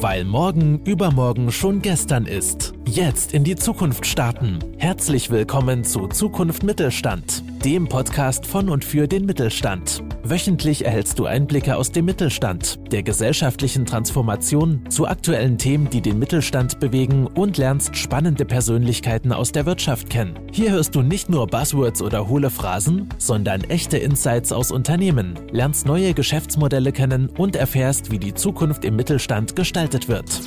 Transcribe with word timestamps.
Weil 0.00 0.24
morgen 0.24 0.80
übermorgen 0.84 1.50
schon 1.50 1.82
gestern 1.82 2.26
ist. 2.26 2.77
Jetzt 2.90 3.34
in 3.34 3.44
die 3.44 3.54
Zukunft 3.54 4.06
starten. 4.06 4.60
Herzlich 4.78 5.28
willkommen 5.28 5.84
zu 5.84 6.06
Zukunft 6.06 6.62
Mittelstand, 6.62 7.44
dem 7.62 7.86
Podcast 7.86 8.46
von 8.46 8.70
und 8.70 8.82
für 8.82 9.06
den 9.06 9.26
Mittelstand. 9.26 10.02
Wöchentlich 10.22 10.86
erhältst 10.86 11.18
du 11.18 11.26
Einblicke 11.26 11.76
aus 11.76 11.92
dem 11.92 12.06
Mittelstand, 12.06 12.78
der 12.90 13.02
gesellschaftlichen 13.02 13.84
Transformation, 13.84 14.88
zu 14.88 15.06
aktuellen 15.06 15.58
Themen, 15.58 15.90
die 15.90 16.00
den 16.00 16.18
Mittelstand 16.18 16.80
bewegen 16.80 17.26
und 17.26 17.58
lernst 17.58 17.94
spannende 17.94 18.46
Persönlichkeiten 18.46 19.32
aus 19.32 19.52
der 19.52 19.66
Wirtschaft 19.66 20.08
kennen. 20.08 20.38
Hier 20.50 20.70
hörst 20.70 20.94
du 20.94 21.02
nicht 21.02 21.28
nur 21.28 21.46
Buzzwords 21.46 22.00
oder 22.00 22.26
hohle 22.26 22.48
Phrasen, 22.48 23.10
sondern 23.18 23.64
echte 23.64 23.98
Insights 23.98 24.50
aus 24.50 24.72
Unternehmen, 24.72 25.38
lernst 25.52 25.84
neue 25.84 26.14
Geschäftsmodelle 26.14 26.92
kennen 26.92 27.28
und 27.36 27.54
erfährst, 27.54 28.10
wie 28.10 28.18
die 28.18 28.32
Zukunft 28.32 28.86
im 28.86 28.96
Mittelstand 28.96 29.56
gestaltet 29.56 30.08
wird. 30.08 30.40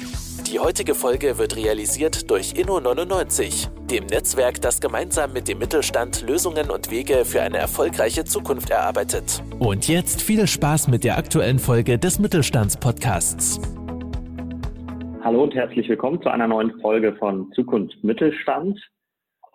Die 0.51 0.59
heutige 0.59 0.95
Folge 0.95 1.37
wird 1.37 1.55
realisiert 1.55 2.29
durch 2.29 2.55
Inno99, 2.55 3.69
dem 3.87 4.05
Netzwerk, 4.07 4.59
das 4.61 4.81
gemeinsam 4.81 5.31
mit 5.31 5.47
dem 5.47 5.59
Mittelstand 5.59 6.27
Lösungen 6.27 6.69
und 6.69 6.91
Wege 6.91 7.23
für 7.23 7.41
eine 7.41 7.57
erfolgreiche 7.57 8.25
Zukunft 8.25 8.69
erarbeitet. 8.69 9.41
Und 9.59 9.87
jetzt 9.87 10.21
viel 10.21 10.45
Spaß 10.45 10.89
mit 10.89 11.05
der 11.05 11.17
aktuellen 11.17 11.57
Folge 11.57 11.97
des 11.97 12.19
Mittelstandspodcasts. 12.19 13.61
Hallo 15.23 15.43
und 15.43 15.55
herzlich 15.55 15.87
willkommen 15.87 16.21
zu 16.21 16.27
einer 16.27 16.49
neuen 16.49 16.77
Folge 16.81 17.15
von 17.15 17.49
Zukunft 17.53 18.03
Mittelstand. 18.03 18.77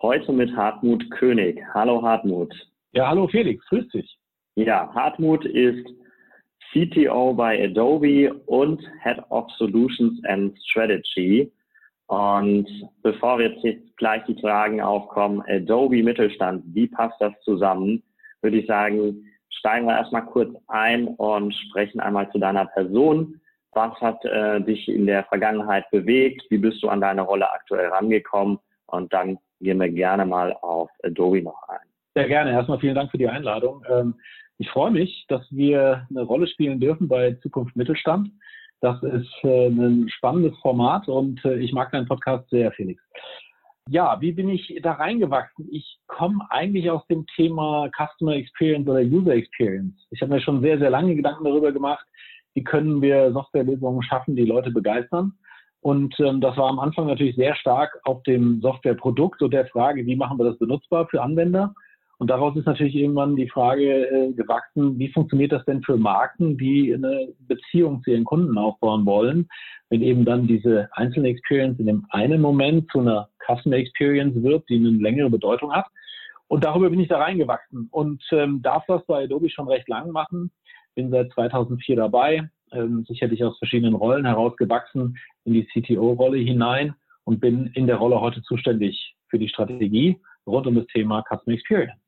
Heute 0.01 0.33
mit 0.33 0.57
Hartmut 0.57 1.11
König. 1.11 1.61
Hallo 1.75 2.01
Hartmut. 2.01 2.51
Ja, 2.93 3.07
hallo 3.09 3.27
Felix, 3.27 3.63
grüß 3.67 3.87
dich. 3.89 4.17
Ja, 4.55 4.91
Hartmut 4.95 5.45
ist 5.45 5.85
CTO 6.71 7.33
bei 7.33 7.63
Adobe 7.63 8.33
und 8.45 8.81
Head 9.03 9.19
of 9.29 9.49
Solutions 9.57 10.23
and 10.25 10.57
Strategy. 10.65 11.51
Und 12.07 12.67
bevor 13.03 13.39
wir 13.39 13.51
jetzt 13.61 13.97
gleich 13.97 14.23
die 14.25 14.39
Fragen 14.39 14.81
aufkommen, 14.81 15.43
Adobe 15.47 16.03
Mittelstand, 16.03 16.63
wie 16.73 16.87
passt 16.87 17.19
das 17.19 17.33
zusammen, 17.43 18.01
würde 18.41 18.59
ich 18.59 18.67
sagen, 18.67 19.25
steigen 19.49 19.87
wir 19.87 19.97
erstmal 19.97 20.25
kurz 20.25 20.55
ein 20.67 21.07
und 21.07 21.53
sprechen 21.53 21.99
einmal 21.99 22.31
zu 22.31 22.39
deiner 22.39 22.65
Person. 22.65 23.39
Was 23.73 23.93
hat 23.99 24.23
äh, 24.25 24.61
dich 24.61 24.87
in 24.87 25.05
der 25.05 25.23
Vergangenheit 25.25 25.89
bewegt? 25.91 26.43
Wie 26.49 26.57
bist 26.57 26.81
du 26.81 26.89
an 26.89 27.01
deine 27.01 27.21
Rolle 27.21 27.51
aktuell 27.51 27.87
rangekommen? 27.87 28.59
Und 28.87 29.13
dann 29.13 29.37
gehen 29.59 29.79
wir 29.79 29.89
gerne 29.89 30.25
mal 30.25 30.53
auf 30.53 30.89
Adobe 31.03 31.41
noch 31.41 31.61
ein. 31.67 31.87
Sehr 32.15 32.27
gerne. 32.27 32.51
Erstmal 32.51 32.79
vielen 32.79 32.95
Dank 32.95 33.11
für 33.11 33.17
die 33.17 33.27
Einladung. 33.27 33.83
Ähm, 33.89 34.15
ich 34.57 34.69
freue 34.69 34.91
mich, 34.91 35.25
dass 35.27 35.45
wir 35.51 36.07
eine 36.09 36.23
Rolle 36.23 36.47
spielen 36.47 36.79
dürfen 36.79 37.07
bei 37.07 37.33
Zukunft 37.41 37.75
Mittelstand. 37.75 38.29
Das 38.81 39.01
ist 39.03 39.33
äh, 39.43 39.67
ein 39.67 40.09
spannendes 40.09 40.57
Format 40.59 41.07
und 41.07 41.43
äh, 41.45 41.57
ich 41.57 41.73
mag 41.73 41.91
deinen 41.91 42.07
Podcast 42.07 42.49
sehr, 42.49 42.71
Felix. 42.71 43.01
Ja, 43.89 44.19
wie 44.19 44.33
bin 44.33 44.49
ich 44.49 44.79
da 44.83 44.93
reingewachsen? 44.93 45.67
Ich 45.71 45.99
komme 46.07 46.45
eigentlich 46.49 46.89
aus 46.91 47.05
dem 47.07 47.25
Thema 47.35 47.89
Customer 47.95 48.35
Experience 48.35 48.87
oder 48.87 48.99
User 48.99 49.33
Experience. 49.33 49.95
Ich 50.11 50.21
habe 50.21 50.33
mir 50.33 50.41
schon 50.41 50.61
sehr, 50.61 50.77
sehr 50.77 50.89
lange 50.89 51.15
Gedanken 51.15 51.45
darüber 51.45 51.71
gemacht, 51.71 52.05
wie 52.53 52.63
können 52.63 53.01
wir 53.01 53.31
Softwarelösungen 53.31 54.03
schaffen, 54.03 54.35
die 54.35 54.45
Leute 54.45 54.71
begeistern. 54.71 55.33
Und 55.81 56.19
ähm, 56.19 56.41
das 56.41 56.57
war 56.57 56.69
am 56.69 56.79
Anfang 56.79 57.07
natürlich 57.07 57.35
sehr 57.35 57.55
stark 57.55 57.97
auf 58.03 58.21
dem 58.23 58.59
Softwareprodukt 58.61 59.41
und 59.41 59.51
der 59.51 59.67
Frage, 59.67 60.05
wie 60.05 60.15
machen 60.15 60.37
wir 60.37 60.45
das 60.45 60.59
benutzbar 60.59 61.07
für 61.07 61.21
Anwender. 61.21 61.73
Und 62.19 62.31
daraus 62.31 62.55
ist 62.55 62.65
natürlich 62.65 62.95
irgendwann 62.95 63.35
die 63.35 63.49
Frage 63.49 64.07
äh, 64.07 64.33
gewachsen, 64.33 64.97
wie 64.97 65.09
funktioniert 65.09 65.51
das 65.51 65.63
denn 65.65 65.83
für 65.83 65.97
Marken, 65.97 66.57
die 66.57 66.93
eine 66.93 67.31
Beziehung 67.47 68.01
zu 68.03 68.11
ihren 68.11 68.23
Kunden 68.23 68.57
aufbauen 68.57 69.05
wollen, 69.05 69.47
wenn 69.89 70.01
eben 70.01 70.25
dann 70.25 70.47
diese 70.47 70.89
einzelne 70.93 71.29
Experience 71.29 71.79
in 71.79 71.85
dem 71.85 72.05
einen 72.09 72.41
Moment 72.41 72.89
zu 72.91 73.01
einer 73.01 73.29
Customer 73.45 73.75
Experience 73.75 74.41
wird, 74.41 74.67
die 74.67 74.77
eine 74.77 74.89
längere 74.89 75.29
Bedeutung 75.29 75.71
hat. 75.71 75.85
Und 76.47 76.63
darüber 76.63 76.89
bin 76.89 76.99
ich 76.99 77.07
da 77.07 77.19
reingewachsen 77.19 77.87
und 77.91 78.23
ähm, 78.31 78.61
darf 78.63 78.83
das 78.87 79.05
bei 79.05 79.25
Adobe 79.25 79.49
schon 79.49 79.67
recht 79.67 79.87
lang 79.87 80.11
machen. 80.11 80.49
Bin 80.95 81.11
seit 81.11 81.31
2004 81.33 81.97
dabei, 81.97 82.49
ähm, 82.71 83.05
sicherlich 83.07 83.43
aus 83.43 83.57
verschiedenen 83.59 83.93
Rollen 83.93 84.25
herausgewachsen 84.25 85.17
in 85.43 85.53
die 85.53 85.67
CTO-Rolle 85.67 86.37
hinein 86.37 86.95
und 87.25 87.41
bin 87.41 87.67
in 87.75 87.85
der 87.85 87.97
Rolle 87.97 88.19
heute 88.21 88.41
zuständig 88.41 89.15
für 89.29 89.37
die 89.37 89.49
Strategie 89.49 90.19
rund 90.47 90.65
um 90.65 90.75
das 90.75 90.87
Thema 90.87 91.21
Customer 91.29 91.53
Experience. 91.53 92.06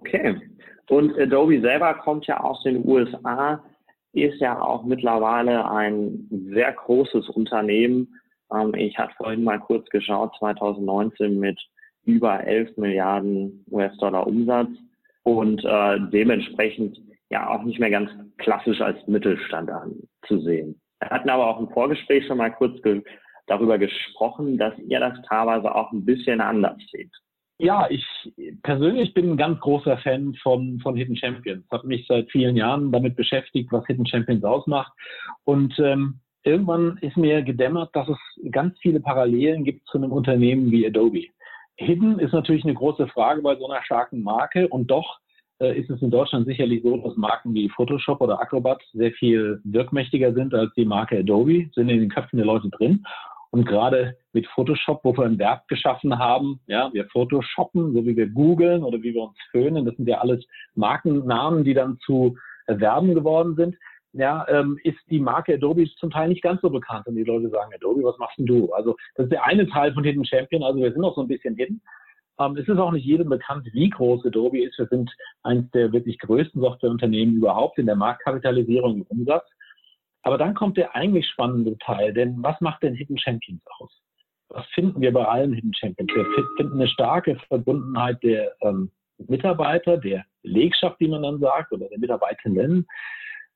Okay. 0.00 0.40
Und 0.88 1.18
Adobe 1.18 1.60
selber 1.60 1.94
kommt 1.94 2.26
ja 2.26 2.40
aus 2.40 2.62
den 2.62 2.86
USA, 2.86 3.64
ist 4.12 4.40
ja 4.40 4.60
auch 4.60 4.84
mittlerweile 4.84 5.68
ein 5.70 6.28
sehr 6.52 6.72
großes 6.72 7.28
Unternehmen. 7.30 8.20
Ähm, 8.52 8.74
ich 8.74 8.96
hatte 8.98 9.14
vorhin 9.16 9.44
mal 9.44 9.58
kurz 9.58 9.88
geschaut, 9.90 10.34
2019 10.38 11.38
mit 11.38 11.60
über 12.04 12.44
11 12.44 12.76
Milliarden 12.76 13.64
US-Dollar 13.70 14.26
Umsatz 14.26 14.68
und 15.22 15.64
äh, 15.64 15.98
dementsprechend 16.12 17.00
ja 17.30 17.48
auch 17.48 17.62
nicht 17.62 17.80
mehr 17.80 17.90
ganz 17.90 18.10
klassisch 18.38 18.80
als 18.80 18.98
Mittelstand 19.06 19.70
anzusehen. 19.70 20.80
Wir 21.00 21.10
hatten 21.10 21.30
aber 21.30 21.48
auch 21.48 21.60
im 21.60 21.70
Vorgespräch 21.70 22.26
schon 22.26 22.38
mal 22.38 22.52
kurz 22.52 22.78
darüber 23.46 23.78
gesprochen, 23.78 24.58
dass 24.58 24.78
ihr 24.78 25.00
das 25.00 25.18
teilweise 25.28 25.74
auch 25.74 25.90
ein 25.92 26.04
bisschen 26.04 26.40
anders 26.40 26.78
seht. 26.92 27.10
Ja, 27.58 27.86
ich 27.88 28.04
persönlich 28.62 29.14
bin 29.14 29.30
ein 29.30 29.36
ganz 29.36 29.60
großer 29.60 29.96
Fan 29.98 30.34
von, 30.42 30.80
von 30.80 30.96
Hidden 30.96 31.16
Champions. 31.16 31.64
Habe 31.70 31.86
mich 31.86 32.04
seit 32.08 32.30
vielen 32.30 32.56
Jahren 32.56 32.90
damit 32.90 33.14
beschäftigt, 33.14 33.70
was 33.70 33.86
Hidden 33.86 34.06
Champions 34.06 34.42
ausmacht. 34.42 34.92
Und 35.44 35.78
ähm, 35.78 36.18
irgendwann 36.42 36.98
ist 37.00 37.16
mir 37.16 37.42
gedämmert, 37.42 37.94
dass 37.94 38.08
es 38.08 38.18
ganz 38.50 38.76
viele 38.80 39.00
Parallelen 39.00 39.64
gibt 39.64 39.86
zu 39.86 39.98
einem 39.98 40.10
Unternehmen 40.10 40.72
wie 40.72 40.86
Adobe. 40.86 41.26
Hidden 41.76 42.18
ist 42.18 42.32
natürlich 42.32 42.64
eine 42.64 42.74
große 42.74 43.06
Frage 43.08 43.42
bei 43.42 43.56
so 43.56 43.68
einer 43.68 43.82
starken 43.84 44.22
Marke 44.22 44.68
und 44.68 44.90
doch 44.90 45.20
äh, 45.60 45.78
ist 45.78 45.90
es 45.90 46.02
in 46.02 46.10
Deutschland 46.10 46.46
sicherlich 46.46 46.82
so, 46.82 46.96
dass 46.96 47.16
Marken 47.16 47.54
wie 47.54 47.68
Photoshop 47.68 48.20
oder 48.20 48.40
Acrobat 48.40 48.82
sehr 48.92 49.12
viel 49.12 49.60
wirkmächtiger 49.64 50.32
sind 50.34 50.54
als 50.54 50.72
die 50.74 50.84
Marke 50.84 51.18
Adobe, 51.18 51.68
sind 51.74 51.88
in 51.88 52.00
den 52.00 52.10
Köpfen 52.10 52.36
der 52.36 52.46
Leute 52.46 52.68
drin. 52.70 53.04
Und 53.54 53.66
gerade 53.66 54.16
mit 54.32 54.48
Photoshop, 54.48 55.04
wo 55.04 55.16
wir 55.16 55.26
ein 55.26 55.38
Verb 55.38 55.68
geschaffen 55.68 56.18
haben, 56.18 56.58
ja, 56.66 56.92
wir 56.92 57.06
Photoshoppen, 57.06 57.92
so 57.92 58.04
wie 58.04 58.16
wir 58.16 58.26
googeln 58.26 58.82
oder 58.82 59.00
wie 59.00 59.14
wir 59.14 59.22
uns 59.22 59.36
föhnen, 59.52 59.84
das 59.84 59.94
sind 59.94 60.08
ja 60.08 60.18
alles 60.18 60.44
Markennamen, 60.74 61.62
die 61.62 61.72
dann 61.72 61.96
zu 62.00 62.36
Verben 62.66 63.14
geworden 63.14 63.54
sind. 63.54 63.76
Ja, 64.12 64.44
ähm, 64.48 64.76
ist 64.82 64.98
die 65.08 65.20
Marke 65.20 65.54
Adobe 65.54 65.88
zum 66.00 66.10
Teil 66.10 66.30
nicht 66.30 66.42
ganz 66.42 66.62
so 66.62 66.70
bekannt 66.70 67.06
und 67.06 67.14
die 67.14 67.22
Leute 67.22 67.48
sagen, 67.48 67.70
Adobe, 67.72 68.02
was 68.02 68.18
machst 68.18 68.38
denn 68.38 68.46
du? 68.46 68.72
Also 68.72 68.96
das 69.14 69.26
ist 69.26 69.32
der 69.32 69.44
eine 69.44 69.68
Teil 69.68 69.94
von 69.94 70.02
Hidden 70.02 70.24
Champion, 70.24 70.64
also 70.64 70.80
wir 70.80 70.90
sind 70.90 71.02
noch 71.02 71.14
so 71.14 71.20
ein 71.20 71.28
bisschen 71.28 71.54
hidden. 71.54 71.80
Ähm, 72.40 72.56
es 72.56 72.66
ist 72.66 72.78
auch 72.78 72.90
nicht 72.90 73.06
jedem 73.06 73.28
bekannt, 73.28 73.68
wie 73.72 73.88
groß 73.88 74.26
Adobe 74.26 74.64
ist. 74.64 74.76
Wir 74.80 74.86
sind 74.86 75.12
eines 75.44 75.70
der 75.70 75.92
wirklich 75.92 76.18
größten 76.18 76.60
Softwareunternehmen 76.60 77.36
überhaupt 77.36 77.78
in 77.78 77.86
der 77.86 77.94
Marktkapitalisierung 77.94 78.96
im 78.96 79.02
Umsatz. 79.02 79.48
Aber 80.24 80.38
dann 80.38 80.54
kommt 80.54 80.78
der 80.78 80.96
eigentlich 80.96 81.28
spannende 81.28 81.76
Teil, 81.78 82.12
denn 82.12 82.42
was 82.42 82.58
macht 82.60 82.82
denn 82.82 82.94
Hidden 82.94 83.18
Champions 83.18 83.62
aus? 83.78 83.90
Was 84.48 84.66
finden 84.68 85.00
wir 85.00 85.12
bei 85.12 85.24
allen 85.24 85.52
Hidden 85.52 85.74
Champions? 85.74 86.10
Wir 86.14 86.26
finden 86.56 86.80
eine 86.80 86.88
starke 86.88 87.36
Verbundenheit 87.48 88.22
der 88.22 88.54
ähm, 88.62 88.90
Mitarbeiter, 89.18 89.98
der 89.98 90.24
Belegschaft, 90.42 90.98
wie 91.00 91.08
man 91.08 91.22
dann 91.22 91.40
sagt, 91.40 91.72
oder 91.72 91.88
der 91.88 91.98
Mitarbeiterinnen. 91.98 92.86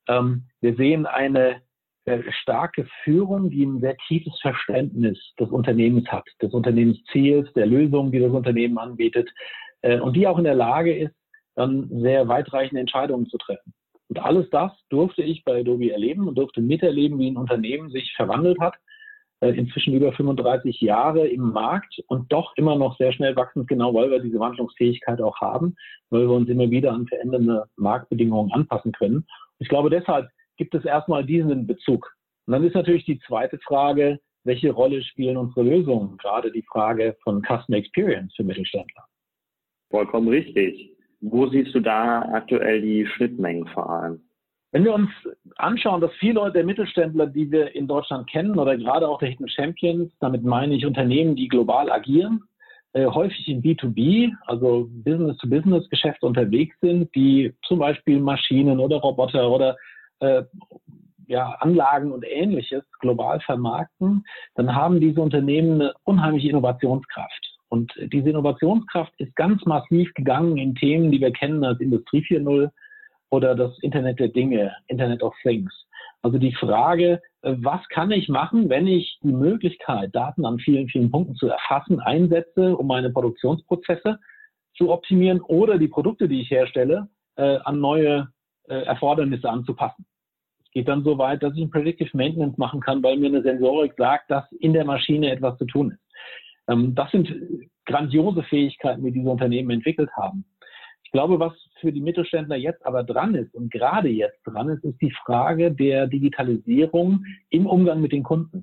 Ähm, 0.09 0.45
wir 0.61 0.75
sehen 0.77 1.07
eine 1.07 1.63
äh, 2.05 2.23
starke 2.43 2.87
Führung, 3.03 3.49
die 3.49 3.65
ein 3.65 3.81
sehr 3.81 3.97
tiefes 4.07 4.39
Verständnis 4.41 5.19
des 5.41 5.49
Unternehmens 5.51 6.07
hat, 6.09 6.25
des 6.43 6.53
Unternehmensziels, 6.53 7.51
der 7.55 7.67
Lösung, 7.67 8.13
die 8.13 8.21
das 8.21 8.33
Unternehmen 8.33 8.79
anbietet, 8.79 9.31
äh, 9.81 9.99
und 10.01 10.17
die 10.17 10.27
auch 10.27 10.39
in 10.39 10.45
der 10.45 10.55
Lage 10.55 10.95
ist, 10.95 11.15
dann 11.55 11.89
sehr 12.01 12.29
weitreichende 12.29 12.81
Entscheidungen 12.81 13.27
zu 13.27 13.39
treffen. 13.39 13.73
Und 14.09 14.19
alles 14.19 14.49
das 14.51 14.73
durfte 14.89 15.23
ich 15.23 15.45
bei 15.45 15.61
Adobe 15.61 15.93
erleben 15.93 16.29
und 16.29 16.37
durfte 16.37 16.61
miterleben, 16.61 17.19
wie 17.19 17.31
ein 17.31 17.37
Unternehmen 17.37 17.91
sich 17.91 18.13
verwandelt 18.17 18.59
hat. 18.61 18.75
Äh, 19.41 19.51
inzwischen 19.51 19.95
über 19.95 20.13
35 20.13 20.81
Jahre 20.81 21.29
im 21.29 21.53
Markt 21.53 22.03
und 22.09 22.33
doch 22.33 22.57
immer 22.57 22.75
noch 22.75 22.97
sehr 22.99 23.13
schnell 23.13 23.37
wachsend, 23.37 23.69
genau 23.69 23.95
weil 23.95 24.11
wir 24.11 24.19
diese 24.19 24.41
Wandlungsfähigkeit 24.41 25.21
auch 25.21 25.41
haben, 25.41 25.77
weil 26.11 26.23
wir 26.23 26.35
uns 26.35 26.49
immer 26.49 26.69
wieder 26.71 26.93
an 26.93 27.07
verändernde 27.07 27.67
Marktbedingungen 27.77 28.51
anpassen 28.53 28.91
können. 28.91 29.27
Ich 29.61 29.69
glaube, 29.69 29.91
deshalb 29.91 30.29
gibt 30.57 30.75
es 30.75 30.85
erstmal 30.85 31.25
diesen 31.25 31.69
Bezug. 31.69 32.13
Und 32.47 32.53
dann 32.53 32.65
ist 32.65 32.75
natürlich 32.75 33.05
die 33.05 33.21
zweite 33.21 33.59
Frage, 33.61 34.19
welche 34.43 34.73
Rolle 34.73 35.03
spielen 35.03 35.37
unsere 35.37 35.63
Lösungen? 35.63 36.17
Gerade 36.17 36.51
die 36.51 36.65
Frage 36.65 37.17
von 37.23 37.41
Customer 37.43 37.79
Experience 37.79 38.35
für 38.35 38.43
Mittelständler. 38.43 39.05
Vollkommen 39.91 40.29
richtig. 40.29 40.98
Wo 41.21 41.49
siehst 41.49 41.75
du 41.75 41.81
da 41.81 42.23
aktuell 42.33 42.81
die 42.81 43.07
Schnittmengen 43.07 43.67
vor 43.69 43.91
allem? 43.91 44.21
Wenn 44.71 44.85
wir 44.85 44.95
uns 44.95 45.11
anschauen, 45.57 46.01
dass 46.01 46.13
viele 46.19 46.53
der 46.53 46.65
Mittelständler, 46.65 47.27
die 47.27 47.51
wir 47.51 47.75
in 47.75 47.89
Deutschland 47.89 48.31
kennen, 48.31 48.59
oder 48.59 48.77
gerade 48.77 49.09
auch 49.09 49.19
der 49.19 49.31
Hidden 49.31 49.49
Champions, 49.49 50.13
damit 50.21 50.45
meine 50.45 50.75
ich 50.75 50.85
Unternehmen, 50.85 51.37
die 51.37 51.49
global 51.49 51.91
agieren, 51.91 52.43
äh, 52.93 53.07
häufig 53.07 53.49
in 53.49 53.63
B2B, 53.63 54.33
also 54.47 54.89
Business-to-Business-Geschäfte 54.91 56.27
unterwegs 56.27 56.77
sind, 56.81 57.15
die 57.15 57.55
zum 57.67 57.79
Beispiel 57.79 58.21
Maschinen 58.21 58.79
oder 58.79 58.97
Roboter 58.97 59.51
oder 59.51 59.77
äh, 60.21 60.43
ja, 61.27 61.51
Anlagen 61.61 62.13
und 62.13 62.25
ähnliches 62.27 62.83
global 63.01 63.41
vermarkten, 63.41 64.25
dann 64.55 64.75
haben 64.75 65.01
diese 65.01 65.21
Unternehmen 65.21 65.81
eine 65.81 65.95
unheimliche 66.05 66.49
Innovationskraft. 66.49 67.48
Und 67.69 67.93
diese 68.13 68.31
Innovationskraft 68.31 69.13
ist 69.19 69.35
ganz 69.37 69.65
massiv 69.67 70.13
gegangen 70.15 70.57
in 70.57 70.75
Themen, 70.75 71.11
die 71.11 71.21
wir 71.21 71.33
kennen 71.33 71.65
als 71.65 71.81
Industrie 71.81 72.21
4.0 72.21 72.71
oder 73.31 73.55
das 73.55 73.79
Internet 73.81 74.21
der 74.21 74.29
Dinge, 74.29 74.75
Internet 74.87 75.23
of 75.23 75.35
Things. 75.43 75.73
Also 76.23 76.39
die 76.39 76.55
Frage, 76.55 77.21
äh, 77.43 77.55
was 77.59 77.87
kann 77.89 78.11
ich 78.11 78.29
machen, 78.29 78.69
wenn 78.69 78.87
ich 78.87 79.19
die 79.23 79.33
Möglichkeit, 79.33 80.15
Daten 80.15 80.45
an 80.45 80.59
vielen, 80.59 80.89
vielen 80.89 81.11
Punkten 81.11 81.37
zu 81.37 81.49
erfassen, 81.49 82.01
einsetze, 82.01 82.77
um 82.77 82.87
meine 82.87 83.11
Produktionsprozesse 83.11 84.19
zu 84.77 84.91
optimieren 84.91 85.41
oder 85.41 85.79
die 85.79 85.89
Produkte, 85.89 86.29
die 86.29 86.41
ich 86.41 86.51
herstelle, 86.51 87.09
äh, 87.37 87.59
an 87.65 87.81
neue 87.81 88.29
äh, 88.69 88.83
Erfordernisse 88.83 89.49
anzupassen. 89.49 90.07
Es 90.65 90.71
geht 90.73 90.89
dann 90.89 91.05
so 91.05 91.19
weit, 91.19 91.43
dass 91.43 91.55
ich 91.55 91.63
ein 91.63 91.71
Predictive 91.71 92.17
Maintenance 92.17 92.59
machen 92.59 92.81
kann, 92.81 93.03
weil 93.03 93.17
mir 93.17 93.29
eine 93.29 93.43
Sensorik 93.43 93.95
sagt, 93.97 94.31
dass 94.31 94.51
in 94.53 94.73
der 94.73 94.85
Maschine 94.85 95.31
etwas 95.31 95.57
zu 95.59 95.67
tun 95.67 95.93
ist. 95.93 96.01
Ähm, 96.69 96.95
das 96.95 97.11
sind 97.11 97.33
grandiose 97.87 98.43
Fähigkeiten, 98.45 99.05
die 99.05 99.13
diese 99.13 99.29
Unternehmen 99.29 99.71
entwickelt 99.71 100.11
haben. 100.17 100.45
Ich 101.03 101.11
glaube, 101.13 101.41
was 101.41 101.55
für 101.81 101.91
die 101.91 102.03
Mittelständler 102.03 102.57
jetzt 102.57 102.85
aber 102.85 103.03
dran 103.03 103.35
ist 103.35 103.55
und 103.55 103.73
gerade 103.73 104.09
jetzt 104.09 104.41
dran 104.45 104.69
ist, 104.69 104.85
ist 104.85 105.01
die 105.01 105.15
Frage 105.25 105.73
der 105.73 106.07
Digitalisierung 106.07 107.25
im 107.49 107.67
Umgang 107.67 108.03
mit 108.03 108.13
den 108.13 108.23
Kunden. 108.23 108.63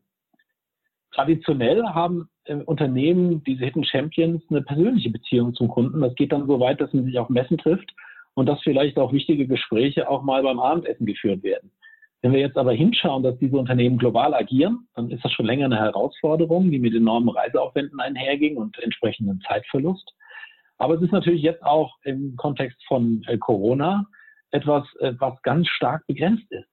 Traditionell 1.12 1.81
haben 1.84 2.30
äh, 2.44 2.56
Unternehmen, 2.56 3.44
diese 3.46 3.66
Hidden 3.66 3.84
Champions, 3.84 4.44
eine 4.50 4.62
persönliche 4.62 5.10
Beziehung 5.10 5.56
zum 5.56 5.69
Kunden. 5.69 6.02
Das 6.02 6.13
geht 6.13 6.31
dann 6.31 6.46
so 6.46 6.60
weit, 6.60 6.80
dass 6.81 6.94
man 6.94 7.06
sich 7.06 7.18
auf 7.18 7.30
Messen 7.30 7.57
trifft 7.57 7.92
und 8.36 8.46
dass 8.48 8.62
vielleicht 8.62 9.00
auch 9.00 9.12
wichtige 9.12 9.48
Gespräche 9.48 10.07
auch 10.07 10.22
mal 10.22 10.44
beim 10.44 10.60
Abendessen 10.60 11.07
geführt 11.07 11.42
werden. 11.42 11.72
Wenn 12.22 12.34
wir 12.34 12.40
jetzt 12.40 12.58
aber 12.58 12.74
hinschauen, 12.74 13.24
dass 13.24 13.38
diese 13.38 13.58
Unternehmen 13.58 13.98
global 13.98 14.34
agieren, 14.34 14.88
dann 14.96 15.12
ist 15.12 15.24
das 15.24 15.32
schon 15.32 15.46
länger 15.46 15.66
eine 15.66 15.78
Herausforderung, 15.78 16.72
die 16.72 16.80
mit 16.80 16.96
enormen 16.96 17.30
Reiseaufwänden 17.30 18.00
einherging 18.00 18.58
und 18.58 18.78
entsprechendem 18.80 19.42
Zeitverlust. 19.48 20.12
Aber 20.78 20.96
es 20.96 21.02
ist 21.02 21.12
natürlich 21.12 21.42
jetzt 21.42 21.64
auch 21.64 21.96
im 22.04 22.36
Kontext 22.36 22.84
von 22.88 23.24
äh, 23.28 23.38
Corona 23.38 24.08
etwas, 24.52 24.84
äh, 25.00 25.14
was 25.20 25.42
ganz 25.44 25.68
stark 25.68 26.06
begrenzt 26.08 26.50
ist. 26.52 26.70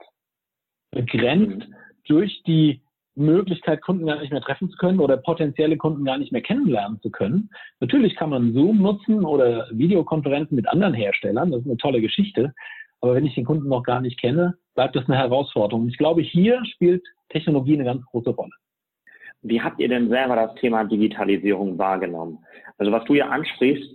Begrenzt 0.91 1.69
mhm. 1.69 1.75
durch 2.06 2.43
die 2.47 2.83
Möglichkeit, 3.15 3.83
Kunden 3.83 4.06
gar 4.06 4.21
nicht 4.21 4.33
mehr 4.33 4.41
treffen 4.41 4.71
zu 4.71 4.77
können 4.79 5.00
oder 5.00 5.17
potenzielle 5.19 5.77
Kunden 5.77 6.05
gar 6.05 6.17
nicht 6.17 6.33
mehr 6.33 6.41
kennenlernen 6.41 7.00
zu 7.00 7.11
können. 7.11 7.50
Natürlich 7.81 8.17
kann 8.17 8.31
man 8.31 8.55
Zoom 8.55 8.79
nutzen 8.79 9.25
oder 9.25 9.69
Videokonferenzen 9.71 10.56
mit 10.56 10.69
anderen 10.69 10.94
Herstellern. 10.94 11.50
Das 11.50 11.61
ist 11.61 11.67
eine 11.67 11.77
tolle 11.77 12.00
Geschichte. 12.00 12.55
Aber 13.02 13.14
wenn 13.16 13.26
ich 13.26 13.34
den 13.34 13.44
Kunden 13.44 13.69
noch 13.69 13.82
gar 13.82 14.00
nicht 14.00 14.20
kenne, 14.20 14.56
bleibt 14.75 14.96
das 14.96 15.06
eine 15.06 15.19
Herausforderung. 15.19 15.88
Ich 15.88 15.99
glaube, 15.99 16.22
hier 16.22 16.64
spielt 16.64 17.04
Technologie 17.28 17.75
eine 17.75 17.84
ganz 17.84 18.04
große 18.06 18.31
Rolle. 18.31 18.52
Wie 19.43 19.60
habt 19.60 19.81
ihr 19.81 19.88
denn 19.88 20.08
selber 20.08 20.37
das 20.37 20.54
Thema 20.54 20.84
Digitalisierung 20.84 21.76
wahrgenommen? 21.78 22.38
Also 22.78 22.93
was 22.93 23.04
du 23.04 23.14
ja 23.14 23.28
ansprichst, 23.28 23.90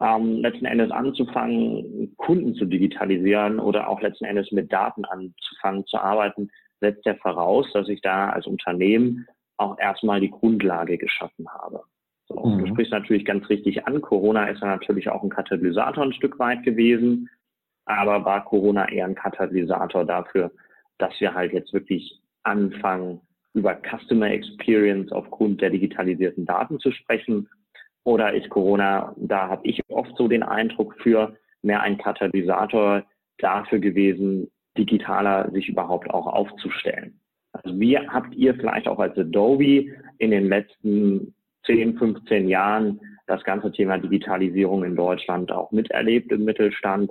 ähm, 0.00 0.40
letzten 0.40 0.64
Endes 0.64 0.90
anzufangen, 0.90 2.14
Kunden 2.16 2.54
zu 2.54 2.64
digitalisieren 2.64 3.60
oder 3.60 3.88
auch 3.88 4.00
letzten 4.00 4.24
Endes 4.24 4.50
mit 4.52 4.72
Daten 4.72 5.04
anzufangen 5.04 5.84
zu 5.86 5.98
arbeiten, 5.98 6.50
setzt 6.80 7.04
ja 7.04 7.14
voraus, 7.14 7.70
dass 7.74 7.88
ich 7.88 8.00
da 8.00 8.30
als 8.30 8.46
Unternehmen 8.46 9.26
auch 9.58 9.78
erstmal 9.78 10.20
die 10.20 10.30
Grundlage 10.30 10.96
geschaffen 10.96 11.46
habe. 11.48 11.82
So, 12.28 12.44
mhm. 12.44 12.58
Du 12.58 12.66
sprichst 12.68 12.92
natürlich 12.92 13.24
ganz 13.24 13.48
richtig 13.50 13.86
an. 13.86 14.00
Corona 14.00 14.46
ist 14.46 14.60
ja 14.60 14.68
natürlich 14.68 15.10
auch 15.10 15.22
ein 15.22 15.30
Katalysator 15.30 16.04
ein 16.04 16.12
Stück 16.12 16.38
weit 16.38 16.62
gewesen, 16.62 17.28
aber 17.86 18.24
war 18.24 18.44
Corona 18.44 18.88
eher 18.88 19.06
ein 19.06 19.14
Katalysator 19.14 20.04
dafür, 20.04 20.50
dass 20.98 21.18
wir 21.20 21.34
halt 21.34 21.52
jetzt 21.52 21.72
wirklich 21.72 22.20
anfangen, 22.42 23.20
über 23.54 23.74
Customer 23.74 24.30
Experience 24.30 25.10
aufgrund 25.12 25.62
der 25.62 25.70
digitalisierten 25.70 26.44
Daten 26.44 26.78
zu 26.78 26.92
sprechen? 26.92 27.48
Oder 28.04 28.34
ist 28.34 28.50
Corona, 28.50 29.14
da 29.16 29.48
habe 29.48 29.66
ich 29.66 29.80
oft 29.88 30.14
so 30.16 30.28
den 30.28 30.42
Eindruck 30.42 30.94
für, 31.02 31.36
mehr 31.62 31.80
ein 31.80 31.98
Katalysator 31.98 33.02
dafür 33.38 33.78
gewesen, 33.78 34.50
digitaler 34.76 35.50
sich 35.52 35.68
überhaupt 35.68 36.10
auch 36.10 36.26
aufzustellen? 36.26 37.18
Also 37.52 37.80
wie 37.80 37.98
habt 37.98 38.34
ihr 38.34 38.54
vielleicht 38.54 38.86
auch 38.86 38.98
als 38.98 39.16
Adobe 39.16 39.86
in 40.18 40.30
den 40.30 40.48
letzten 40.48 41.34
10, 41.64 41.98
15 41.98 42.48
Jahren 42.48 43.00
das 43.26 43.42
ganze 43.44 43.72
Thema 43.72 43.98
Digitalisierung 43.98 44.84
in 44.84 44.94
Deutschland 44.94 45.50
auch 45.50 45.72
miterlebt 45.72 46.30
im 46.30 46.44
Mittelstand? 46.44 47.10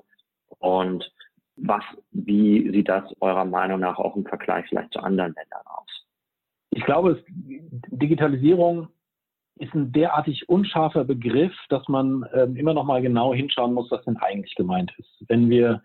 Und 0.59 1.11
was, 1.57 1.83
wie 2.11 2.69
sieht 2.71 2.89
das 2.89 3.03
eurer 3.21 3.45
Meinung 3.45 3.79
nach 3.79 3.97
auch 3.97 4.15
im 4.15 4.25
Vergleich 4.25 4.65
vielleicht 4.67 4.93
zu 4.93 4.99
anderen 4.99 5.33
Ländern 5.33 5.63
aus? 5.65 6.05
Ich 6.71 6.83
glaube, 6.83 7.11
es, 7.11 7.23
Digitalisierung 7.27 8.89
ist 9.57 9.73
ein 9.73 9.93
derartig 9.93 10.49
unscharfer 10.49 11.05
Begriff, 11.05 11.53
dass 11.69 11.87
man 11.87 12.25
ähm, 12.33 12.57
immer 12.57 12.73
noch 12.73 12.83
mal 12.83 13.01
genau 13.01 13.33
hinschauen 13.33 13.73
muss, 13.73 13.89
was 13.89 14.03
denn 14.03 14.17
eigentlich 14.17 14.55
gemeint 14.55 14.93
ist. 14.97 15.23
Wenn 15.27 15.49
wir 15.49 15.81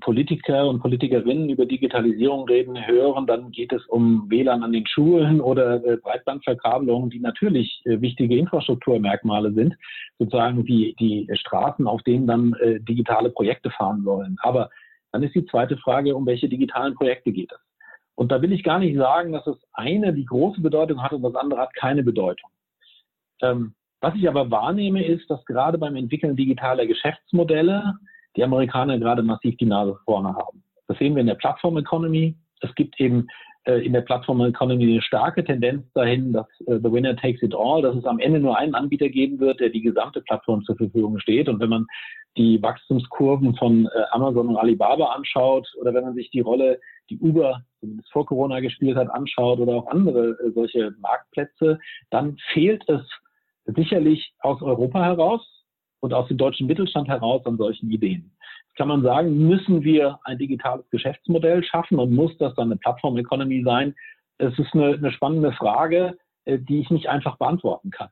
Politiker 0.00 0.68
und 0.68 0.80
Politikerinnen 0.80 1.48
über 1.48 1.64
Digitalisierung 1.64 2.48
reden 2.48 2.86
hören, 2.86 3.26
dann 3.26 3.52
geht 3.52 3.72
es 3.72 3.86
um 3.86 4.28
WLAN 4.28 4.64
an 4.64 4.72
den 4.72 4.86
Schulen 4.86 5.40
oder 5.40 5.84
äh, 5.84 5.96
Breitbandverkabelung, 5.96 7.10
die 7.10 7.20
natürlich 7.20 7.80
äh, 7.84 8.00
wichtige 8.00 8.36
Infrastrukturmerkmale 8.36 9.52
sind, 9.52 9.76
sozusagen 10.18 10.64
die, 10.64 10.96
die 10.98 11.28
Straßen, 11.32 11.86
auf 11.86 12.02
denen 12.02 12.26
dann 12.26 12.54
äh, 12.54 12.80
digitale 12.80 13.30
Projekte 13.30 13.70
fahren 13.70 14.02
sollen. 14.02 14.36
Aber 14.42 14.68
dann 15.12 15.22
ist 15.22 15.36
die 15.36 15.46
zweite 15.46 15.76
Frage, 15.76 16.16
um 16.16 16.26
welche 16.26 16.48
digitalen 16.48 16.94
Projekte 16.94 17.30
geht 17.30 17.52
es? 17.52 17.58
Und 18.16 18.32
da 18.32 18.42
will 18.42 18.52
ich 18.52 18.64
gar 18.64 18.80
nicht 18.80 18.96
sagen, 18.96 19.30
dass 19.30 19.44
das 19.44 19.58
eine 19.72 20.12
die 20.12 20.26
große 20.26 20.60
Bedeutung 20.60 21.00
hat 21.04 21.12
und 21.12 21.22
das 21.22 21.36
andere 21.36 21.60
hat 21.60 21.72
keine 21.74 22.02
Bedeutung. 22.02 22.50
Ähm, 23.42 23.74
was 24.00 24.14
ich 24.16 24.28
aber 24.28 24.50
wahrnehme, 24.50 25.04
ist, 25.04 25.30
dass 25.30 25.44
gerade 25.44 25.78
beim 25.78 25.94
Entwickeln 25.94 26.34
digitaler 26.34 26.86
Geschäftsmodelle 26.86 27.94
die 28.38 28.44
Amerikaner 28.44 28.98
gerade 28.98 29.22
massiv 29.22 29.56
die 29.56 29.66
Nase 29.66 29.98
vorne 30.04 30.28
haben. 30.28 30.62
Das 30.86 30.96
sehen 30.98 31.14
wir 31.16 31.20
in 31.20 31.26
der 31.26 31.34
Plattform 31.34 31.76
Economy. 31.76 32.36
Es 32.60 32.72
gibt 32.76 32.98
eben 33.00 33.26
äh, 33.64 33.84
in 33.84 33.92
der 33.92 34.02
Plattform 34.02 34.40
Economy 34.42 34.92
eine 34.92 35.02
starke 35.02 35.42
Tendenz 35.44 35.84
dahin, 35.92 36.32
dass 36.32 36.46
äh, 36.66 36.78
the 36.78 36.90
winner 36.90 37.16
takes 37.16 37.42
it 37.42 37.52
all, 37.52 37.82
dass 37.82 37.96
es 37.96 38.04
am 38.04 38.20
Ende 38.20 38.38
nur 38.38 38.56
einen 38.56 38.76
Anbieter 38.76 39.08
geben 39.08 39.40
wird, 39.40 39.58
der 39.58 39.70
die 39.70 39.82
gesamte 39.82 40.20
Plattform 40.20 40.62
zur 40.62 40.76
Verfügung 40.76 41.18
steht. 41.18 41.48
Und 41.48 41.58
wenn 41.58 41.68
man 41.68 41.86
die 42.36 42.62
Wachstumskurven 42.62 43.56
von 43.56 43.86
äh, 43.86 44.02
Amazon 44.12 44.48
und 44.50 44.56
Alibaba 44.56 45.06
anschaut 45.06 45.68
oder 45.80 45.92
wenn 45.92 46.04
man 46.04 46.14
sich 46.14 46.30
die 46.30 46.40
Rolle, 46.40 46.78
die 47.10 47.18
Uber 47.18 47.62
zumindest 47.80 48.12
vor 48.12 48.24
Corona 48.24 48.60
gespielt 48.60 48.96
hat, 48.96 49.10
anschaut 49.10 49.58
oder 49.58 49.74
auch 49.74 49.88
andere 49.88 50.38
äh, 50.44 50.52
solche 50.54 50.94
Marktplätze, 51.00 51.80
dann 52.10 52.36
fehlt 52.52 52.88
es 52.88 53.02
sicherlich 53.66 54.32
aus 54.38 54.62
Europa 54.62 55.04
heraus 55.04 55.57
und 56.00 56.14
aus 56.14 56.28
dem 56.28 56.38
deutschen 56.38 56.66
Mittelstand 56.66 57.08
heraus 57.08 57.44
an 57.46 57.56
solchen 57.56 57.90
Ideen. 57.90 58.30
Kann 58.76 58.88
man 58.88 59.02
sagen, 59.02 59.48
müssen 59.48 59.82
wir 59.82 60.20
ein 60.24 60.38
digitales 60.38 60.88
Geschäftsmodell 60.90 61.64
schaffen 61.64 61.98
und 61.98 62.14
muss 62.14 62.36
das 62.38 62.54
dann 62.54 62.68
eine 62.68 62.76
Plattform-Economy 62.76 63.62
sein? 63.64 63.94
Es 64.38 64.56
ist 64.58 64.72
eine, 64.72 64.94
eine 64.94 65.10
spannende 65.10 65.52
Frage, 65.52 66.16
äh, 66.44 66.58
die 66.58 66.80
ich 66.80 66.90
nicht 66.90 67.08
einfach 67.08 67.36
beantworten 67.38 67.90
kann. 67.90 68.08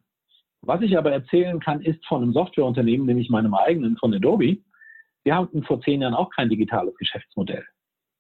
Was 0.63 0.83
ich 0.83 0.99
aber 0.99 1.13
erzählen 1.13 1.61
kann, 1.61 1.81
ist 1.81 2.05
von 2.07 2.23
einem 2.23 2.33
Softwareunternehmen, 2.33 3.07
nämlich 3.07 3.31
meinem 3.31 3.55
eigenen, 3.55 3.97
von 3.97 4.13
Adobe. 4.13 4.59
Wir 5.23 5.37
hatten 5.37 5.63
vor 5.63 5.81
zehn 5.81 6.03
Jahren 6.03 6.15
auch 6.15 6.31
kein 6.31 6.49
digitales 6.49 6.97
Geschäftsmodell. 6.97 7.65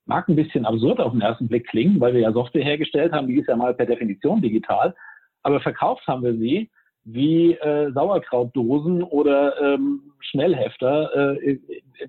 Mag 0.04 0.28
ein 0.28 0.36
bisschen 0.36 0.64
absurd 0.64 1.00
auf 1.00 1.10
den 1.10 1.22
ersten 1.22 1.48
Blick 1.48 1.66
klingen, 1.66 1.98
weil 1.98 2.14
wir 2.14 2.20
ja 2.20 2.32
Software 2.32 2.62
hergestellt 2.62 3.12
haben, 3.12 3.26
die 3.26 3.40
ist 3.40 3.48
ja 3.48 3.56
mal 3.56 3.74
per 3.74 3.86
Definition 3.86 4.40
digital. 4.40 4.94
Aber 5.42 5.60
verkauft 5.60 6.06
haben 6.06 6.22
wir 6.22 6.34
sie 6.34 6.70
wie 7.06 7.52
äh, 7.52 7.92
Sauerkrautdosen 7.92 9.02
oder 9.02 9.58
ähm, 9.60 10.12
Schnellhefter, 10.18 11.38
äh, 11.40 11.58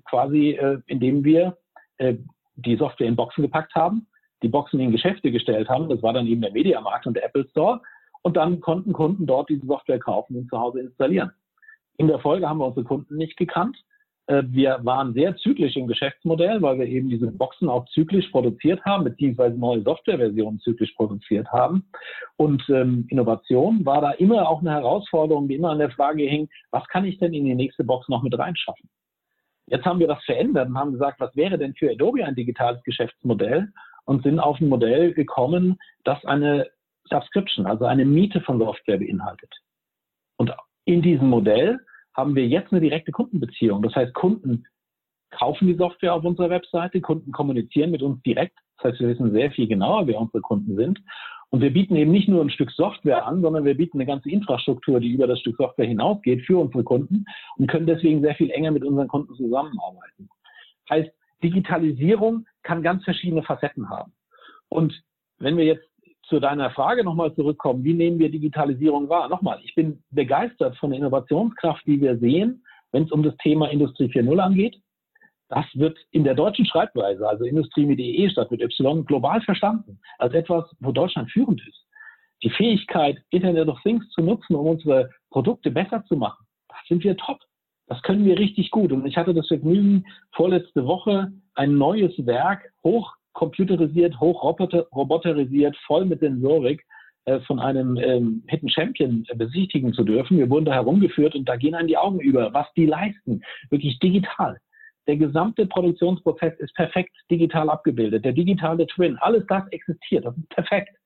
quasi 0.04 0.50
äh, 0.50 0.80
indem 0.86 1.24
wir 1.24 1.56
äh, 1.98 2.16
die 2.56 2.76
Software 2.76 3.06
in 3.06 3.14
Boxen 3.14 3.42
gepackt 3.42 3.74
haben, 3.76 4.08
die 4.42 4.48
Boxen 4.48 4.80
in 4.80 4.90
Geschäfte 4.90 5.30
gestellt 5.30 5.68
haben. 5.68 5.88
Das 5.88 6.02
war 6.02 6.12
dann 6.12 6.26
eben 6.26 6.40
der 6.40 6.52
Mediamarkt 6.52 7.06
und 7.06 7.14
der 7.14 7.24
Apple 7.24 7.46
Store. 7.50 7.80
Und 8.22 8.36
dann 8.36 8.60
konnten 8.60 8.92
Kunden 8.92 9.26
dort 9.26 9.48
diese 9.48 9.66
Software 9.66 10.00
kaufen 10.00 10.36
und 10.36 10.50
zu 10.50 10.58
Hause 10.58 10.80
installieren. 10.80 11.30
In 11.96 12.08
der 12.08 12.18
Folge 12.18 12.48
haben 12.48 12.58
wir 12.58 12.66
unsere 12.66 12.84
Kunden 12.84 13.16
nicht 13.16 13.36
gekannt. 13.36 13.76
Äh, 14.28 14.42
wir 14.46 14.78
waren 14.82 15.14
sehr 15.14 15.36
zyklisch 15.36 15.76
im 15.76 15.88
Geschäftsmodell, 15.88 16.62
weil 16.62 16.78
wir 16.78 16.86
eben 16.86 17.08
diese 17.08 17.26
Boxen 17.32 17.68
auch 17.68 17.86
zyklisch 17.86 18.28
produziert 18.28 18.84
haben, 18.84 19.04
beziehungsweise 19.04 19.58
neue 19.58 19.82
Softwareversionen 19.82 20.60
zyklisch 20.60 20.92
produziert 20.92 21.48
haben. 21.50 21.90
Und 22.36 22.62
ähm, 22.68 23.06
Innovation 23.08 23.84
war 23.84 24.02
da 24.02 24.12
immer 24.12 24.48
auch 24.48 24.60
eine 24.60 24.72
Herausforderung, 24.72 25.48
die 25.48 25.56
immer 25.56 25.70
an 25.70 25.78
der 25.78 25.90
Frage 25.90 26.24
hing, 26.24 26.48
was 26.70 26.86
kann 26.88 27.04
ich 27.04 27.18
denn 27.18 27.32
in 27.32 27.46
die 27.46 27.54
nächste 27.54 27.84
Box 27.84 28.08
noch 28.08 28.22
mit 28.22 28.38
reinschaffen? 28.38 28.88
Jetzt 29.66 29.84
haben 29.84 29.98
wir 29.98 30.08
das 30.08 30.22
verändert 30.24 30.68
und 30.68 30.78
haben 30.78 30.92
gesagt, 30.92 31.20
was 31.20 31.34
wäre 31.34 31.58
denn 31.58 31.74
für 31.74 31.90
Adobe 31.90 32.24
ein 32.24 32.34
digitales 32.34 32.82
Geschäftsmodell? 32.84 33.68
Und 34.04 34.22
sind 34.22 34.40
auf 34.40 34.58
ein 34.58 34.70
Modell 34.70 35.12
gekommen, 35.12 35.78
das 36.04 36.24
eine 36.24 36.66
Subscription, 37.10 37.66
also 37.66 37.84
eine 37.84 38.06
Miete 38.06 38.40
von 38.40 38.58
Software 38.58 38.96
beinhaltet. 38.96 39.54
Und 40.38 40.50
in 40.86 41.02
diesem 41.02 41.28
Modell 41.28 41.78
haben 42.18 42.34
wir 42.34 42.48
jetzt 42.48 42.72
eine 42.72 42.80
direkte 42.80 43.12
Kundenbeziehung. 43.12 43.80
Das 43.80 43.94
heißt, 43.94 44.12
Kunden 44.12 44.66
kaufen 45.30 45.68
die 45.68 45.76
Software 45.76 46.14
auf 46.14 46.24
unserer 46.24 46.50
Webseite, 46.50 47.00
Kunden 47.00 47.30
kommunizieren 47.30 47.92
mit 47.92 48.02
uns 48.02 48.20
direkt. 48.24 48.58
Das 48.76 48.90
heißt, 48.90 49.00
wir 49.00 49.08
wissen 49.08 49.30
sehr 49.30 49.52
viel 49.52 49.68
genauer, 49.68 50.08
wer 50.08 50.20
unsere 50.20 50.40
Kunden 50.40 50.74
sind. 50.76 51.00
Und 51.50 51.60
wir 51.60 51.72
bieten 51.72 51.94
eben 51.94 52.10
nicht 52.10 52.28
nur 52.28 52.42
ein 52.42 52.50
Stück 52.50 52.72
Software 52.72 53.24
an, 53.24 53.40
sondern 53.40 53.64
wir 53.64 53.76
bieten 53.76 53.98
eine 53.98 54.06
ganze 54.06 54.30
Infrastruktur, 54.30 54.98
die 54.98 55.12
über 55.12 55.28
das 55.28 55.38
Stück 55.38 55.56
Software 55.56 55.86
hinausgeht 55.86 56.44
für 56.44 56.58
unsere 56.58 56.82
Kunden 56.82 57.24
und 57.56 57.68
können 57.68 57.86
deswegen 57.86 58.20
sehr 58.20 58.34
viel 58.34 58.50
enger 58.50 58.72
mit 58.72 58.84
unseren 58.84 59.06
Kunden 59.06 59.34
zusammenarbeiten. 59.36 60.28
Heißt, 60.90 61.10
Digitalisierung 61.44 62.46
kann 62.64 62.82
ganz 62.82 63.04
verschiedene 63.04 63.44
Facetten 63.44 63.88
haben. 63.88 64.12
Und 64.68 65.00
wenn 65.38 65.56
wir 65.56 65.64
jetzt 65.64 65.87
zu 66.28 66.40
deiner 66.40 66.70
Frage 66.70 67.04
nochmal 67.04 67.34
zurückkommen, 67.34 67.84
wie 67.84 67.94
nehmen 67.94 68.18
wir 68.18 68.30
Digitalisierung 68.30 69.08
wahr? 69.08 69.28
Nochmal, 69.28 69.60
ich 69.64 69.74
bin 69.74 70.02
begeistert 70.10 70.76
von 70.76 70.90
der 70.90 70.98
Innovationskraft, 70.98 71.86
die 71.86 72.00
wir 72.00 72.18
sehen, 72.18 72.64
wenn 72.92 73.04
es 73.04 73.12
um 73.12 73.22
das 73.22 73.36
Thema 73.38 73.68
Industrie 73.70 74.06
4.0 74.06 74.38
angeht. 74.38 74.76
Das 75.48 75.64
wird 75.74 75.98
in 76.10 76.24
der 76.24 76.34
deutschen 76.34 76.66
Schreibweise, 76.66 77.26
also 77.26 77.44
Industrie 77.44 77.86
mit 77.86 77.98
EE 77.98 78.28
statt 78.28 78.50
mit 78.50 78.60
Y, 78.60 79.04
global 79.06 79.40
verstanden 79.40 79.98
als 80.18 80.34
etwas, 80.34 80.64
wo 80.80 80.92
Deutschland 80.92 81.30
führend 81.30 81.66
ist. 81.66 81.86
Die 82.42 82.50
Fähigkeit, 82.50 83.18
Internet 83.30 83.68
of 83.68 83.80
Things 83.82 84.08
zu 84.10 84.20
nutzen, 84.20 84.54
um 84.54 84.66
unsere 84.66 85.10
Produkte 85.30 85.70
besser 85.70 86.04
zu 86.04 86.16
machen, 86.16 86.46
da 86.68 86.76
sind 86.86 87.02
wir 87.02 87.16
top. 87.16 87.40
Das 87.86 88.02
können 88.02 88.26
wir 88.26 88.38
richtig 88.38 88.70
gut. 88.70 88.92
Und 88.92 89.06
ich 89.06 89.16
hatte 89.16 89.32
das 89.32 89.48
Vergnügen, 89.48 90.04
vorletzte 90.32 90.84
Woche 90.84 91.32
ein 91.54 91.76
neues 91.76 92.12
Werk, 92.26 92.70
hoch 92.84 93.14
computerisiert, 93.38 94.18
hoch 94.18 94.42
roboterisiert, 94.42 95.76
voll 95.86 96.04
mit 96.04 96.18
Sensorik, 96.18 96.84
äh, 97.24 97.38
von 97.40 97.60
einem 97.60 97.96
ähm, 97.96 98.42
Hidden 98.48 98.68
Champion 98.68 99.24
besichtigen 99.36 99.92
zu 99.92 100.02
dürfen. 100.02 100.38
Wir 100.38 100.50
wurden 100.50 100.64
da 100.64 100.72
herumgeführt 100.72 101.36
und 101.36 101.48
da 101.48 101.54
gehen 101.54 101.76
einem 101.76 101.86
die 101.86 101.96
Augen 101.96 102.18
über, 102.18 102.52
was 102.52 102.66
die 102.74 102.86
leisten. 102.86 103.42
Wirklich 103.70 103.98
digital. 104.00 104.58
Der 105.06 105.16
gesamte 105.16 105.66
Produktionsprozess 105.66 106.58
ist 106.58 106.74
perfekt 106.74 107.14
digital 107.30 107.70
abgebildet. 107.70 108.24
Der 108.24 108.32
digitale 108.32 108.86
Twin, 108.88 109.16
alles 109.18 109.44
das 109.46 109.62
existiert. 109.68 110.24
Das 110.24 110.36
ist 110.36 110.48
perfekt. 110.48 110.96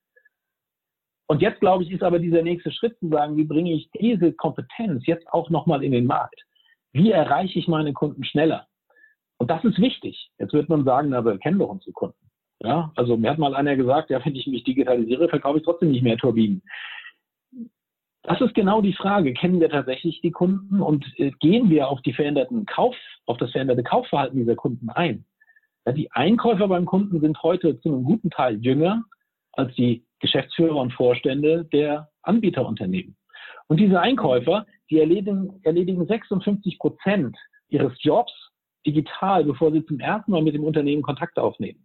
Und 1.27 1.43
jetzt, 1.43 1.61
glaube 1.61 1.85
ich, 1.85 1.91
ist 1.91 2.03
aber 2.03 2.19
dieser 2.19 2.43
nächste 2.43 2.73
Schritt 2.73 2.99
zu 2.99 3.09
sagen, 3.09 3.37
wie 3.37 3.45
bringe 3.45 3.73
ich 3.73 3.91
diese 4.01 4.33
Kompetenz 4.33 5.07
jetzt 5.07 5.29
auch 5.29 5.51
nochmal 5.51 5.85
in 5.85 5.93
den 5.93 6.07
Markt? 6.07 6.41
Wie 6.93 7.11
erreiche 7.11 7.59
ich 7.59 7.69
meine 7.69 7.93
Kunden 7.93 8.25
schneller? 8.25 8.67
Und 9.39 9.51
das 9.51 9.65
ist 9.65 9.81
wichtig. 9.81 10.31
Jetzt 10.39 10.53
wird 10.53 10.69
man 10.69 10.85
sagen, 10.85 11.09
na, 11.09 11.25
wir 11.25 11.37
kennen 11.39 11.59
doch 11.59 11.69
unsere 11.69 11.93
Kunden. 11.93 12.22
Ja, 12.65 12.93
also 12.95 13.17
mir 13.17 13.31
hat 13.31 13.39
mal 13.39 13.55
einer 13.55 13.77
gesagt, 13.77 14.11
ja, 14.11 14.25
wenn 14.25 14.37
ich 14.37 14.47
mich 14.47 14.63
digitalisiere, 14.63 15.29
verkaufe 15.29 15.59
ich 15.59 15.65
trotzdem 15.65 15.91
nicht 15.91 16.03
mehr 16.03 16.17
Turbinen. 16.17 16.63
Das 18.23 18.41
ist 18.41 18.55
genau 18.55 18.81
die 18.81 18.93
Frage. 18.93 19.35
Kennen 19.35 19.61
wir 19.61 19.69
tatsächlich 19.69 20.21
die 20.21 20.31
Kunden 20.31 20.81
und 20.81 21.05
äh, 21.19 21.33
gehen 21.41 21.71
wir 21.71 21.89
auf 21.89 22.01
die 22.03 22.13
veränderten 22.13 22.65
Kauf, 22.67 22.95
auf 23.27 23.37
das 23.39 23.51
veränderte 23.51 23.83
Kaufverhalten 23.83 24.39
dieser 24.39 24.55
Kunden 24.55 24.91
ein? 24.91 25.25
Ja, 25.85 25.93
die 25.93 26.13
Einkäufer 26.13 26.69
beim 26.69 26.85
Kunden 26.85 27.21
sind 27.21 27.43
heute 27.43 27.81
zu 27.81 27.89
einem 27.89 28.05
guten 28.05 28.31
Teil 28.31 28.65
jünger 28.65 29.03
als 29.55 29.75
die 29.75 30.07
Geschäftsführer 30.21 30.77
und 30.77 30.93
Vorstände 30.93 31.65
der 31.73 32.11
Anbieterunternehmen. 32.23 33.17
Und 33.67 33.81
diese 33.81 34.01
Einkäufer, 34.01 34.67
die 34.89 35.01
erledigen, 35.01 35.59
erledigen 35.65 36.07
56 36.07 36.79
Prozent 36.79 37.37
ihres 37.69 37.93
Jobs 38.03 38.33
digital, 38.87 39.45
bevor 39.45 39.73
sie 39.73 39.85
zum 39.85 39.99
ersten 39.99 40.31
Mal 40.31 40.43
mit 40.43 40.55
dem 40.55 40.63
Unternehmen 40.63 41.03
Kontakt 41.03 41.39
aufnehmen. 41.39 41.85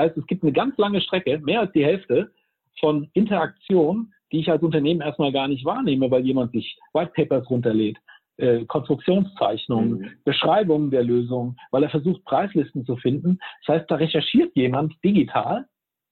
Das 0.00 0.08
heißt, 0.08 0.16
es 0.16 0.26
gibt 0.26 0.42
eine 0.42 0.52
ganz 0.52 0.78
lange 0.78 1.02
Strecke, 1.02 1.38
mehr 1.40 1.60
als 1.60 1.72
die 1.72 1.84
Hälfte 1.84 2.30
von 2.78 3.10
Interaktion, 3.12 4.14
die 4.32 4.40
ich 4.40 4.50
als 4.50 4.62
Unternehmen 4.62 5.02
erstmal 5.02 5.30
gar 5.30 5.46
nicht 5.46 5.66
wahrnehme, 5.66 6.10
weil 6.10 6.24
jemand 6.24 6.52
sich 6.52 6.78
White 6.94 7.12
Papers 7.14 7.50
runterlädt, 7.50 7.98
äh, 8.38 8.64
Konstruktionszeichnungen, 8.64 9.98
mhm. 9.98 10.10
Beschreibungen 10.24 10.90
der 10.90 11.02
Lösung, 11.02 11.56
weil 11.70 11.82
er 11.82 11.90
versucht, 11.90 12.24
Preislisten 12.24 12.86
zu 12.86 12.96
finden. 12.96 13.38
Das 13.66 13.76
heißt, 13.76 13.90
da 13.90 13.96
recherchiert 13.96 14.56
jemand 14.56 14.94
digital 15.04 15.66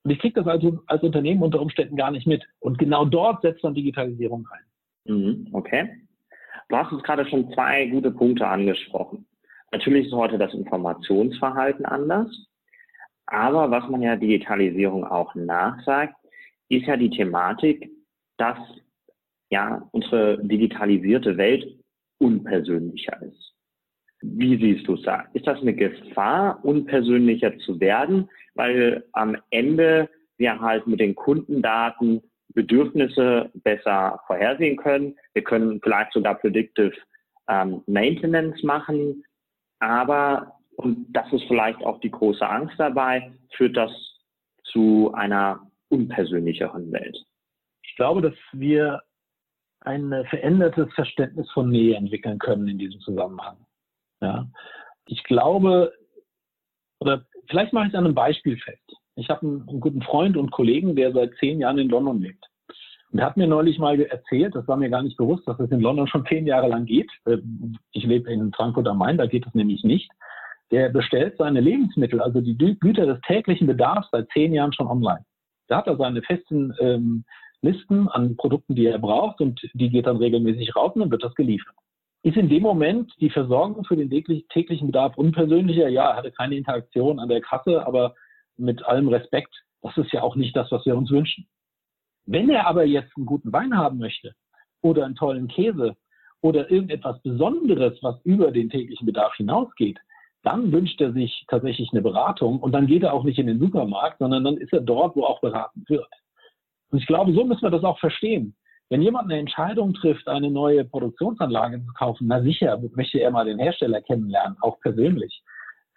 und 0.05 0.11
ich 0.11 0.19
kriege 0.19 0.35
das 0.35 0.47
also 0.47 0.81
als 0.87 1.03
Unternehmen 1.03 1.43
unter 1.43 1.61
Umständen 1.61 1.97
gar 1.97 2.11
nicht 2.11 2.27
mit. 2.27 2.45
Und 2.61 2.79
genau 2.79 3.07
dort 3.07 3.41
setzt 3.41 3.65
dann 3.65 3.75
Digitalisierung 3.75 4.47
ein. 4.51 5.15
Mhm. 5.15 5.49
Okay. 5.53 5.89
Du 6.69 6.77
hast 6.77 6.93
uns 6.93 7.03
gerade 7.03 7.27
schon 7.27 7.51
zwei 7.55 7.87
gute 7.87 8.11
Punkte 8.11 8.47
angesprochen. 8.47 9.25
Natürlich 9.73 10.09
ist 10.09 10.13
heute 10.13 10.37
das 10.37 10.53
Informationsverhalten 10.53 11.87
anders. 11.87 12.49
Aber 13.31 13.71
was 13.71 13.89
man 13.89 14.03
ja 14.03 14.17
Digitalisierung 14.17 15.05
auch 15.05 15.35
nachsagt, 15.35 16.15
ist 16.69 16.87
ja 16.87 16.97
die 16.97 17.11
Thematik, 17.11 17.91
dass 18.39 18.59
ja 19.51 19.87
unsere 19.93 20.39
digitalisierte 20.43 21.37
Welt 21.37 21.67
unpersönlicher 22.19 23.23
ist. 23.23 23.55
Wie 24.21 24.57
siehst 24.57 24.89
du 24.89 24.95
es 24.95 25.03
da? 25.03 25.27
Ist 25.35 25.47
das 25.47 25.61
eine 25.61 25.75
Gefahr, 25.75 26.65
unpersönlicher 26.65 27.57
zu 27.59 27.79
werden, 27.81 28.29
weil 28.55 29.05
am 29.13 29.37
Ende 29.51 30.09
wir 30.39 30.59
halt 30.61 30.87
mit 30.87 31.01
den 31.01 31.15
Kundendaten 31.15 32.23
Bedürfnisse 32.55 33.51
besser 33.55 34.21
vorhersehen 34.27 34.77
können. 34.77 35.17
Wir 35.35 35.45
können 35.45 35.81
vielleicht 35.83 36.13
sogar 36.13 36.35
Predictive 36.37 36.95
ähm, 37.49 37.83
Maintenance 37.87 38.63
machen, 38.63 39.25
aber, 39.81 40.58
und 40.79 41.07
das 41.11 41.33
ist 41.33 41.45
vielleicht 41.49 41.85
auch 41.85 42.01
die 42.01 42.11
große 42.11 42.49
Angst 42.49 42.75
dabei, 42.79 43.33
führt 43.57 43.77
das 43.77 43.91
zu 44.65 45.13
einer 45.15 45.61
unpersönlicheren 45.89 46.91
Welt 46.93 47.17
glaube, 47.99 48.23
dass 48.23 48.35
wir 48.53 49.03
ein 49.81 50.11
verändertes 50.31 50.91
Verständnis 50.95 51.51
von 51.51 51.69
Nähe 51.69 51.97
entwickeln 51.97 52.39
können 52.39 52.67
in 52.69 52.79
diesem 52.79 53.01
Zusammenhang. 53.01 53.59
Ja. 54.21 54.49
Ich 55.07 55.23
glaube, 55.25 55.93
oder 57.01 57.27
vielleicht 57.49 57.73
mache 57.73 57.87
ich 57.87 57.93
es 57.93 57.99
an 57.99 58.07
einem 58.07 58.15
Beispiel 58.15 58.57
fest. 58.57 58.93
Ich 59.17 59.29
habe 59.29 59.47
einen, 59.47 59.69
einen, 59.69 59.81
guten 59.81 60.03
Freund 60.03 60.37
und 60.37 60.51
Kollegen, 60.51 60.97
der 60.97 61.13
seit 61.13 61.35
zehn 61.39 61.61
Jahren 61.61 61.79
in 61.79 61.89
London 61.89 62.21
lebt. 62.21 62.45
Und 63.11 63.21
er 63.21 63.27
hat 63.27 63.37
mir 63.37 63.47
neulich 63.47 63.79
mal 63.79 64.01
erzählt, 64.01 64.55
das 64.55 64.69
war 64.69 64.77
mir 64.77 64.91
gar 64.91 65.03
nicht 65.03 65.17
bewusst, 65.17 65.49
dass 65.49 65.59
es 65.59 65.71
in 65.71 65.81
London 65.81 66.07
schon 66.07 66.27
zehn 66.27 66.47
Jahre 66.47 66.69
lang 66.69 66.85
geht. 66.85 67.11
Äh, 67.25 67.39
ich 67.93 68.05
lebe 68.05 68.31
in 68.31 68.53
Frankfurt 68.53 68.87
am 68.87 68.99
Main, 68.99 69.19
da 69.19 69.27
geht 69.27 69.47
es 69.47 69.55
nämlich 69.55 69.83
nicht. 69.83 70.11
Der 70.71 70.91
bestellt 70.91 71.37
seine 71.39 71.61
Lebensmittel, 71.61 72.21
also 72.21 72.41
die 72.41 72.57
Güter 72.57 73.07
des 73.07 73.21
täglichen 73.23 73.67
Bedarfs 73.67 74.09
seit 74.13 74.29
zehn 74.31 74.53
Jahren 74.53 74.73
schon 74.73 74.87
online. 74.87 75.25
Da 75.69 75.79
hat 75.79 75.87
er 75.87 75.97
seine 75.97 76.23
festen 76.23 76.75
ähm, 76.81 77.25
Listen 77.61 78.09
an 78.09 78.37
Produkten, 78.37 78.75
die 78.75 78.87
er 78.87 78.99
braucht 78.99 79.41
und 79.41 79.61
die 79.73 79.91
geht 79.91 80.07
dann 80.07 80.19
regelmäßig 80.19 80.77
raus 80.77 80.93
und 80.95 81.01
dann 81.01 81.11
wird 81.11 81.25
das 81.25 81.35
geliefert. 81.35 81.75
Ist 82.23 82.37
in 82.37 82.49
dem 82.49 82.63
Moment 82.63 83.13
die 83.21 83.31
Versorgung 83.31 83.85
für 83.85 83.97
den 83.97 84.11
täglichen 84.11 84.89
Bedarf 84.89 85.17
unpersönlicher? 85.17 85.89
Ja, 85.89 86.11
er 86.11 86.17
hatte 86.17 86.33
keine 86.33 86.57
Interaktion 86.57 87.19
an 87.21 87.29
der 87.29 87.41
Kasse, 87.41 87.87
aber 87.87 88.15
mit 88.57 88.85
allem 88.85 89.09
Respekt, 89.09 89.55
das 89.83 89.97
ist 89.97 90.13
ja 90.13 90.23
auch 90.23 90.37
nicht 90.37 90.57
das, 90.57 90.71
was 90.71 90.85
wir 90.85 90.97
uns 90.97 91.11
wünschen. 91.11 91.47
Wenn 92.27 92.51
er 92.51 92.67
aber 92.67 92.85
jetzt 92.85 93.17
einen 93.17 93.27
guten 93.27 93.53
Wein 93.53 93.77
haben 93.77 93.99
möchte 93.99 94.35
oder 94.83 95.05
einen 95.05 95.15
tollen 95.15 95.49
Käse 95.49 95.97
oder 96.41 96.71
irgendetwas 96.71 97.21
Besonderes, 97.23 97.99
was 98.03 98.21
über 98.25 98.51
den 98.51 98.69
täglichen 98.69 99.07
Bedarf 99.07 99.35
hinausgeht, 99.37 99.99
dann 100.43 100.73
wünscht 100.73 101.01
er 101.01 101.13
sich 101.13 101.45
tatsächlich 101.49 101.91
eine 101.93 102.03
Beratung 102.03 102.61
und 102.61 102.73
dann 102.73 102.87
geht 102.87 103.03
er 103.03 103.13
auch 103.13 103.25
nicht 103.25 103.39
in 103.39 103.47
den 103.47 103.59
Supermarkt, 103.59 104.19
sondern 104.19 104.45
dann 104.45 104.57
ist 104.57 104.73
er 104.73 104.81
dort, 104.81 105.17
wo 105.17 105.25
auch 105.25 105.41
beraten 105.41 105.85
wird. 105.89 106.09
Und 106.91 106.99
ich 106.99 107.07
glaube, 107.07 107.33
so 107.33 107.45
müssen 107.45 107.63
wir 107.63 107.71
das 107.71 107.85
auch 107.85 107.99
verstehen. 107.99 108.55
Wenn 108.89 109.03
jemand 109.03 109.25
eine 109.25 109.39
Entscheidung 109.39 109.93
trifft, 109.93 110.29
eine 110.29 110.51
neue 110.51 110.85
Produktionsanlage 110.85 111.85
zu 111.85 111.93
kaufen, 111.93 112.27
na 112.29 112.41
sicher, 112.43 112.81
möchte 112.95 113.19
er 113.19 113.31
mal 113.31 113.45
den 113.45 113.59
Hersteller 113.59 114.01
kennenlernen, 114.01 114.57
auch 114.63 114.81
persönlich. 114.81 115.43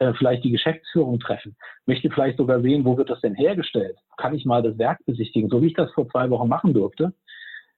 Äh, 0.02 0.14
vielleicht 0.16 0.44
die 0.44 0.50
Geschäftsführung 0.50 1.20
treffen, 1.20 1.56
möchte 1.86 2.10
vielleicht 2.10 2.38
sogar 2.38 2.60
sehen, 2.62 2.84
wo 2.84 2.98
wird 2.98 3.12
das 3.12 3.22
denn 3.22 3.36
hergestellt? 3.36 3.96
Kann 4.18 4.34
ich 4.34 4.46
mal 4.46 4.64
das 4.64 4.76
Werk 4.80 4.98
besichtigen, 5.06 5.48
so 5.48 5.62
wie 5.62 5.68
ich 5.68 5.76
das 5.76 5.92
vor 5.92 6.10
zwei 6.10 6.28
Wochen 6.32 6.50
machen 6.50 6.74
durfte? 6.74 7.14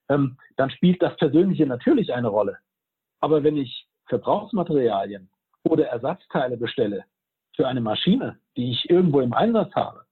Ähm, 0.08 0.38
dann 0.56 0.70
spielt 0.70 1.02
das 1.02 1.14
Persönliche 1.18 1.66
natürlich 1.66 2.14
eine 2.14 2.28
Rolle. 2.28 2.56
Aber 3.20 3.44
wenn 3.44 3.58
ich 3.58 3.86
Verbrauchsmaterialien 4.06 5.28
oder 5.64 5.86
Ersatzteile 5.86 6.56
bestelle 6.56 7.04
für 7.56 7.66
eine 7.66 7.80
Maschine, 7.80 8.38
die 8.56 8.70
ich 8.72 8.90
irgendwo 8.90 9.20
im 9.20 9.32
Einsatz 9.32 9.74
habe, 9.74 10.04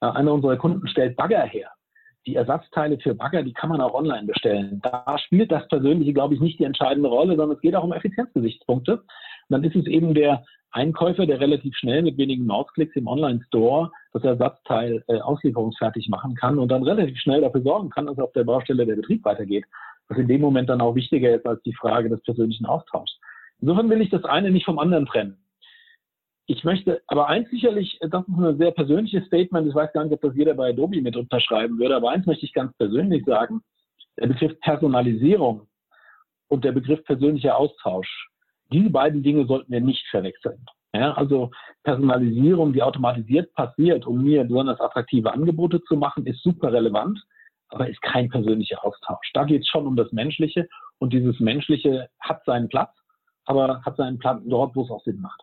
einer 0.00 0.32
unserer 0.32 0.56
Kunden 0.56 0.86
stellt 0.88 1.16
Bagger 1.16 1.42
her, 1.42 1.70
die 2.26 2.36
Ersatzteile 2.36 2.98
für 2.98 3.14
Bagger, 3.14 3.42
die 3.42 3.52
kann 3.52 3.68
man 3.68 3.80
auch 3.80 3.94
online 3.94 4.26
bestellen. 4.26 4.80
Da 4.82 5.16
spielt 5.18 5.52
das 5.52 5.66
Persönliche, 5.68 6.12
glaube 6.12 6.34
ich, 6.34 6.40
nicht 6.40 6.58
die 6.58 6.64
entscheidende 6.64 7.08
Rolle, 7.08 7.36
sondern 7.36 7.56
es 7.56 7.60
geht 7.60 7.74
auch 7.74 7.84
um 7.84 7.92
Effizienzgesichtspunkte. 7.92 8.94
Und 8.94 9.04
dann 9.50 9.64
ist 9.64 9.76
es 9.76 9.86
eben 9.86 10.14
der 10.14 10.44
Einkäufer, 10.70 11.26
der 11.26 11.38
relativ 11.38 11.76
schnell 11.76 12.02
mit 12.02 12.16
wenigen 12.16 12.46
Mausklicks 12.46 12.96
im 12.96 13.06
Online-Store 13.06 13.90
das 14.12 14.24
Ersatzteil 14.24 15.04
äh, 15.06 15.20
auslieferungsfertig 15.20 16.08
machen 16.08 16.34
kann 16.34 16.58
und 16.58 16.68
dann 16.68 16.82
relativ 16.82 17.18
schnell 17.18 17.42
dafür 17.42 17.62
sorgen 17.62 17.90
kann, 17.90 18.06
dass 18.06 18.18
auf 18.18 18.32
der 18.32 18.44
Baustelle 18.44 18.86
der 18.86 18.96
Betrieb 18.96 19.24
weitergeht. 19.24 19.64
Was 20.08 20.18
in 20.18 20.28
dem 20.28 20.40
Moment 20.40 20.68
dann 20.68 20.80
auch 20.80 20.94
wichtiger 20.94 21.34
ist 21.34 21.46
als 21.46 21.62
die 21.62 21.74
Frage 21.74 22.08
des 22.08 22.22
persönlichen 22.22 22.66
Austauschs. 22.66 23.18
Insofern 23.64 23.88
will 23.88 24.02
ich 24.02 24.10
das 24.10 24.24
eine 24.24 24.50
nicht 24.50 24.66
vom 24.66 24.78
anderen 24.78 25.06
trennen. 25.06 25.38
Ich 26.44 26.64
möchte, 26.64 27.00
aber 27.06 27.28
eins 27.28 27.48
sicherlich, 27.48 27.98
das 28.02 28.28
ist 28.28 28.36
ein 28.36 28.58
sehr 28.58 28.72
persönliches 28.72 29.24
Statement, 29.24 29.66
ich 29.66 29.74
weiß 29.74 29.90
gar 29.94 30.04
nicht, 30.04 30.12
ob 30.12 30.20
das 30.20 30.36
jeder 30.36 30.52
bei 30.52 30.68
Adobe 30.68 31.00
mit 31.00 31.16
unterschreiben 31.16 31.78
würde, 31.78 31.96
aber 31.96 32.10
eins 32.10 32.26
möchte 32.26 32.44
ich 32.44 32.52
ganz 32.52 32.76
persönlich 32.76 33.24
sagen, 33.24 33.62
der 34.20 34.26
Begriff 34.26 34.60
Personalisierung 34.60 35.66
und 36.48 36.62
der 36.62 36.72
Begriff 36.72 37.02
persönlicher 37.04 37.56
Austausch, 37.56 38.28
diese 38.70 38.90
beiden 38.90 39.22
Dinge 39.22 39.46
sollten 39.46 39.72
wir 39.72 39.80
nicht 39.80 40.06
verwechseln. 40.08 40.62
Ja, 40.92 41.14
also 41.14 41.50
Personalisierung, 41.84 42.74
die 42.74 42.82
automatisiert 42.82 43.50
passiert, 43.54 44.06
um 44.06 44.22
mir 44.22 44.44
besonders 44.44 44.78
attraktive 44.78 45.32
Angebote 45.32 45.82
zu 45.84 45.96
machen, 45.96 46.26
ist 46.26 46.42
super 46.42 46.70
relevant, 46.70 47.18
aber 47.68 47.88
ist 47.88 48.02
kein 48.02 48.28
persönlicher 48.28 48.84
Austausch. 48.84 49.30
Da 49.32 49.44
geht 49.44 49.62
es 49.62 49.68
schon 49.68 49.86
um 49.86 49.96
das 49.96 50.12
Menschliche 50.12 50.68
und 50.98 51.14
dieses 51.14 51.40
Menschliche 51.40 52.10
hat 52.20 52.44
seinen 52.44 52.68
Platz, 52.68 52.94
aber 53.44 53.82
hat 53.82 53.96
seinen 53.96 54.18
Platz 54.18 54.42
dort, 54.44 54.74
wo 54.74 54.82
es 54.82 54.90
auch 54.90 55.02
Sinn 55.04 55.20
macht. 55.20 55.42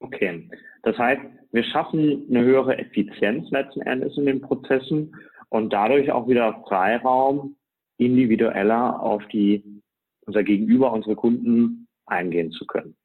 Okay, 0.00 0.48
das 0.82 0.96
heißt, 0.98 1.22
wir 1.52 1.64
schaffen 1.64 2.26
eine 2.28 2.42
höhere 2.42 2.78
Effizienz 2.78 3.50
letzten 3.50 3.80
Endes 3.82 4.16
in 4.18 4.26
den 4.26 4.40
Prozessen 4.42 5.14
und 5.48 5.72
dadurch 5.72 6.12
auch 6.12 6.28
wieder 6.28 6.62
Freiraum, 6.68 7.56
individueller 7.98 9.00
auf 9.00 9.26
die 9.28 9.82
unser 10.26 10.42
Gegenüber, 10.42 10.92
unsere 10.92 11.16
Kunden 11.16 11.88
eingehen 12.04 12.50
zu 12.50 12.66
können. 12.66 12.96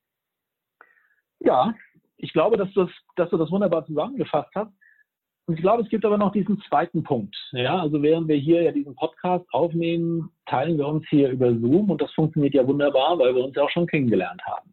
Ja, 1.40 1.74
ich 2.18 2.34
glaube, 2.34 2.58
dass, 2.58 2.72
das, 2.74 2.90
dass 3.16 3.30
du 3.30 3.38
das 3.38 3.52
wunderbar 3.52 3.86
zusammengefasst 3.86 4.52
hast. 4.56 4.72
Und 5.48 5.56
ich 5.56 5.62
glaube, 5.62 5.84
es 5.84 5.90
gibt 5.90 6.06
aber 6.06 6.18
noch 6.18 6.32
diesen 6.32 6.62
zweiten 6.62 7.04
Punkt. 7.04 7.36
Ja, 7.52 7.80
also 7.80 8.02
während 8.02 8.28
wir 8.28 8.38
hier 8.38 8.62
ja 8.62 8.72
diesen 8.72 8.96
Podcast 8.96 9.46
aufnehmen, 9.52 10.30
teilen 10.46 10.78
wir 10.78 10.88
uns 10.88 11.06
hier 11.10 11.30
über 11.30 11.50
Zoom 11.54 11.90
und 11.90 12.02
das 12.02 12.14
funktioniert 12.14 12.54
ja 12.54 12.66
wunderbar, 12.66 13.18
weil 13.20 13.36
wir 13.36 13.44
uns 13.44 13.56
ja 13.56 13.64
auch 13.64 13.70
schon 13.70 13.88
kennengelernt 13.88 14.42
haben. 14.46 14.72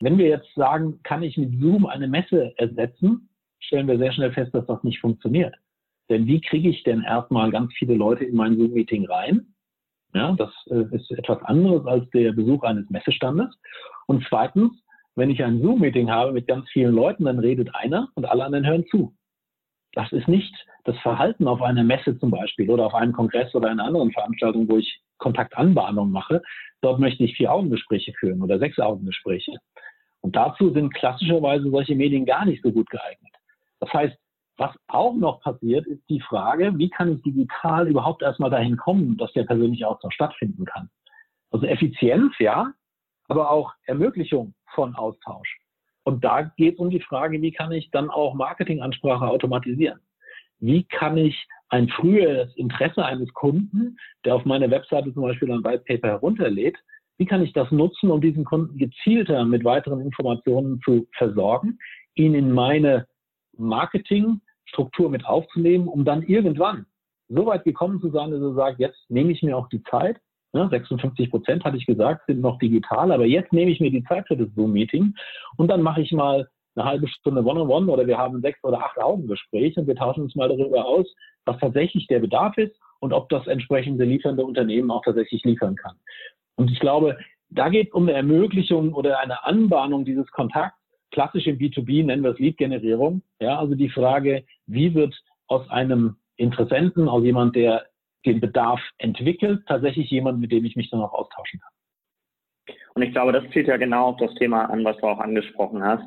Wenn 0.00 0.18
wir 0.18 0.26
jetzt 0.26 0.52
sagen, 0.54 1.00
kann 1.04 1.22
ich 1.22 1.36
mit 1.36 1.60
Zoom 1.60 1.86
eine 1.86 2.08
Messe 2.08 2.52
ersetzen, 2.58 3.28
stellen 3.60 3.86
wir 3.86 3.98
sehr 3.98 4.12
schnell 4.12 4.32
fest, 4.32 4.52
dass 4.52 4.66
das 4.66 4.82
nicht 4.82 5.00
funktioniert. 5.00 5.54
Denn 6.10 6.26
wie 6.26 6.40
kriege 6.40 6.68
ich 6.68 6.82
denn 6.82 7.02
erstmal 7.02 7.50
ganz 7.50 7.72
viele 7.74 7.94
Leute 7.94 8.24
in 8.24 8.34
mein 8.34 8.56
Zoom-Meeting 8.56 9.06
rein? 9.06 9.54
Ja, 10.14 10.32
das 10.32 10.50
äh, 10.66 10.84
ist 10.94 11.10
etwas 11.12 11.42
anderes 11.44 11.86
als 11.86 12.10
der 12.10 12.32
Besuch 12.32 12.64
eines 12.64 12.90
Messestandes. 12.90 13.48
Und 14.06 14.26
zweitens, 14.28 14.72
wenn 15.14 15.30
ich 15.30 15.42
ein 15.42 15.62
Zoom-Meeting 15.62 16.10
habe 16.10 16.32
mit 16.32 16.46
ganz 16.46 16.68
vielen 16.70 16.94
Leuten, 16.94 17.24
dann 17.24 17.38
redet 17.38 17.74
einer 17.74 18.08
und 18.14 18.26
alle 18.26 18.44
anderen 18.44 18.66
hören 18.66 18.84
zu. 18.90 19.14
Das 19.94 20.10
ist 20.12 20.28
nicht 20.28 20.54
das 20.84 20.96
Verhalten 20.98 21.46
auf 21.46 21.62
einer 21.62 21.84
Messe 21.84 22.18
zum 22.18 22.30
Beispiel 22.30 22.70
oder 22.70 22.86
auf 22.86 22.94
einem 22.94 23.12
Kongress 23.12 23.54
oder 23.54 23.70
einer 23.70 23.84
anderen 23.84 24.10
Veranstaltung, 24.12 24.68
wo 24.68 24.78
ich 24.78 25.00
Kontaktanbahnung 25.18 26.10
mache. 26.10 26.42
Dort 26.80 26.98
möchte 26.98 27.24
ich 27.24 27.36
vier 27.36 27.52
Augengespräche 27.52 28.12
führen 28.14 28.42
oder 28.42 28.58
sechs 28.58 28.78
Augengespräche. 28.78 29.52
Und 30.20 30.36
dazu 30.36 30.70
sind 30.70 30.94
klassischerweise 30.94 31.70
solche 31.70 31.94
Medien 31.94 32.24
gar 32.24 32.44
nicht 32.44 32.62
so 32.62 32.72
gut 32.72 32.88
geeignet. 32.90 33.32
Das 33.80 33.92
heißt, 33.92 34.16
was 34.56 34.74
auch 34.86 35.14
noch 35.14 35.40
passiert, 35.40 35.86
ist 35.86 36.02
die 36.08 36.20
Frage, 36.20 36.76
wie 36.76 36.90
kann 36.90 37.12
ich 37.12 37.22
digital 37.22 37.88
überhaupt 37.88 38.22
erstmal 38.22 38.50
dahin 38.50 38.76
kommen, 38.76 39.16
dass 39.16 39.32
der 39.32 39.44
persönliche 39.44 39.88
Austausch 39.88 40.14
stattfinden 40.14 40.64
kann. 40.64 40.90
Also 41.50 41.66
Effizienz, 41.66 42.32
ja, 42.38 42.72
aber 43.28 43.50
auch 43.50 43.72
Ermöglichung 43.86 44.54
von 44.74 44.94
Austausch. 44.94 45.58
Und 46.04 46.24
da 46.24 46.42
geht 46.56 46.74
es 46.74 46.80
um 46.80 46.90
die 46.90 47.00
Frage, 47.00 47.40
wie 47.40 47.52
kann 47.52 47.72
ich 47.72 47.90
dann 47.90 48.10
auch 48.10 48.34
Marketingansprache 48.34 49.26
automatisieren? 49.26 50.00
Wie 50.58 50.84
kann 50.84 51.16
ich 51.16 51.46
ein 51.68 51.88
frühes 51.88 52.54
Interesse 52.56 53.04
eines 53.04 53.32
Kunden, 53.32 53.96
der 54.24 54.34
auf 54.34 54.44
meiner 54.44 54.70
Webseite 54.70 55.12
zum 55.12 55.22
Beispiel 55.22 55.50
ein 55.50 55.64
White 55.64 55.84
Paper 55.86 56.08
herunterlädt, 56.08 56.76
wie 57.18 57.26
kann 57.26 57.42
ich 57.42 57.52
das 57.52 57.70
nutzen, 57.70 58.10
um 58.10 58.20
diesen 58.20 58.44
Kunden 58.44 58.78
gezielter 58.78 59.44
mit 59.44 59.64
weiteren 59.64 60.00
Informationen 60.00 60.80
zu 60.84 61.06
versorgen, 61.16 61.78
ihn 62.14 62.34
in 62.34 62.52
meine 62.52 63.06
Marketingstruktur 63.56 65.10
mit 65.10 65.24
aufzunehmen, 65.24 65.88
um 65.88 66.04
dann 66.04 66.22
irgendwann 66.22 66.86
so 67.28 67.46
weit 67.46 67.64
gekommen 67.64 68.00
zu 68.00 68.10
sein, 68.10 68.30
dass 68.30 68.40
er 68.40 68.54
sagt, 68.54 68.80
jetzt 68.80 68.98
nehme 69.08 69.32
ich 69.32 69.42
mir 69.42 69.56
auch 69.56 69.68
die 69.68 69.82
Zeit. 69.84 70.18
Ja, 70.54 70.68
56 70.68 71.30
Prozent 71.30 71.64
hatte 71.64 71.78
ich 71.78 71.86
gesagt, 71.86 72.26
sind 72.26 72.40
noch 72.40 72.58
digital, 72.58 73.10
aber 73.10 73.24
jetzt 73.24 73.52
nehme 73.52 73.70
ich 73.70 73.80
mir 73.80 73.90
die 73.90 74.04
Zeit 74.04 74.26
für 74.28 74.36
das 74.36 74.48
Zoom-Meeting 74.54 75.14
und 75.56 75.68
dann 75.68 75.82
mache 75.82 76.02
ich 76.02 76.12
mal 76.12 76.46
eine 76.74 76.84
halbe 76.84 77.08
Stunde 77.08 77.42
One-on-One 77.42 77.68
-on 77.68 77.84
-One 77.84 77.90
oder 77.90 78.06
wir 78.06 78.18
haben 78.18 78.40
sechs 78.40 78.62
oder 78.62 78.78
acht 78.78 78.98
Augengespräche 78.98 79.80
und 79.80 79.86
wir 79.86 79.96
tauschen 79.96 80.24
uns 80.24 80.34
mal 80.34 80.48
darüber 80.48 80.84
aus, 80.86 81.06
was 81.44 81.58
tatsächlich 81.58 82.06
der 82.06 82.20
Bedarf 82.20 82.56
ist 82.58 82.74
und 83.00 83.12
ob 83.12 83.28
das 83.28 83.46
entsprechende 83.46 84.04
liefernde 84.04 84.44
Unternehmen 84.44 84.90
auch 84.90 85.02
tatsächlich 85.04 85.42
liefern 85.44 85.76
kann. 85.76 85.96
Und 86.56 86.70
ich 86.70 86.80
glaube, 86.80 87.18
da 87.50 87.68
geht 87.68 87.88
es 87.88 87.94
um 87.94 88.04
eine 88.04 88.12
Ermöglichung 88.12 88.94
oder 88.94 89.18
eine 89.20 89.44
Anbahnung 89.44 90.04
dieses 90.04 90.30
Kontakts. 90.30 90.78
Klassisch 91.10 91.46
im 91.46 91.58
B2B 91.58 92.04
nennen 92.04 92.22
wir 92.22 92.30
es 92.30 92.38
Lead-Generierung. 92.38 93.22
Ja, 93.40 93.58
also 93.58 93.74
die 93.74 93.90
Frage, 93.90 94.44
wie 94.66 94.94
wird 94.94 95.14
aus 95.46 95.68
einem 95.68 96.16
Interessenten, 96.36 97.08
aus 97.08 97.22
jemand, 97.22 97.54
der 97.54 97.84
den 98.24 98.40
Bedarf 98.40 98.80
entwickelt, 98.98 99.64
tatsächlich 99.66 100.10
jemand, 100.10 100.40
mit 100.40 100.52
dem 100.52 100.64
ich 100.64 100.76
mich 100.76 100.90
dann 100.90 101.00
auch 101.00 101.12
austauschen 101.12 101.60
kann. 101.60 102.76
Und 102.94 103.02
ich 103.02 103.12
glaube, 103.12 103.32
das 103.32 103.48
zieht 103.52 103.66
ja 103.66 103.76
genau 103.76 104.08
auf 104.08 104.16
das 104.18 104.34
Thema 104.34 104.66
an, 104.66 104.84
was 104.84 104.96
du 104.98 105.06
auch 105.06 105.18
angesprochen 105.18 105.82
hast. 105.82 106.04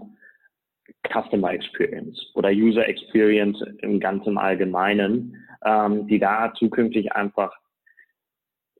Customer 1.11 1.51
Experience 1.51 2.31
oder 2.35 2.49
User 2.49 2.87
Experience 2.87 3.59
im 3.79 3.99
ganzen 3.99 4.37
Allgemeinen, 4.37 5.35
ähm, 5.63 6.07
die 6.07 6.19
da 6.19 6.53
zukünftig 6.53 7.11
einfach 7.13 7.51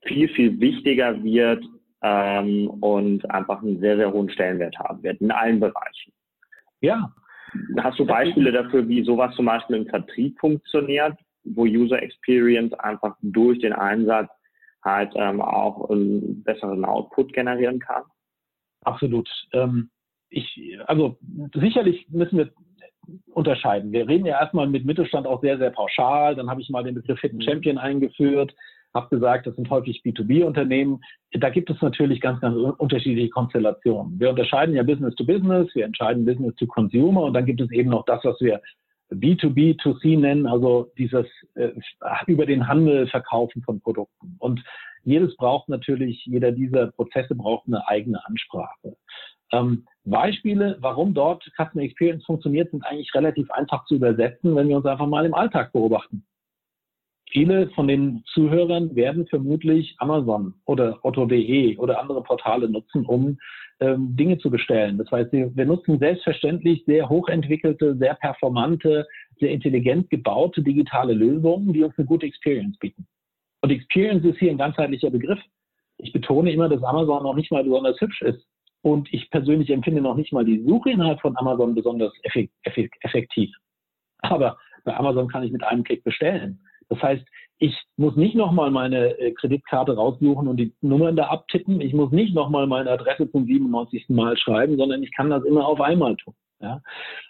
viel, 0.04 0.28
viel 0.28 0.60
wichtiger 0.60 1.22
wird 1.22 1.64
ähm, 2.02 2.68
und 2.80 3.28
einfach 3.30 3.60
einen 3.62 3.80
sehr, 3.80 3.96
sehr 3.96 4.12
hohen 4.12 4.30
Stellenwert 4.30 4.78
haben 4.78 5.02
wird 5.02 5.20
in 5.20 5.30
allen 5.30 5.58
Bereichen. 5.58 6.12
Ja. 6.80 7.12
Hast 7.78 7.98
du 7.98 8.06
Beispiele 8.06 8.52
dafür, 8.52 8.86
wie 8.88 9.02
sowas 9.02 9.34
zum 9.34 9.46
Beispiel 9.46 9.76
im 9.76 9.86
Vertrieb 9.86 10.38
funktioniert, 10.38 11.16
wo 11.54 11.64
User 11.64 12.02
Experience 12.02 12.74
einfach 12.74 13.16
durch 13.22 13.58
den 13.60 13.72
Einsatz 13.72 14.30
halt 14.82 15.12
ähm, 15.16 15.40
auch 15.40 15.90
einen 15.90 16.42
besseren 16.44 16.84
Output 16.84 17.32
generieren 17.32 17.78
kann? 17.78 18.02
Absolut. 18.84 19.28
Ähm, 19.52 19.90
ich, 20.28 20.78
also 20.86 21.18
sicherlich 21.54 22.08
müssen 22.10 22.38
wir 22.38 22.50
unterscheiden. 23.32 23.92
Wir 23.92 24.08
reden 24.08 24.26
ja 24.26 24.40
erstmal 24.40 24.66
mit 24.66 24.84
Mittelstand 24.84 25.26
auch 25.26 25.40
sehr, 25.40 25.58
sehr 25.58 25.70
pauschal. 25.70 26.34
Dann 26.34 26.50
habe 26.50 26.60
ich 26.60 26.68
mal 26.70 26.82
den 26.82 26.94
Begriff 26.94 27.20
Hidden 27.20 27.42
Champion 27.42 27.78
eingeführt 27.78 28.54
habe 28.96 29.14
gesagt, 29.14 29.46
das 29.46 29.54
sind 29.54 29.70
häufig 29.70 30.02
B2B-Unternehmen. 30.04 31.00
Da 31.32 31.50
gibt 31.50 31.70
es 31.70 31.80
natürlich 31.80 32.20
ganz, 32.20 32.40
ganz 32.40 32.56
unterschiedliche 32.78 33.28
Konstellationen. 33.28 34.18
Wir 34.18 34.30
unterscheiden 34.30 34.74
ja 34.74 34.82
Business 34.82 35.14
to 35.14 35.24
Business, 35.24 35.72
wir 35.74 35.84
entscheiden 35.84 36.24
Business 36.24 36.54
to 36.56 36.66
Consumer 36.66 37.22
und 37.22 37.34
dann 37.34 37.46
gibt 37.46 37.60
es 37.60 37.70
eben 37.70 37.90
noch 37.90 38.04
das, 38.06 38.24
was 38.24 38.40
wir 38.40 38.60
B2B 39.10 39.78
to 39.78 39.94
C 39.98 40.16
nennen, 40.16 40.46
also 40.46 40.90
dieses 40.98 41.26
äh, 41.54 41.70
über 42.26 42.46
den 42.46 42.66
Handel 42.66 43.06
verkaufen 43.08 43.62
von 43.62 43.80
Produkten. 43.80 44.36
Und 44.38 44.62
jedes 45.04 45.36
braucht 45.36 45.68
natürlich, 45.68 46.24
jeder 46.26 46.52
dieser 46.52 46.88
Prozesse 46.92 47.34
braucht 47.34 47.66
eine 47.68 47.86
eigene 47.88 48.24
Ansprache. 48.26 48.96
Ähm, 49.52 49.86
Beispiele, 50.04 50.76
warum 50.80 51.14
dort 51.14 51.44
Customer 51.56 51.84
Experience 51.84 52.24
funktioniert, 52.24 52.70
sind 52.70 52.84
eigentlich 52.84 53.14
relativ 53.14 53.50
einfach 53.50 53.84
zu 53.86 53.96
übersetzen, 53.96 54.56
wenn 54.56 54.68
wir 54.68 54.76
uns 54.76 54.86
einfach 54.86 55.06
mal 55.06 55.24
im 55.24 55.34
Alltag 55.34 55.72
beobachten. 55.72 56.26
Viele 57.30 57.68
von 57.70 57.88
den 57.88 58.22
Zuhörern 58.32 58.94
werden 58.94 59.26
vermutlich 59.26 59.96
Amazon 59.98 60.54
oder 60.64 60.98
Otto.de 61.02 61.76
oder 61.76 62.00
andere 62.00 62.22
Portale 62.22 62.68
nutzen, 62.68 63.04
um 63.04 63.38
ähm, 63.80 64.16
Dinge 64.16 64.38
zu 64.38 64.50
bestellen. 64.50 64.96
Das 64.96 65.10
heißt, 65.10 65.32
wir, 65.32 65.66
nutzen 65.66 65.98
selbstverständlich 65.98 66.84
sehr 66.86 67.08
hochentwickelte, 67.08 67.96
sehr 67.96 68.14
performante, 68.14 69.06
sehr 69.38 69.50
intelligent 69.50 70.08
gebaute 70.08 70.62
digitale 70.62 71.12
Lösungen, 71.12 71.72
die 71.72 71.82
uns 71.82 71.96
eine 71.98 72.06
gute 72.06 72.26
Experience 72.26 72.78
bieten. 72.78 73.06
Und 73.60 73.70
Experience 73.70 74.24
ist 74.24 74.38
hier 74.38 74.50
ein 74.50 74.58
ganzheitlicher 74.58 75.10
Begriff. 75.10 75.40
Ich 75.98 76.12
betone 76.12 76.52
immer, 76.52 76.68
dass 76.68 76.82
Amazon 76.82 77.22
noch 77.22 77.34
nicht 77.34 77.50
mal 77.50 77.64
besonders 77.64 78.00
hübsch 78.00 78.22
ist. 78.22 78.46
Und 78.82 79.12
ich 79.12 79.28
persönlich 79.30 79.68
empfinde 79.70 80.00
noch 80.00 80.14
nicht 80.14 80.32
mal 80.32 80.44
die 80.44 80.62
Suche 80.64 80.90
innerhalb 80.90 81.20
von 81.20 81.36
Amazon 81.36 81.74
besonders 81.74 82.12
effektiv. 82.22 83.50
Aber 84.18 84.56
bei 84.84 84.96
Amazon 84.96 85.26
kann 85.28 85.42
ich 85.42 85.50
mit 85.50 85.64
einem 85.64 85.82
Klick 85.82 86.04
bestellen. 86.04 86.60
Das 86.88 87.02
heißt, 87.02 87.24
ich 87.58 87.74
muss 87.96 88.16
nicht 88.16 88.34
nochmal 88.34 88.70
meine 88.70 89.18
äh, 89.18 89.32
Kreditkarte 89.32 89.96
raussuchen 89.96 90.46
und 90.46 90.58
die 90.58 90.74
Nummern 90.82 91.16
da 91.16 91.28
abtippen. 91.28 91.80
Ich 91.80 91.94
muss 91.94 92.12
nicht 92.12 92.34
nochmal 92.34 92.66
meine 92.66 92.90
Adresse 92.90 93.30
zum 93.30 93.46
97. 93.46 94.08
Mal 94.08 94.36
schreiben, 94.36 94.76
sondern 94.76 95.02
ich 95.02 95.14
kann 95.14 95.30
das 95.30 95.44
immer 95.44 95.66
auf 95.66 95.80
einmal 95.80 96.16
tun. 96.16 96.34
Ja? 96.60 96.82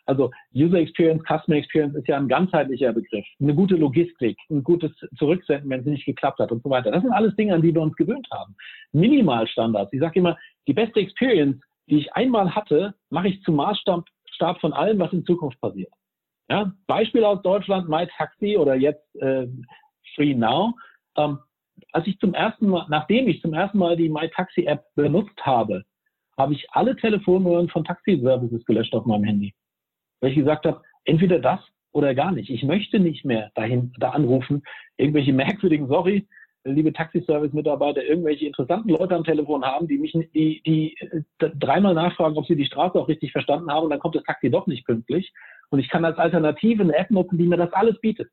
Also 0.04 0.30
User 0.54 0.78
Experience, 0.78 1.22
Customer 1.22 1.56
Experience 1.56 1.94
ist 1.96 2.08
ja 2.08 2.16
ein 2.16 2.28
ganzheitlicher 2.28 2.92
Begriff. 2.92 3.24
Eine 3.40 3.54
gute 3.54 3.76
Logistik, 3.76 4.36
ein 4.50 4.64
gutes 4.64 4.92
Zurücksenden, 5.16 5.70
wenn 5.70 5.80
es 5.80 5.86
nicht 5.86 6.06
geklappt 6.06 6.40
hat 6.40 6.50
und 6.50 6.62
so 6.62 6.70
weiter. 6.70 6.90
Das 6.90 7.02
sind 7.02 7.12
alles 7.12 7.34
Dinge, 7.36 7.54
an 7.54 7.62
die 7.62 7.74
wir 7.74 7.82
uns 7.82 7.96
gewöhnt 7.96 8.26
haben. 8.32 8.56
Minimalstandards. 8.92 9.92
Ich 9.92 10.00
sage 10.00 10.18
immer, 10.18 10.36
die 10.66 10.74
beste 10.74 11.00
Experience, 11.00 11.62
die 11.88 11.98
ich 11.98 12.12
einmal 12.14 12.54
hatte, 12.54 12.94
mache 13.10 13.28
ich 13.28 13.42
zum 13.42 13.56
Maßstab 13.56 14.04
von 14.60 14.72
allem, 14.72 14.98
was 14.98 15.12
in 15.12 15.24
Zukunft 15.24 15.60
passiert. 15.60 15.92
Ja, 16.48 16.72
Beispiel 16.86 17.24
aus 17.24 17.42
Deutschland, 17.42 17.88
MyTaxi 17.88 18.56
oder 18.56 18.76
jetzt 18.76 19.14
äh, 19.16 19.46
Free 20.14 20.34
Now. 20.34 20.74
Ähm, 21.16 21.38
als 21.92 22.06
ich 22.06 22.18
zum 22.18 22.34
ersten 22.34 22.68
Mal, 22.68 22.86
nachdem 22.88 23.28
ich 23.28 23.40
zum 23.42 23.52
ersten 23.52 23.78
Mal 23.78 23.96
die 23.96 24.08
MyTaxi-App 24.08 24.84
benutzt 24.94 25.38
habe, 25.44 25.82
habe 26.38 26.54
ich 26.54 26.66
alle 26.70 26.96
Telefonnummern 26.96 27.68
von 27.68 27.84
Taxi-Services 27.84 28.64
gelöscht 28.64 28.94
auf 28.94 29.06
meinem 29.06 29.24
Handy. 29.24 29.54
Weil 30.20 30.30
ich 30.30 30.36
gesagt 30.36 30.66
habe, 30.66 30.82
entweder 31.04 31.38
das 31.38 31.60
oder 31.92 32.14
gar 32.14 32.32
nicht. 32.32 32.50
Ich 32.50 32.62
möchte 32.62 32.98
nicht 33.00 33.24
mehr 33.24 33.50
dahin, 33.54 33.92
da 33.98 34.10
anrufen, 34.10 34.62
irgendwelche 34.98 35.32
merkwürdigen, 35.32 35.88
sorry, 35.88 36.28
liebe 36.64 36.92
Taxiservice-Mitarbeiter, 36.92 38.04
irgendwelche 38.04 38.46
interessanten 38.46 38.90
Leute 38.90 39.14
am 39.14 39.24
Telefon 39.24 39.64
haben, 39.64 39.88
die 39.88 39.98
mich, 39.98 40.12
die, 40.12 40.62
die 40.64 40.96
äh, 41.00 41.22
dreimal 41.38 41.94
nachfragen, 41.94 42.36
ob 42.36 42.46
sie 42.46 42.56
die 42.56 42.66
Straße 42.66 42.98
auch 42.98 43.08
richtig 43.08 43.32
verstanden 43.32 43.70
haben, 43.70 43.84
und 43.84 43.90
dann 43.90 44.00
kommt 44.00 44.16
das 44.16 44.24
Taxi 44.24 44.50
doch 44.50 44.66
nicht 44.66 44.84
pünktlich. 44.84 45.32
Und 45.70 45.80
ich 45.80 45.88
kann 45.88 46.04
als 46.04 46.18
Alternative 46.18 46.82
eine 46.82 46.96
App 46.96 47.10
nutzen, 47.10 47.38
die 47.38 47.46
mir 47.46 47.56
das 47.56 47.72
alles 47.72 48.00
bietet. 48.00 48.28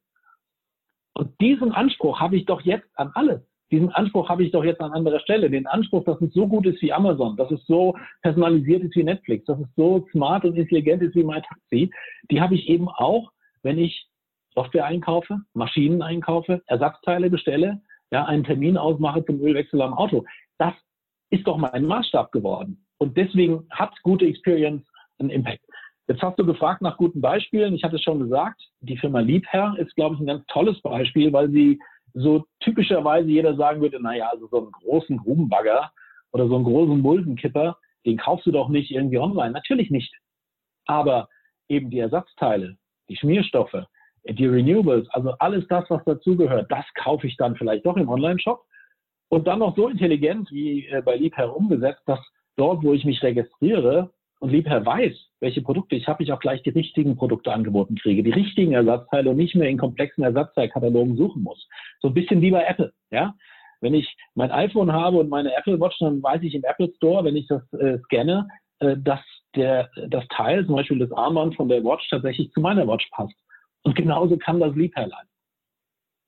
Und 1.14 1.40
diesen 1.42 1.72
Anspruch 1.72 2.20
habe 2.20 2.36
ich 2.36 2.46
doch 2.46 2.62
jetzt 2.62 2.88
an 2.96 3.12
alles. 3.14 3.42
Diesen 3.72 3.90
Anspruch 3.92 4.30
habe 4.30 4.44
ich 4.44 4.52
doch 4.52 4.64
jetzt 4.64 4.82
an 4.82 4.94
anderer 4.94 5.20
Stelle. 5.20 5.50
Den 5.50 5.66
Anspruch, 5.66 6.04
dass 6.04 6.22
es 6.22 6.32
so 6.34 6.48
gut 6.48 6.66
ist 6.68 6.82
wie 6.82 6.94
Amazon, 6.94 7.36
dass 7.38 7.50
es 7.50 7.66
so 7.66 7.98
personalisiert 8.22 8.84
ist 8.84 8.96
wie 8.96 9.04
Netflix, 9.04 9.46
dass 9.46 9.60
es 9.60 9.68
so 9.76 10.08
smart 10.12 10.46
und 10.46 10.56
intelligent 10.56 11.02
ist 11.02 11.16
wie 11.16 11.24
mein 11.24 11.42
Taxi, 11.42 11.92
die 12.30 12.40
habe 12.40 12.56
ich 12.56 12.70
eben 12.70 12.88
auch, 12.88 13.32
wenn 13.64 13.80
ich 13.80 14.08
Software 14.54 14.86
einkaufe, 14.86 15.40
Maschinen 15.54 16.04
einkaufe, 16.04 16.62
Ersatzteile 16.68 17.30
bestelle, 17.30 17.82
ja, 18.12 18.26
einen 18.26 18.44
Termin 18.44 18.78
ausmache 18.78 19.26
zum 19.26 19.42
Ölwechsel 19.42 19.82
am 19.82 19.96
Auto. 19.96 20.24
Das 20.60 20.74
ist 21.32 21.48
doch 21.48 21.58
mein 21.58 21.86
Maßstab 21.86 22.32
geworden. 22.32 22.86
Und 23.00 23.18
deswegen 23.18 23.66
hat 23.72 23.92
gute 24.04 24.26
Experience 24.28 24.86
einen 25.18 25.32
Impact. 25.32 25.66
Jetzt 26.08 26.22
hast 26.22 26.38
du 26.38 26.46
gefragt 26.46 26.82
nach 26.82 26.98
guten 26.98 27.22
Beispielen. 27.22 27.74
Ich 27.74 27.84
hatte 27.84 27.96
es 27.96 28.04
schon 28.04 28.20
gesagt, 28.20 28.62
die 28.82 28.98
Firma 28.98 29.22
Liebherr 29.22 29.76
ist, 29.78 29.96
glaube 29.96 30.16
ich, 30.16 30.22
ein 30.22 30.28
ganz 30.28 30.46
tolles 30.48 30.82
Beispiel, 30.82 31.32
weil 31.32 31.50
sie 31.50 31.80
so 32.14 32.46
typischerweise 32.60 33.30
jeder 33.30 33.56
sagen 33.56 33.82
würde, 33.82 34.02
naja, 34.02 34.30
also 34.30 34.48
so 34.48 34.58
einen 34.58 34.72
großen 34.72 35.18
Grubenbagger 35.18 35.92
oder 36.32 36.48
so 36.48 36.56
einen 36.56 36.66
großen 36.66 37.00
Muldenkipper, 37.00 37.78
den 38.06 38.18
kaufst 38.18 38.46
du 38.46 38.52
doch 38.52 38.68
nicht 38.68 38.92
irgendwie 38.92 39.18
online. 39.18 39.52
Natürlich 39.52 39.90
nicht. 39.90 40.14
Aber 40.86 41.30
eben 41.70 41.90
die 41.90 42.00
Ersatzteile, 42.00 42.78
die 43.10 43.16
Schmierstoffe, 43.16 43.86
die 44.26 44.46
Renewables, 44.46 45.10
also 45.12 45.32
alles 45.40 45.66
das, 45.70 45.90
was 45.90 46.04
dazugehört, 46.04 46.70
das 46.70 46.86
kaufe 46.96 47.28
ich 47.28 47.38
dann 47.38 47.56
vielleicht 47.56 47.86
doch 47.86 47.96
im 47.96 48.10
Online-Shop. 48.10 48.62
Und 49.30 49.48
dann 49.48 49.60
noch 49.60 49.76
so 49.76 49.88
intelligent 49.88 50.52
wie 50.52 50.86
äh, 50.88 51.02
bei 51.02 51.16
Liebherr 51.16 51.56
umgesetzt, 51.56 52.04
dass 52.06 52.20
dort, 52.56 52.84
wo 52.84 52.94
ich 52.94 53.04
mich 53.06 53.24
registriere 53.24 54.12
und 54.44 54.50
Liebherr 54.50 54.86
weiß, 54.86 55.14
welche 55.40 55.62
Produkte 55.62 55.96
ich 55.96 56.06
habe, 56.06 56.22
ich 56.22 56.34
auch 56.34 56.40
gleich 56.42 56.62
die 56.64 56.72
richtigen 56.72 57.16
Produkte 57.16 57.54
angeboten 57.54 57.96
kriege, 57.96 58.24
die 58.24 58.32
richtigen 58.32 58.74
Ersatzteile 58.74 59.30
und 59.30 59.38
nicht 59.38 59.56
mehr 59.56 59.70
in 59.70 59.78
komplexen 59.78 60.22
Ersatzteilkatalogen 60.22 61.16
suchen 61.16 61.44
muss. 61.44 61.66
So 62.02 62.10
ein 62.10 62.14
bisschen 62.14 62.42
wie 62.42 62.52
bei 62.52 62.66
Apple, 62.66 62.92
ja. 63.10 63.36
Wenn 63.80 63.94
ich 63.94 64.14
mein 64.36 64.52
iPhone 64.52 64.92
habe 64.92 65.16
und 65.20 65.30
meine 65.30 65.56
Apple 65.56 65.80
Watch, 65.80 65.98
dann 66.00 66.22
weiß 66.22 66.42
ich 66.44 66.56
im 66.56 66.66
Apple 66.66 66.92
Store, 66.98 67.24
wenn 67.24 67.38
ich 67.38 67.48
das 67.48 67.62
äh, 67.72 68.00
scanne, 68.00 68.50
äh, 68.80 68.98
dass 68.98 69.22
der, 69.56 69.90
das 70.10 70.28
Teil, 70.28 70.66
zum 70.66 70.76
Beispiel 70.76 71.00
das 71.00 71.14
Armband 71.14 71.56
von 71.56 71.70
der 71.70 71.82
Watch, 71.82 72.10
tatsächlich 72.10 72.52
zu 72.52 72.60
meiner 72.60 72.86
Watch 72.86 73.08
passt. 73.12 73.36
Und 73.84 73.96
genauso 73.96 74.36
kann 74.36 74.60
das 74.60 74.76
Liebherrlein. 74.76 75.26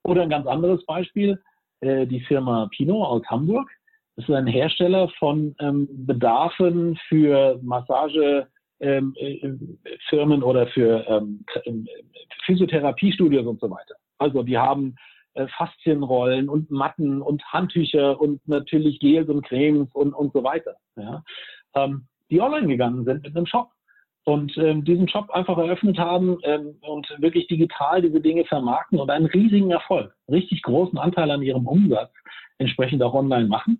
Oder 0.04 0.22
ein 0.22 0.30
ganz 0.30 0.46
anderes 0.46 0.82
Beispiel, 0.86 1.38
äh, 1.80 2.06
die 2.06 2.20
Firma 2.20 2.70
Pino 2.74 3.04
aus 3.04 3.26
Hamburg. 3.26 3.70
Das 4.16 4.28
ist 4.28 4.34
ein 4.34 4.46
Hersteller 4.46 5.08
von 5.18 5.54
ähm, 5.60 5.88
Bedarfen 6.06 6.98
für 7.08 7.60
Massagefirmen 7.62 8.48
ähm, 8.80 9.14
äh, 9.18 10.42
oder 10.42 10.66
für 10.68 11.06
ähm, 11.06 11.44
ähm, 11.64 11.86
Physiotherapiestudios 12.46 13.46
und 13.46 13.60
so 13.60 13.70
weiter. 13.70 13.94
Also 14.18 14.42
die 14.42 14.56
haben 14.56 14.96
äh, 15.34 15.46
Faszienrollen 15.48 16.48
und 16.48 16.70
Matten 16.70 17.20
und 17.20 17.44
Handtücher 17.52 18.18
und 18.18 18.46
natürlich 18.48 19.00
Gels 19.00 19.28
und 19.28 19.44
Cremes 19.46 19.88
und, 19.92 20.14
und 20.14 20.32
so 20.32 20.42
weiter. 20.42 20.76
Ja? 20.96 21.22
Ähm, 21.74 22.06
die 22.30 22.40
online 22.40 22.68
gegangen 22.68 23.04
sind 23.04 23.22
mit 23.22 23.36
einem 23.36 23.46
Shop 23.46 23.68
und 24.24 24.56
ähm, 24.56 24.82
diesen 24.82 25.08
Shop 25.08 25.30
einfach 25.30 25.58
eröffnet 25.58 25.98
haben 25.98 26.38
ähm, 26.42 26.76
und 26.80 27.06
wirklich 27.18 27.48
digital 27.48 28.00
diese 28.00 28.20
Dinge 28.20 28.46
vermarkten 28.46 28.98
und 28.98 29.10
einen 29.10 29.26
riesigen 29.26 29.70
Erfolg, 29.70 30.14
richtig 30.28 30.62
großen 30.62 30.98
Anteil 30.98 31.30
an 31.30 31.42
ihrem 31.42 31.66
Umsatz 31.66 32.10
entsprechend 32.58 33.02
auch 33.02 33.12
online 33.12 33.46
machen. 33.46 33.78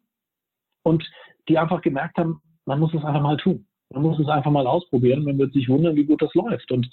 Und 0.87 1.03
die 1.49 1.59
einfach 1.59 1.83
gemerkt 1.83 2.16
haben, 2.16 2.40
man 2.64 2.79
muss 2.79 2.94
es 2.94 3.03
einfach 3.03 3.20
mal 3.20 3.37
tun. 3.37 3.66
Man 3.90 4.03
muss 4.03 4.20
es 4.20 4.29
einfach 4.29 4.53
mal 4.53 4.68
ausprobieren. 4.68 5.25
Man 5.25 5.37
wird 5.37 5.53
sich 5.53 5.68
wundern, 5.68 5.96
wie 5.96 6.05
gut 6.05 6.22
das 6.22 6.33
läuft. 6.35 6.70
Und 6.70 6.88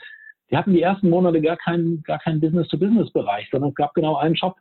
die 0.50 0.58
hatten 0.58 0.74
die 0.74 0.82
ersten 0.82 1.12
Monate 1.12 1.40
gar 1.42 1.58
keinen, 1.58 2.02
gar 2.02 2.18
keinen 2.18 2.42
Business-to-Business-Bereich, 2.42 3.50
sondern 3.52 3.70
es 3.70 3.76
gab 3.76 3.94
genau 3.94 4.16
einen 4.16 4.36
Shop. 4.36 4.56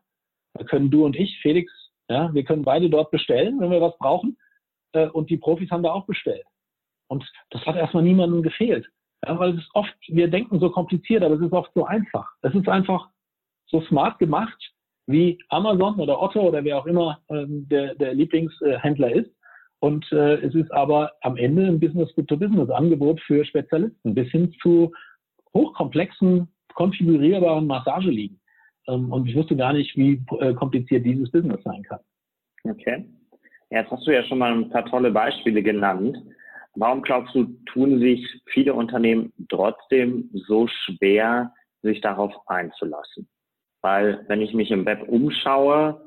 Da 0.53 0.65
können 0.65 0.91
du 0.91 1.07
und 1.07 1.17
ich, 1.17 1.39
Felix, 1.41 1.73
ja, 2.11 2.33
wir 2.35 2.45
können 2.45 2.63
beide 2.63 2.91
dort 2.91 3.11
bestellen, 3.11 3.59
wenn 3.59 3.71
wir 3.71 3.81
was 3.81 3.97
brauchen. 3.97 4.37
Äh, 4.93 5.09
und 5.09 5.31
die 5.31 5.39
Profis 5.39 5.71
haben 5.71 5.83
da 5.83 5.93
auch 5.93 6.05
bestellt. 6.05 6.45
Und 7.09 7.25
das 7.49 7.65
hat 7.65 7.77
erstmal 7.77 8.03
niemandem 8.03 8.43
gefehlt. 8.43 8.87
Ja, 9.25 9.39
weil 9.39 9.55
es 9.55 9.65
ist 9.65 9.71
oft, 9.73 9.95
wir 10.09 10.29
denken 10.29 10.61
so 10.61 10.69
kompliziert, 10.69 11.23
aber 11.23 11.37
es 11.37 11.41
ist 11.41 11.53
oft 11.53 11.73
so 11.73 11.87
einfach. 11.87 12.29
Es 12.43 12.55
ist 12.55 12.69
einfach 12.69 13.09
so 13.67 13.81
smart 13.83 14.19
gemacht, 14.19 14.72
wie 15.07 15.39
Amazon 15.49 15.99
oder 15.99 16.21
Otto 16.21 16.41
oder 16.41 16.65
wer 16.65 16.79
auch 16.79 16.87
immer 16.87 17.21
ähm, 17.29 17.67
der, 17.69 17.95
der 17.95 18.15
Lieblingshändler 18.15 19.13
ist. 19.13 19.31
Und 19.81 20.11
äh, 20.13 20.35
es 20.37 20.55
ist 20.55 20.71
aber 20.73 21.13
am 21.23 21.37
Ende 21.37 21.67
ein 21.67 21.81
Business-to-Business-Angebot 21.81 23.21
für 23.21 23.45
Spezialisten 23.45 24.15
bis 24.15 24.31
hin 24.31 24.55
zu 24.63 24.93
hochkomplexen, 25.55 26.49
konfigurierbaren 26.75 27.67
Massageliegen. 27.67 28.41
Ähm, 28.87 29.13
und 29.13 29.29
ich 29.29 29.35
wusste 29.35 29.57
gar 29.57 29.73
nicht, 29.73 29.97
wie 29.97 30.25
äh, 30.39 30.55
kompliziert 30.55 31.05
dieses 31.05 31.31
Business 31.31 31.61
sein 31.65 31.83
kann. 31.83 32.01
Okay. 32.65 33.05
Jetzt 33.71 33.91
hast 33.91 34.07
du 34.07 34.13
ja 34.13 34.23
schon 34.23 34.39
mal 34.39 34.53
ein 34.53 34.71
paar 34.71 34.85
tolle 34.85 35.11
Beispiele 35.11 35.63
genannt. 35.63 36.17
Warum 36.75 37.03
glaubst 37.03 37.35
du, 37.35 37.45
tun 37.67 37.99
sich 37.99 38.25
viele 38.47 38.75
Unternehmen 38.75 39.33
trotzdem 39.49 40.31
so 40.47 40.67
schwer, 40.69 41.53
sich 41.83 42.01
darauf 42.01 42.33
einzulassen? 42.47 43.29
Weil 43.83 44.25
wenn 44.29 44.41
ich 44.41 44.55
mich 44.55 44.71
im 44.71 44.87
Web 44.87 45.09
umschaue, 45.09 46.01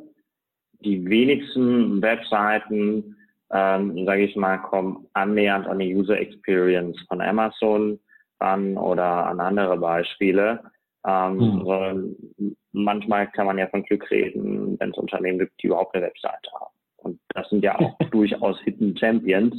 die 0.79 1.07
wenigsten 1.07 2.01
Webseiten, 2.01 3.17
ähm, 3.51 4.05
sage 4.05 4.23
ich 4.23 4.35
mal, 4.35 4.57
kommen 4.57 5.07
annähernd 5.13 5.67
an 5.67 5.79
die 5.79 5.95
User 5.95 6.19
Experience 6.19 6.99
von 7.07 7.21
Amazon 7.21 7.99
an 8.39 8.77
oder 8.77 9.27
an 9.27 9.39
andere 9.39 9.77
Beispiele. 9.77 10.61
Ähm, 11.07 11.37
mhm. 11.37 12.55
manchmal 12.71 13.27
kann 13.27 13.45
man 13.45 13.59
ja 13.59 13.67
von 13.67 13.83
Glück 13.83 14.09
reden, 14.09 14.75
wenn 14.79 14.89
es 14.89 14.97
Unternehmen 14.97 15.37
gibt, 15.37 15.61
die 15.61 15.67
überhaupt 15.67 15.95
eine 15.95 16.07
Webseite 16.07 16.49
haben. 16.59 16.73
Und 16.97 17.19
das 17.35 17.47
sind 17.49 17.63
ja 17.63 17.77
auch 17.77 17.95
durchaus 18.11 18.59
Hidden 18.61 18.97
Champions, 18.97 19.55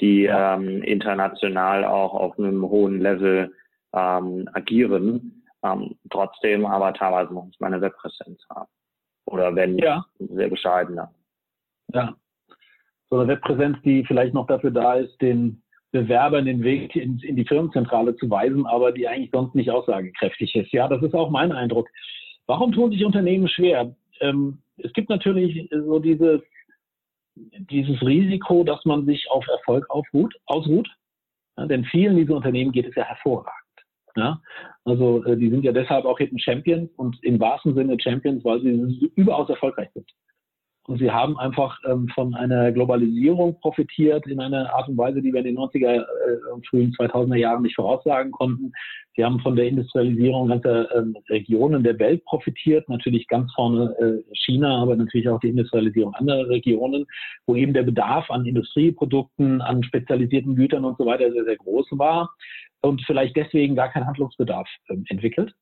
die 0.00 0.22
ja. 0.24 0.56
ähm, 0.56 0.82
international 0.82 1.84
auch 1.84 2.12
auf 2.14 2.38
einem 2.38 2.62
hohen 2.68 3.00
Level 3.00 3.54
ähm, 3.94 4.48
agieren, 4.52 5.43
ähm, 5.64 5.96
trotzdem 6.10 6.66
aber 6.66 6.92
teilweise 6.92 7.34
nicht 7.34 7.60
mal 7.60 7.68
eine 7.68 7.80
Webpräsenz 7.80 8.40
haben. 8.50 8.68
Oder 9.26 9.54
wenn 9.54 9.78
ja. 9.78 10.04
sehr 10.18 10.48
bescheidener. 10.48 11.12
Ja. 11.92 12.14
So 13.10 13.18
eine 13.18 13.28
Webpräsenz, 13.28 13.78
die 13.82 14.04
vielleicht 14.04 14.34
noch 14.34 14.46
dafür 14.46 14.70
da 14.70 14.94
ist, 14.94 15.20
den 15.20 15.62
Bewerbern 15.92 16.44
den 16.44 16.62
Weg 16.62 16.96
in, 16.96 17.18
in 17.20 17.36
die 17.36 17.44
Firmenzentrale 17.44 18.16
zu 18.16 18.28
weisen, 18.28 18.66
aber 18.66 18.92
die 18.92 19.06
eigentlich 19.06 19.30
sonst 19.32 19.54
nicht 19.54 19.70
aussagekräftig 19.70 20.54
ist. 20.56 20.72
Ja, 20.72 20.88
das 20.88 21.02
ist 21.02 21.14
auch 21.14 21.30
mein 21.30 21.52
Eindruck. 21.52 21.88
Warum 22.46 22.72
tun 22.72 22.90
sich 22.90 23.04
Unternehmen 23.04 23.48
schwer? 23.48 23.94
Ähm, 24.20 24.58
es 24.76 24.92
gibt 24.92 25.08
natürlich 25.08 25.68
so 25.70 25.98
dieses 25.98 26.40
dieses 27.36 28.00
Risiko, 28.02 28.64
dass 28.64 28.84
man 28.84 29.06
sich 29.06 29.28
auf 29.30 29.46
Erfolg 29.48 29.88
aufruht, 29.90 30.34
ausruht. 30.46 30.88
Ja, 31.56 31.66
denn 31.66 31.84
vielen 31.84 32.16
dieser 32.16 32.34
Unternehmen 32.34 32.72
geht 32.72 32.86
es 32.86 32.94
ja 32.94 33.04
hervorragend. 33.04 33.63
Ja? 34.16 34.40
Also 34.84 35.24
äh, 35.24 35.36
die 35.36 35.50
sind 35.50 35.64
ja 35.64 35.72
deshalb 35.72 36.04
auch 36.04 36.18
Hidden 36.18 36.38
Champions 36.38 36.90
und 36.96 37.16
im 37.22 37.40
wahrsten 37.40 37.74
Sinne 37.74 37.96
Champions, 38.00 38.44
weil 38.44 38.60
sie 38.60 39.10
überaus 39.16 39.48
erfolgreich 39.48 39.90
sind. 39.94 40.10
Und 40.86 40.98
sie 40.98 41.10
haben 41.10 41.38
einfach 41.38 41.78
ähm, 41.86 42.08
von 42.14 42.34
einer 42.34 42.70
Globalisierung 42.70 43.58
profitiert 43.60 44.26
in 44.26 44.38
einer 44.38 44.74
Art 44.74 44.86
und 44.86 44.98
Weise, 44.98 45.22
die 45.22 45.32
wir 45.32 45.40
in 45.40 45.46
den 45.46 45.58
90er 45.58 46.02
äh, 46.02 46.04
frühen 46.68 46.92
2000er 46.92 47.36
Jahren 47.36 47.62
nicht 47.62 47.76
voraussagen 47.76 48.32
konnten. 48.32 48.70
Sie 49.16 49.24
haben 49.24 49.40
von 49.40 49.56
der 49.56 49.66
Industrialisierung 49.66 50.48
ganzer 50.48 50.94
ähm, 50.94 51.16
Regionen 51.30 51.84
der 51.84 51.98
Welt 51.98 52.22
profitiert, 52.26 52.86
natürlich 52.90 53.28
ganz 53.28 53.50
vorne 53.54 53.94
äh, 53.98 54.34
China, 54.34 54.82
aber 54.82 54.94
natürlich 54.96 55.28
auch 55.28 55.40
die 55.40 55.48
Industrialisierung 55.48 56.14
anderer 56.14 56.48
Regionen, 56.50 57.06
wo 57.46 57.54
eben 57.54 57.72
der 57.72 57.84
Bedarf 57.84 58.30
an 58.30 58.44
Industrieprodukten, 58.44 59.62
an 59.62 59.84
spezialisierten 59.84 60.54
Gütern 60.54 60.84
und 60.84 60.98
so 60.98 61.06
weiter 61.06 61.32
sehr, 61.32 61.44
sehr 61.44 61.56
groß 61.56 61.86
war 61.92 62.34
und 62.84 63.02
vielleicht 63.06 63.36
deswegen 63.36 63.74
gar 63.74 63.88
kein 63.88 64.06
Handlungsbedarf 64.06 64.68
ähm, 64.88 65.04
entwickelt. 65.08 65.54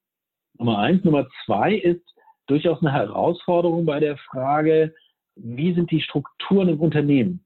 Nummer 0.59 0.79
eins. 0.79 1.05
Nummer 1.05 1.27
zwei 1.45 1.75
ist 1.75 2.03
durchaus 2.47 2.81
eine 2.81 2.93
Herausforderung 2.93 3.87
bei 3.87 4.01
der 4.01 4.17
Frage, 4.17 4.95
wie 5.37 5.73
sind 5.75 5.91
die 5.91 6.01
Strukturen 6.01 6.69
im 6.69 6.81
Unternehmen? 6.81 7.45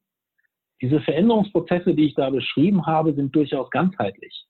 Diese 0.82 1.00
Veränderungsprozesse, 1.00 1.94
die 1.94 2.06
ich 2.06 2.14
da 2.14 2.30
beschrieben 2.30 2.86
habe, 2.86 3.14
sind 3.14 3.34
durchaus 3.34 3.70
ganzheitlich. 3.70 4.44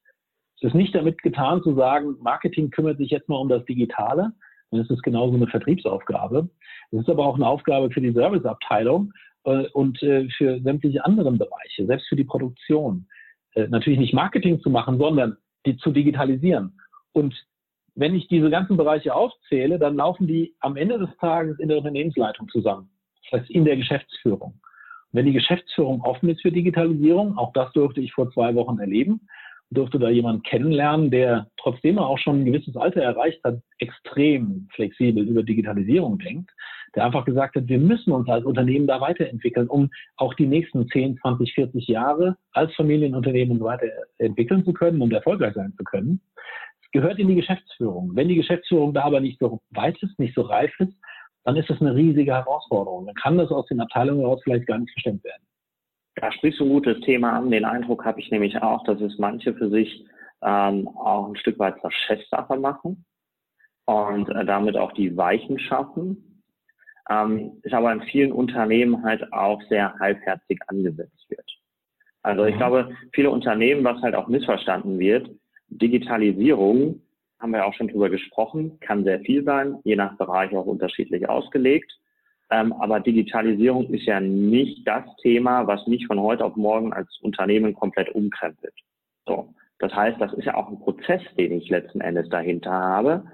Es 0.57 0.69
ist 0.69 0.75
nicht 0.75 0.95
damit 0.95 1.23
getan 1.23 1.63
zu 1.63 1.75
sagen, 1.75 2.17
Marketing 2.21 2.71
kümmert 2.71 2.99
sich 2.99 3.11
jetzt 3.11 3.29
mal 3.29 3.37
um 3.37 3.49
das 3.49 3.65
Digitale, 3.67 4.33
dann 4.71 4.81
ist 4.81 4.91
es 4.91 5.03
genauso 5.03 5.37
eine 5.37 5.47
Vertriebsaufgabe. 5.47 6.49
Es 6.91 7.01
ist 7.01 7.09
aber 7.09 7.27
auch 7.27 7.37
eine 7.37 7.47
Aufgabe 7.47 7.91
für 7.91 8.01
die 8.01 8.13
Serviceabteilung 8.13 9.13
äh, 9.45 9.69
und 9.75 10.03
äh, 10.03 10.29
für 10.31 10.61
sämtliche 10.61 11.05
anderen 11.05 11.39
Bereiche, 11.39 11.87
selbst 11.87 12.09
für 12.09 12.17
die 12.17 12.25
Produktion. 12.25 13.07
Äh, 13.57 13.69
natürlich 13.69 13.99
nicht 13.99 14.15
Marketing 14.15 14.61
zu 14.61 14.71
machen, 14.71 14.99
sondern 14.99 15.37
die 15.65 15.77
zu 15.79 15.91
digitalisieren. 15.91 16.79
Und 17.13 17.35
wenn 17.95 18.15
ich 18.15 18.29
diese 18.29 18.51
ganzen 18.51 18.77
Bereiche 18.77 19.15
aufzähle, 19.15 19.79
dann 19.79 19.97
laufen 19.97 20.27
die 20.27 20.55
am 20.61 20.77
Ende 20.77 20.99
des 20.99 21.09
Tages 21.19 21.59
in 21.59 21.69
der 21.69 21.79
Unternehmensleitung 21.79 22.49
zusammen. 22.49 22.91
Das 23.31 23.41
heißt, 23.41 23.51
in 23.51 23.65
der 23.65 23.77
Geschäftsführung. 23.77 24.53
Und 24.53 25.13
wenn 25.13 25.27
die 25.27 25.33
Geschäftsführung 25.33 26.03
offen 26.03 26.29
ist 26.29 26.43
für 26.43 26.53
Digitalisierung, 26.53 27.39
auch 27.39 27.53
das 27.55 27.73
durfte 27.73 28.03
ich 28.03 28.13
vor 28.13 28.31
zwei 28.33 28.55
Wochen 28.55 28.79
erleben, 28.79 29.27
durfte 29.71 29.99
da 29.99 30.11
jemanden 30.11 30.43
kennenlernen, 30.43 31.11
der 31.11 31.51
trotzdem 31.57 31.99
auch 31.99 32.19
schon 32.19 32.43
ein 32.43 32.45
gewisses 32.45 32.77
Alter 32.77 33.03
erreicht 33.03 33.43
hat, 33.43 33.59
extrem 33.79 34.69
flexibel 34.75 35.27
über 35.27 35.43
Digitalisierung 35.43 36.19
denkt, 36.19 36.51
der 36.97 37.05
einfach 37.05 37.25
gesagt 37.25 37.55
hat, 37.55 37.69
wir 37.69 37.79
müssen 37.79 38.11
uns 38.11 38.29
als 38.29 38.45
Unternehmen 38.45 38.87
da 38.87 39.01
weiterentwickeln, 39.01 39.69
um 39.69 39.91
auch 40.17 40.35
die 40.35 40.47
nächsten 40.47 40.89
10, 40.89 41.19
20, 41.19 41.55
40 41.55 41.87
Jahre 41.87 42.37
als 42.53 42.75
Familienunternehmen 42.75 43.61
weiterentwickeln 43.61 44.65
zu 44.65 44.73
können 44.73 45.03
und 45.03 45.13
erfolgreich 45.13 45.55
sein 45.55 45.75
zu 45.77 45.85
können. 45.85 46.21
Es 46.83 46.91
gehört 46.91 47.19
in 47.19 47.29
die 47.29 47.35
Geschäftsführung. 47.35 48.13
Wenn 48.15 48.29
die 48.29 48.37
Geschäftsführung 48.37 48.95
da 48.95 49.05
aber 49.05 49.21
nicht 49.21 49.39
so 49.39 49.61
weit 49.71 50.03
ist, 50.03 50.19
nicht 50.19 50.35
so 50.35 50.43
reif 50.43 50.73
ist, 50.81 50.95
dann 51.45 51.57
ist 51.57 51.71
das 51.71 51.81
eine 51.81 51.95
riesige 51.95 52.33
Herausforderung. 52.33 53.07
Dann 53.07 53.15
kann 53.15 53.39
das 53.39 53.51
aus 53.51 53.67
den 53.67 53.81
Abteilungen 53.81 54.21
heraus 54.21 54.41
vielleicht 54.43 54.67
gar 54.67 54.79
nicht 54.79 54.93
bestimmt 54.95 55.23
werden. 55.23 55.43
Da 56.17 56.33
sprichst 56.33 56.61
du 56.61 56.65
ein 56.65 56.71
gutes 56.71 57.01
Thema 57.03 57.35
an. 57.35 57.51
Den 57.51 57.67
Eindruck 57.67 58.05
habe 58.05 58.21
ich 58.21 58.31
nämlich 58.31 58.61
auch, 58.63 58.83
dass 58.85 59.01
es 59.01 59.19
manche 59.19 59.53
für 59.55 59.69
sich 59.69 60.07
ähm, 60.43 60.89
auch 60.89 61.29
ein 61.29 61.37
Stück 61.37 61.59
weit 61.59 61.79
zur 61.81 61.93
Chefsache 61.93 62.57
machen 62.57 63.05
und 63.85 64.29
äh, 64.31 64.45
damit 64.45 64.77
auch 64.77 64.93
die 64.93 65.17
Weichen 65.17 65.59
schaffen. 65.59 66.36
Ähm, 67.09 67.61
ist 67.63 67.75
aber 67.75 67.93
in 67.93 68.03
vielen 68.03 68.33
Unternehmen 68.33 69.03
halt 69.05 69.33
auch 69.33 69.63
sehr 69.69 69.95
halbherzig 69.99 70.61
angesetzt 70.67 71.25
wird. 71.29 71.51
Also 72.23 72.45
ich 72.45 72.55
mhm. 72.55 72.59
glaube, 72.59 72.97
viele 73.13 73.31
Unternehmen, 73.31 73.85
was 73.85 74.03
halt 74.03 74.15
auch 74.15 74.27
missverstanden 74.27 74.99
wird, 74.99 75.31
Digitalisierung, 75.69 77.01
haben 77.39 77.53
wir 77.53 77.67
auch 77.67 77.75
schon 77.75 77.89
drüber 77.89 78.11
gesprochen, 78.11 78.81
kann 78.81 79.05
sehr 79.05 79.21
viel 79.21 79.45
sein, 79.45 79.79
je 79.85 79.95
nach 79.95 80.17
Bereich 80.17 80.55
auch 80.57 80.67
unterschiedlich 80.67 81.29
ausgelegt. 81.29 81.93
Ähm, 82.51 82.73
aber 82.73 83.01
Digitalisierung 83.01 83.93
ist 83.93 84.07
ja 84.07 84.21
nicht 84.21 84.87
das 84.87 85.05
Thema, 85.23 85.67
was 85.67 85.87
mich 85.87 86.07
von 86.07 86.21
heute 86.21 86.45
auf 86.45 86.57
morgen 86.57 86.93
als 86.93 87.09
Unternehmen 87.21 87.75
komplett 87.75 88.09
umkrempelt. 88.11 88.75
So. 89.27 89.55
Das 89.79 89.93
heißt, 89.95 90.21
das 90.21 90.33
ist 90.33 90.47
ja 90.47 90.55
auch 90.55 90.69
ein 90.69 90.79
Prozess, 90.79 91.21
den 91.37 91.53
ich 91.53 91.69
letzten 91.69 92.01
Endes 92.01 92.29
dahinter 92.31 92.71
habe. 92.71 93.25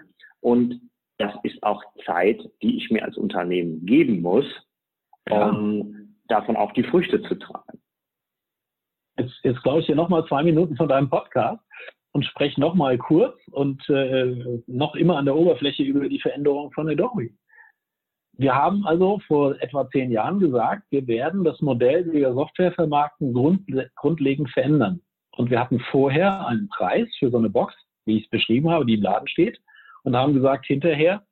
Und 0.41 0.81
das 1.23 1.35
ist 1.45 1.63
auch 1.63 1.83
Zeit, 2.05 2.41
die 2.63 2.77
ich 2.77 2.91
mir 2.91 3.05
als 3.05 3.17
Unternehmen 3.17 3.87
geben 3.87 4.23
muss, 4.23 4.47
ja. 5.29 5.51
um 5.51 6.17
davon 6.27 6.57
auch 6.57 6.73
die 6.73 6.83
Früchte 6.83 7.23
zu 7.23 7.37
tragen. 7.37 7.81
Jetzt, 9.17 9.39
jetzt 9.45 9.63
glaube 9.63 9.81
ich 9.81 9.87
dir 9.87 9.95
nochmal 9.95 10.27
zwei 10.27 10.43
Minuten 10.43 10.77
von 10.77 10.89
deinem 10.89 11.09
Podcast 11.09 11.63
und 12.13 12.25
spreche 12.25 12.61
nochmal 12.61 12.99
kurz 12.99 13.39
und 13.53 13.89
äh, 13.89 14.61
noch 14.67 14.97
immer 14.97 15.17
an 15.17 15.27
der 15.27 15.37
Oberfläche 15.37 15.85
über 15.85 16.09
die 16.09 16.21
Veränderung 16.21 16.73
von 16.73 16.89
Adobe. 16.89 17.31
Wir 18.33 18.55
haben 18.55 18.85
also 18.87 19.21
vor 19.29 19.61
etwa 19.61 19.89
zehn 19.91 20.11
Jahren 20.11 20.41
gesagt, 20.41 20.85
wir 20.91 21.07
werden 21.07 21.45
das 21.45 21.61
Modell, 21.61 22.07
wie 22.07 22.21
wir 22.21 22.33
Software 22.33 22.73
vermarkten, 22.73 23.33
grund, 23.33 23.61
grundlegend 23.95 24.51
verändern. 24.51 25.01
Und 25.37 25.51
wir 25.51 25.61
hatten 25.61 25.79
vorher 25.91 26.47
einen 26.47 26.69
Preis 26.69 27.09
für 27.19 27.31
so 27.31 27.39
eine 27.39 27.51
Box, 27.51 27.75
wie 28.07 28.19
ich 28.19 28.25
es 28.25 28.31
beschrieben 28.31 28.71
habe, 28.71 28.87
die 28.87 28.95
im 28.95 29.03
Laden 29.03 29.29
steht, 29.29 29.61
und 30.05 30.17
haben 30.17 30.35
gesagt, 30.35 30.67
hinterher, 30.67 31.23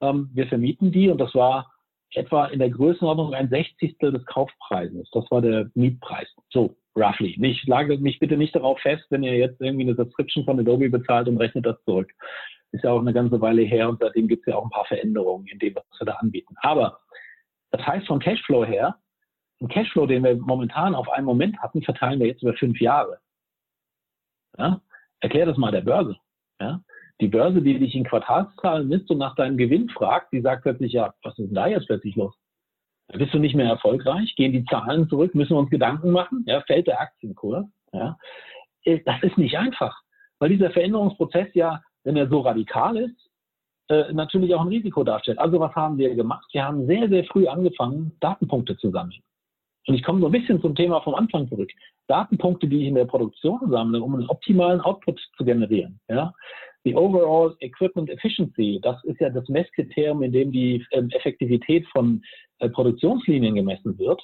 ähm, 0.00 0.30
wir 0.32 0.46
vermieten 0.46 0.92
die 0.92 1.08
und 1.08 1.18
das 1.18 1.34
war 1.34 1.72
etwa 2.14 2.46
in 2.46 2.58
der 2.58 2.70
Größenordnung 2.70 3.34
ein 3.34 3.48
Sechzigstel 3.48 4.12
des 4.12 4.24
Kaufpreises. 4.26 5.08
Das 5.12 5.30
war 5.30 5.40
der 5.40 5.70
Mietpreis. 5.74 6.28
So, 6.50 6.76
roughly. 6.94 7.34
Nicht, 7.38 7.66
lagert 7.66 8.00
mich 8.00 8.18
bitte 8.18 8.36
nicht 8.36 8.54
darauf 8.54 8.78
fest, 8.80 9.04
wenn 9.08 9.22
ihr 9.22 9.36
jetzt 9.36 9.60
irgendwie 9.60 9.84
eine 9.84 9.94
Subscription 9.94 10.44
von 10.44 10.60
Adobe 10.60 10.90
bezahlt 10.90 11.28
und 11.28 11.38
rechnet 11.38 11.64
das 11.64 11.82
zurück 11.84 12.12
ist 12.72 12.84
ja 12.84 12.90
auch 12.90 13.00
eine 13.00 13.12
ganze 13.12 13.40
Weile 13.40 13.62
her 13.62 13.88
und 13.88 14.00
seitdem 14.00 14.28
gibt 14.28 14.46
es 14.46 14.52
ja 14.52 14.58
auch 14.58 14.64
ein 14.64 14.70
paar 14.70 14.86
Veränderungen 14.86 15.46
in 15.46 15.58
dem, 15.58 15.74
was 15.74 15.84
wir 15.98 16.06
da 16.06 16.14
anbieten. 16.14 16.54
Aber 16.62 17.00
das 17.70 17.86
heißt 17.86 18.06
vom 18.06 18.18
Cashflow 18.18 18.64
her, 18.64 18.98
ein 19.60 19.68
Cashflow, 19.68 20.06
den 20.06 20.24
wir 20.24 20.36
momentan 20.36 20.94
auf 20.94 21.08
einen 21.10 21.26
Moment 21.26 21.58
hatten, 21.58 21.82
verteilen 21.82 22.18
wir 22.18 22.26
jetzt 22.26 22.42
über 22.42 22.54
fünf 22.54 22.80
Jahre. 22.80 23.20
Ja? 24.58 24.80
Erklär 25.20 25.46
das 25.46 25.58
mal 25.58 25.70
der 25.70 25.82
Börse. 25.82 26.16
Ja? 26.60 26.82
Die 27.22 27.28
Börse, 27.28 27.62
die 27.62 27.78
dich 27.78 27.94
in 27.94 28.04
Quartalszahlen 28.04 28.88
misst 28.88 29.10
und 29.10 29.18
nach 29.18 29.34
deinem 29.36 29.56
Gewinn 29.56 29.88
fragt, 29.88 30.32
die 30.32 30.42
sagt 30.42 30.64
plötzlich, 30.64 30.92
ja, 30.92 31.14
was 31.22 31.38
ist 31.38 31.46
denn 31.46 31.54
da 31.54 31.66
jetzt 31.66 31.86
plötzlich 31.86 32.16
los? 32.16 32.34
Bist 33.14 33.32
du 33.32 33.38
nicht 33.38 33.54
mehr 33.54 33.68
erfolgreich, 33.68 34.34
gehen 34.36 34.52
die 34.52 34.64
Zahlen 34.64 35.08
zurück, 35.08 35.34
müssen 35.34 35.54
wir 35.54 35.58
uns 35.58 35.70
Gedanken 35.70 36.10
machen, 36.10 36.44
ja, 36.46 36.60
fällt 36.62 36.86
der 36.86 37.00
Aktienkurs. 37.00 37.66
Ja? 37.92 38.18
Äh, 38.84 39.00
das 39.06 39.22
ist 39.22 39.38
nicht 39.38 39.56
einfach, 39.56 39.98
weil 40.38 40.50
dieser 40.50 40.70
Veränderungsprozess 40.70 41.48
ja 41.54 41.80
wenn 42.04 42.16
er 42.16 42.28
so 42.28 42.40
radikal 42.40 42.96
ist, 42.96 43.30
äh, 43.88 44.12
natürlich 44.12 44.54
auch 44.54 44.62
ein 44.62 44.68
Risiko 44.68 45.04
darstellt. 45.04 45.38
Also 45.38 45.60
was 45.60 45.74
haben 45.74 45.98
wir 45.98 46.14
gemacht? 46.14 46.46
Wir 46.52 46.64
haben 46.64 46.86
sehr, 46.86 47.08
sehr 47.08 47.24
früh 47.24 47.46
angefangen, 47.46 48.16
Datenpunkte 48.20 48.76
zu 48.76 48.90
sammeln. 48.90 49.20
Und 49.86 49.94
ich 49.94 50.02
komme 50.02 50.20
so 50.20 50.26
ein 50.26 50.32
bisschen 50.32 50.60
zum 50.60 50.74
Thema 50.74 51.00
vom 51.00 51.14
Anfang 51.14 51.48
zurück. 51.48 51.70
Datenpunkte, 52.06 52.68
die 52.68 52.82
ich 52.82 52.88
in 52.88 52.94
der 52.94 53.04
Produktion 53.04 53.58
sammle, 53.68 54.00
um 54.00 54.14
einen 54.14 54.28
optimalen 54.28 54.80
Output 54.80 55.20
zu 55.36 55.44
generieren. 55.44 56.00
Ja? 56.08 56.32
Die 56.84 56.96
Overall 56.96 57.54
Equipment 57.60 58.10
Efficiency, 58.10 58.80
das 58.82 59.02
ist 59.04 59.20
ja 59.20 59.30
das 59.30 59.48
Messkriterium, 59.48 60.22
in 60.22 60.32
dem 60.32 60.50
die 60.50 60.84
ähm, 60.90 61.10
Effektivität 61.10 61.86
von 61.88 62.22
äh, 62.58 62.68
Produktionslinien 62.68 63.54
gemessen 63.54 63.98
wird. 63.98 64.20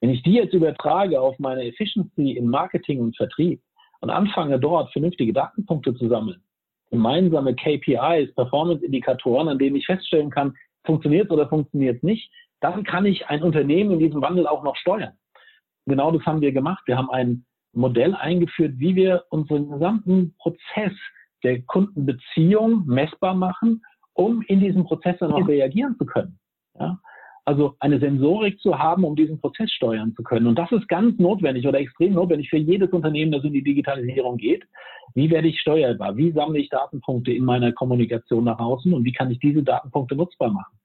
Wenn 0.00 0.10
ich 0.10 0.22
die 0.22 0.34
jetzt 0.34 0.52
übertrage 0.52 1.20
auf 1.20 1.38
meine 1.38 1.64
Efficiency 1.64 2.32
im 2.32 2.48
Marketing 2.48 3.00
und 3.00 3.16
Vertrieb 3.16 3.62
und 4.00 4.10
anfange 4.10 4.58
dort 4.58 4.92
vernünftige 4.92 5.32
Datenpunkte 5.32 5.94
zu 5.94 6.08
sammeln, 6.08 6.42
gemeinsame 6.90 7.54
KPIs, 7.54 8.34
Performance-Indikatoren, 8.34 9.48
an 9.48 9.58
denen 9.58 9.76
ich 9.76 9.86
feststellen 9.86 10.30
kann, 10.30 10.54
funktioniert 10.84 11.30
oder 11.30 11.48
funktioniert 11.48 12.02
nicht, 12.02 12.30
dann 12.60 12.84
kann 12.84 13.06
ich 13.06 13.26
ein 13.28 13.42
Unternehmen 13.42 13.92
in 13.92 13.98
diesem 14.00 14.20
Wandel 14.20 14.46
auch 14.46 14.62
noch 14.62 14.76
steuern. 14.76 15.14
Genau 15.86 16.10
das 16.10 16.24
haben 16.26 16.40
wir 16.40 16.52
gemacht. 16.52 16.82
Wir 16.86 16.96
haben 16.96 17.10
ein 17.10 17.44
Modell 17.72 18.14
eingeführt, 18.14 18.74
wie 18.76 18.94
wir 18.94 19.24
unseren 19.30 19.70
gesamten 19.70 20.34
Prozess 20.38 20.92
der 21.42 21.62
Kundenbeziehung 21.62 22.84
messbar 22.86 23.34
machen, 23.34 23.82
um 24.14 24.42
in 24.42 24.60
diesem 24.60 24.84
Prozess 24.84 25.16
dann 25.20 25.32
auch 25.32 25.48
reagieren 25.48 25.96
zu 25.98 26.06
können. 26.06 26.38
Ja? 26.78 27.00
Also 27.44 27.74
eine 27.80 27.98
Sensorik 27.98 28.60
zu 28.60 28.78
haben, 28.78 29.02
um 29.04 29.16
diesen 29.16 29.40
Prozess 29.40 29.68
steuern 29.72 30.14
zu 30.14 30.22
können. 30.22 30.46
Und 30.46 30.56
das 30.56 30.70
ist 30.70 30.86
ganz 30.88 31.18
notwendig 31.18 31.66
oder 31.66 31.80
extrem 31.80 32.12
notwendig 32.14 32.48
für 32.48 32.58
jedes 32.58 32.90
Unternehmen, 32.90 33.32
das 33.32 33.42
in 33.42 33.52
die 33.52 33.64
Digitalisierung 33.64 34.36
geht. 34.36 34.62
Wie 35.14 35.28
werde 35.28 35.48
ich 35.48 35.60
steuerbar? 35.60 36.16
Wie 36.16 36.30
sammle 36.30 36.60
ich 36.60 36.68
Datenpunkte 36.68 37.32
in 37.32 37.44
meiner 37.44 37.72
Kommunikation 37.72 38.44
nach 38.44 38.60
außen 38.60 38.94
und 38.94 39.04
wie 39.04 39.12
kann 39.12 39.32
ich 39.32 39.40
diese 39.40 39.64
Datenpunkte 39.64 40.14
nutzbar 40.14 40.50
machen? 40.50 40.78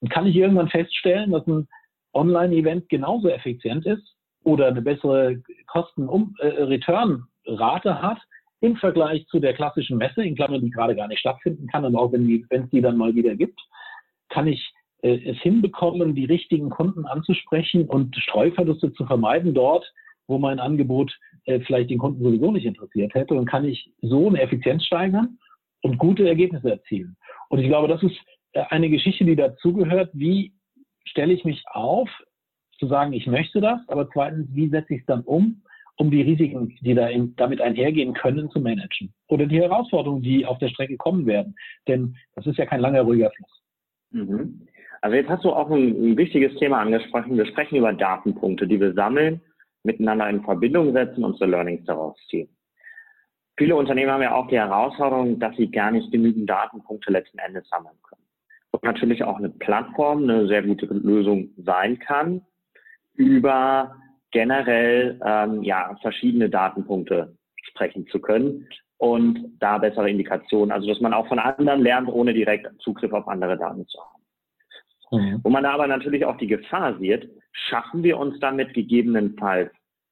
Und 0.00 0.10
kann 0.10 0.26
ich 0.26 0.34
irgendwann 0.34 0.70
feststellen, 0.70 1.32
dass 1.32 1.46
ein 1.46 1.68
Online-Event 2.14 2.88
genauso 2.88 3.28
effizient 3.28 3.84
ist 3.84 4.16
oder 4.42 4.68
eine 4.68 4.80
bessere 4.80 5.42
Kosten-Return-Rate 5.66 7.88
äh, 7.88 7.94
hat 7.94 8.18
im 8.60 8.76
Vergleich 8.76 9.26
zu 9.28 9.40
der 9.40 9.54
klassischen 9.54 9.96
Messe, 9.96 10.22
in 10.22 10.36
Klammern, 10.36 10.60
die 10.60 10.70
gerade 10.70 10.94
gar 10.94 11.08
nicht 11.08 11.20
stattfinden 11.20 11.66
kann 11.66 11.84
und 11.84 11.96
auch 11.96 12.12
wenn, 12.12 12.46
es 12.50 12.70
die 12.70 12.80
dann 12.80 12.96
mal 12.96 13.14
wieder 13.14 13.34
gibt, 13.34 13.60
kann 14.28 14.46
ich 14.46 14.72
äh, 15.02 15.30
es 15.30 15.38
hinbekommen, 15.38 16.14
die 16.14 16.26
richtigen 16.26 16.70
Kunden 16.70 17.06
anzusprechen 17.06 17.86
und 17.86 18.16
Streuverluste 18.16 18.92
zu 18.92 19.06
vermeiden 19.06 19.54
dort, 19.54 19.90
wo 20.26 20.38
mein 20.38 20.60
Angebot 20.60 21.16
äh, 21.44 21.60
vielleicht 21.60 21.90
den 21.90 21.98
Kunden 21.98 22.22
sowieso 22.22 22.52
nicht 22.52 22.66
interessiert 22.66 23.14
hätte 23.14 23.34
und 23.34 23.46
kann 23.46 23.64
ich 23.64 23.92
so 24.02 24.28
eine 24.28 24.40
Effizienz 24.40 24.84
steigern 24.84 25.38
und 25.82 25.98
gute 25.98 26.28
Ergebnisse 26.28 26.70
erzielen. 26.70 27.16
Und 27.48 27.60
ich 27.60 27.66
glaube, 27.66 27.88
das 27.88 28.02
ist 28.02 28.16
äh, 28.52 28.62
eine 28.68 28.90
Geschichte, 28.90 29.24
die 29.24 29.36
dazugehört. 29.36 30.10
Wie 30.12 30.52
stelle 31.04 31.32
ich 31.32 31.44
mich 31.44 31.62
auf, 31.72 32.08
zu 32.78 32.86
sagen, 32.86 33.12
ich 33.12 33.26
möchte 33.26 33.60
das, 33.60 33.80
aber 33.88 34.08
zweitens, 34.10 34.48
wie 34.54 34.68
setze 34.68 34.94
ich 34.94 35.00
es 35.00 35.06
dann 35.06 35.22
um, 35.22 35.62
um 36.00 36.10
die 36.10 36.22
Risiken, 36.22 36.74
die 36.80 36.94
da 36.94 37.08
in, 37.08 37.36
damit 37.36 37.60
einhergehen 37.60 38.14
können, 38.14 38.50
zu 38.50 38.58
managen? 38.58 39.12
Oder 39.28 39.44
die 39.44 39.60
Herausforderungen, 39.60 40.22
die 40.22 40.46
auf 40.46 40.58
der 40.58 40.68
Strecke 40.68 40.96
kommen 40.96 41.26
werden. 41.26 41.54
Denn 41.86 42.16
das 42.34 42.46
ist 42.46 42.56
ja 42.56 42.64
kein 42.64 42.80
langer, 42.80 43.02
ruhiger 43.02 43.30
Fluss. 43.30 43.62
Mhm. 44.12 44.66
Also 45.02 45.16
jetzt 45.16 45.28
hast 45.28 45.44
du 45.44 45.50
auch 45.50 45.70
ein, 45.70 45.88
ein 45.88 46.16
wichtiges 46.16 46.56
Thema 46.56 46.80
angesprochen. 46.80 47.36
Wir 47.36 47.44
sprechen 47.44 47.76
über 47.76 47.92
Datenpunkte, 47.92 48.66
die 48.66 48.80
wir 48.80 48.94
sammeln, 48.94 49.42
miteinander 49.82 50.30
in 50.30 50.42
Verbindung 50.42 50.94
setzen 50.94 51.22
und 51.22 51.36
so 51.36 51.44
Learnings 51.44 51.84
daraus 51.84 52.16
ziehen. 52.30 52.48
Viele 53.58 53.76
Unternehmen 53.76 54.10
haben 54.10 54.22
ja 54.22 54.34
auch 54.34 54.48
die 54.48 54.58
Herausforderung, 54.58 55.38
dass 55.38 55.54
sie 55.56 55.70
gar 55.70 55.90
nicht 55.90 56.10
genügend 56.10 56.48
Datenpunkte 56.48 57.12
letzten 57.12 57.38
Endes 57.40 57.68
sammeln 57.68 57.96
können. 58.08 58.24
Und 58.70 58.84
natürlich 58.84 59.22
auch 59.22 59.36
eine 59.36 59.50
Plattform 59.50 60.22
eine 60.22 60.46
sehr 60.46 60.62
gute 60.62 60.86
Lösung 60.86 61.50
sein 61.58 61.98
kann, 61.98 62.40
über 63.16 63.96
generell 64.30 65.20
ähm, 65.24 65.62
ja 65.62 65.96
verschiedene 66.02 66.48
Datenpunkte 66.48 67.36
sprechen 67.62 68.06
zu 68.08 68.20
können 68.20 68.66
und 68.98 69.56
da 69.58 69.78
bessere 69.78 70.10
Indikationen, 70.10 70.72
also 70.72 70.86
dass 70.86 71.00
man 71.00 71.14
auch 71.14 71.26
von 71.28 71.38
anderen 71.38 71.82
lernt, 71.82 72.08
ohne 72.08 72.34
direkt 72.34 72.68
Zugriff 72.80 73.12
auf 73.12 73.28
andere 73.28 73.56
Daten 73.56 73.86
zu 73.86 73.98
haben. 73.98 74.20
Mhm. 75.12 75.40
Wo 75.42 75.50
man 75.50 75.64
da 75.64 75.72
aber 75.72 75.86
natürlich 75.86 76.24
auch 76.24 76.36
die 76.36 76.46
Gefahr 76.46 76.98
sieht, 76.98 77.30
schaffen 77.52 78.02
wir 78.02 78.18
uns 78.18 78.38
damit 78.40 78.74
gegebenenfalls 78.74 79.70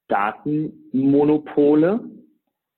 Datenmonopole, 0.08 2.00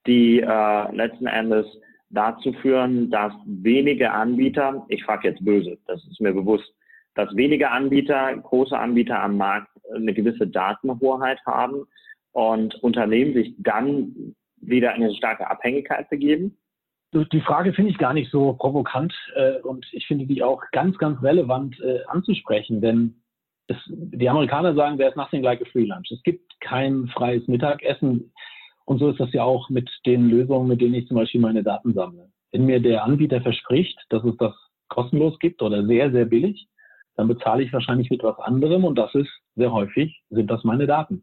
die 0.07 0.41
äh, 0.41 0.95
letzten 0.95 1.27
Endes 1.27 1.67
dazu 2.11 2.53
führen, 2.55 3.11
dass 3.11 3.33
wenige 3.47 4.11
Anbieter, 4.11 4.85
ich 4.89 5.05
frage 5.05 5.29
jetzt 5.29 5.45
böse, 5.45 5.79
das 5.87 6.05
ist 6.07 6.21
mir 6.21 6.33
bewusst, 6.33 6.75
dass 7.15 7.35
wenige 7.37 7.71
Anbieter, 7.71 8.37
große 8.37 8.77
Anbieter 8.77 9.21
am 9.23 9.37
Markt 9.37 9.70
eine 9.95 10.15
gewisse 10.15 10.47
Datenhoheit 10.47 11.41
haben 11.47 11.87
und 12.33 12.75
Unternehmen 12.83 13.35
sich 13.35 13.55
dann 13.59 14.35
wieder 14.61 14.95
in 14.95 15.05
eine 15.05 15.15
starke 15.15 15.49
Abhängigkeit 15.49 16.09
begeben? 16.11 16.57
Die 17.13 17.41
Frage 17.41 17.73
finde 17.73 17.91
ich 17.91 17.99
gar 17.99 18.13
nicht 18.13 18.31
so 18.31 18.53
provokant 18.53 19.13
äh, 19.35 19.59
und 19.63 19.85
ich 19.93 20.07
finde 20.07 20.27
die 20.27 20.45
auch 20.45 20.63
ganz, 20.71 20.97
ganz 20.99 21.21
relevant 21.23 21.81
äh, 21.81 22.05
anzusprechen, 22.07 22.81
denn 22.81 23.21
es, 23.67 23.77
die 23.89 24.29
Amerikaner 24.29 24.75
sagen, 24.75 24.97
there's 24.97 25.17
nothing 25.17 25.43
like 25.43 25.61
a 25.61 25.65
free 25.73 25.87
lunch. 25.87 26.11
Es 26.13 26.23
gibt 26.23 26.61
kein 26.61 27.09
freies 27.09 27.47
Mittagessen 27.49 28.33
und 28.85 28.99
so 28.99 29.11
ist 29.11 29.19
das 29.19 29.33
ja 29.33 29.43
auch 29.43 29.71
mit 29.71 29.91
den 30.07 30.29
Lösungen, 30.29 30.69
mit 30.69 30.81
denen 30.81 30.95
ich 30.95 31.09
zum 31.09 31.17
Beispiel 31.17 31.41
meine 31.41 31.65
Daten 31.65 31.95
sammle. 31.95 32.29
Wenn 32.53 32.67
mir 32.67 32.81
der 32.81 33.05
Anbieter 33.05 33.41
verspricht, 33.41 33.99
dass 34.09 34.23
es 34.25 34.37
das 34.37 34.55
kostenlos 34.89 35.39
gibt 35.41 35.63
oder 35.63 35.87
sehr, 35.87 36.13
sehr 36.13 36.25
billig, 36.27 36.69
dann 37.21 37.29
bezahle 37.29 37.63
ich 37.63 37.71
wahrscheinlich 37.71 38.09
mit 38.09 38.23
was 38.23 38.39
anderem 38.39 38.83
und 38.83 38.97
das 38.97 39.15
ist 39.15 39.29
sehr 39.55 39.71
häufig, 39.71 40.23
sind 40.31 40.51
das 40.51 40.65
meine 40.65 40.87
Daten. 40.87 41.23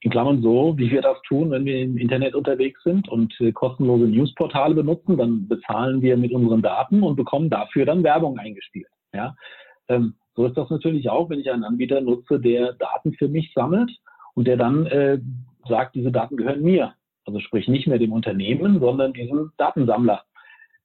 In 0.00 0.10
Klammern 0.10 0.40
so, 0.40 0.72
wie 0.78 0.90
wir 0.90 1.02
das 1.02 1.20
tun, 1.28 1.50
wenn 1.50 1.66
wir 1.66 1.82
im 1.82 1.98
Internet 1.98 2.34
unterwegs 2.34 2.82
sind 2.82 3.10
und 3.10 3.38
äh, 3.40 3.52
kostenlose 3.52 4.04
Newsportale 4.04 4.74
benutzen, 4.74 5.18
dann 5.18 5.46
bezahlen 5.46 6.00
wir 6.00 6.16
mit 6.16 6.32
unseren 6.32 6.62
Daten 6.62 7.02
und 7.02 7.16
bekommen 7.16 7.50
dafür 7.50 7.84
dann 7.84 8.02
Werbung 8.02 8.38
eingespielt. 8.38 8.88
Ja? 9.12 9.36
Ähm, 9.88 10.14
so 10.34 10.46
ist 10.46 10.56
das 10.56 10.70
natürlich 10.70 11.10
auch, 11.10 11.28
wenn 11.28 11.40
ich 11.40 11.50
einen 11.50 11.64
Anbieter 11.64 12.00
nutze, 12.00 12.40
der 12.40 12.72
Daten 12.72 13.12
für 13.12 13.28
mich 13.28 13.52
sammelt 13.54 13.90
und 14.34 14.46
der 14.46 14.56
dann 14.56 14.86
äh, 14.86 15.18
sagt, 15.68 15.94
diese 15.94 16.10
Daten 16.10 16.38
gehören 16.38 16.62
mir. 16.62 16.94
Also 17.26 17.38
sprich 17.40 17.68
nicht 17.68 17.86
mehr 17.86 17.98
dem 17.98 18.12
Unternehmen, 18.12 18.80
sondern 18.80 19.12
diesem 19.12 19.52
Datensammler. 19.58 20.22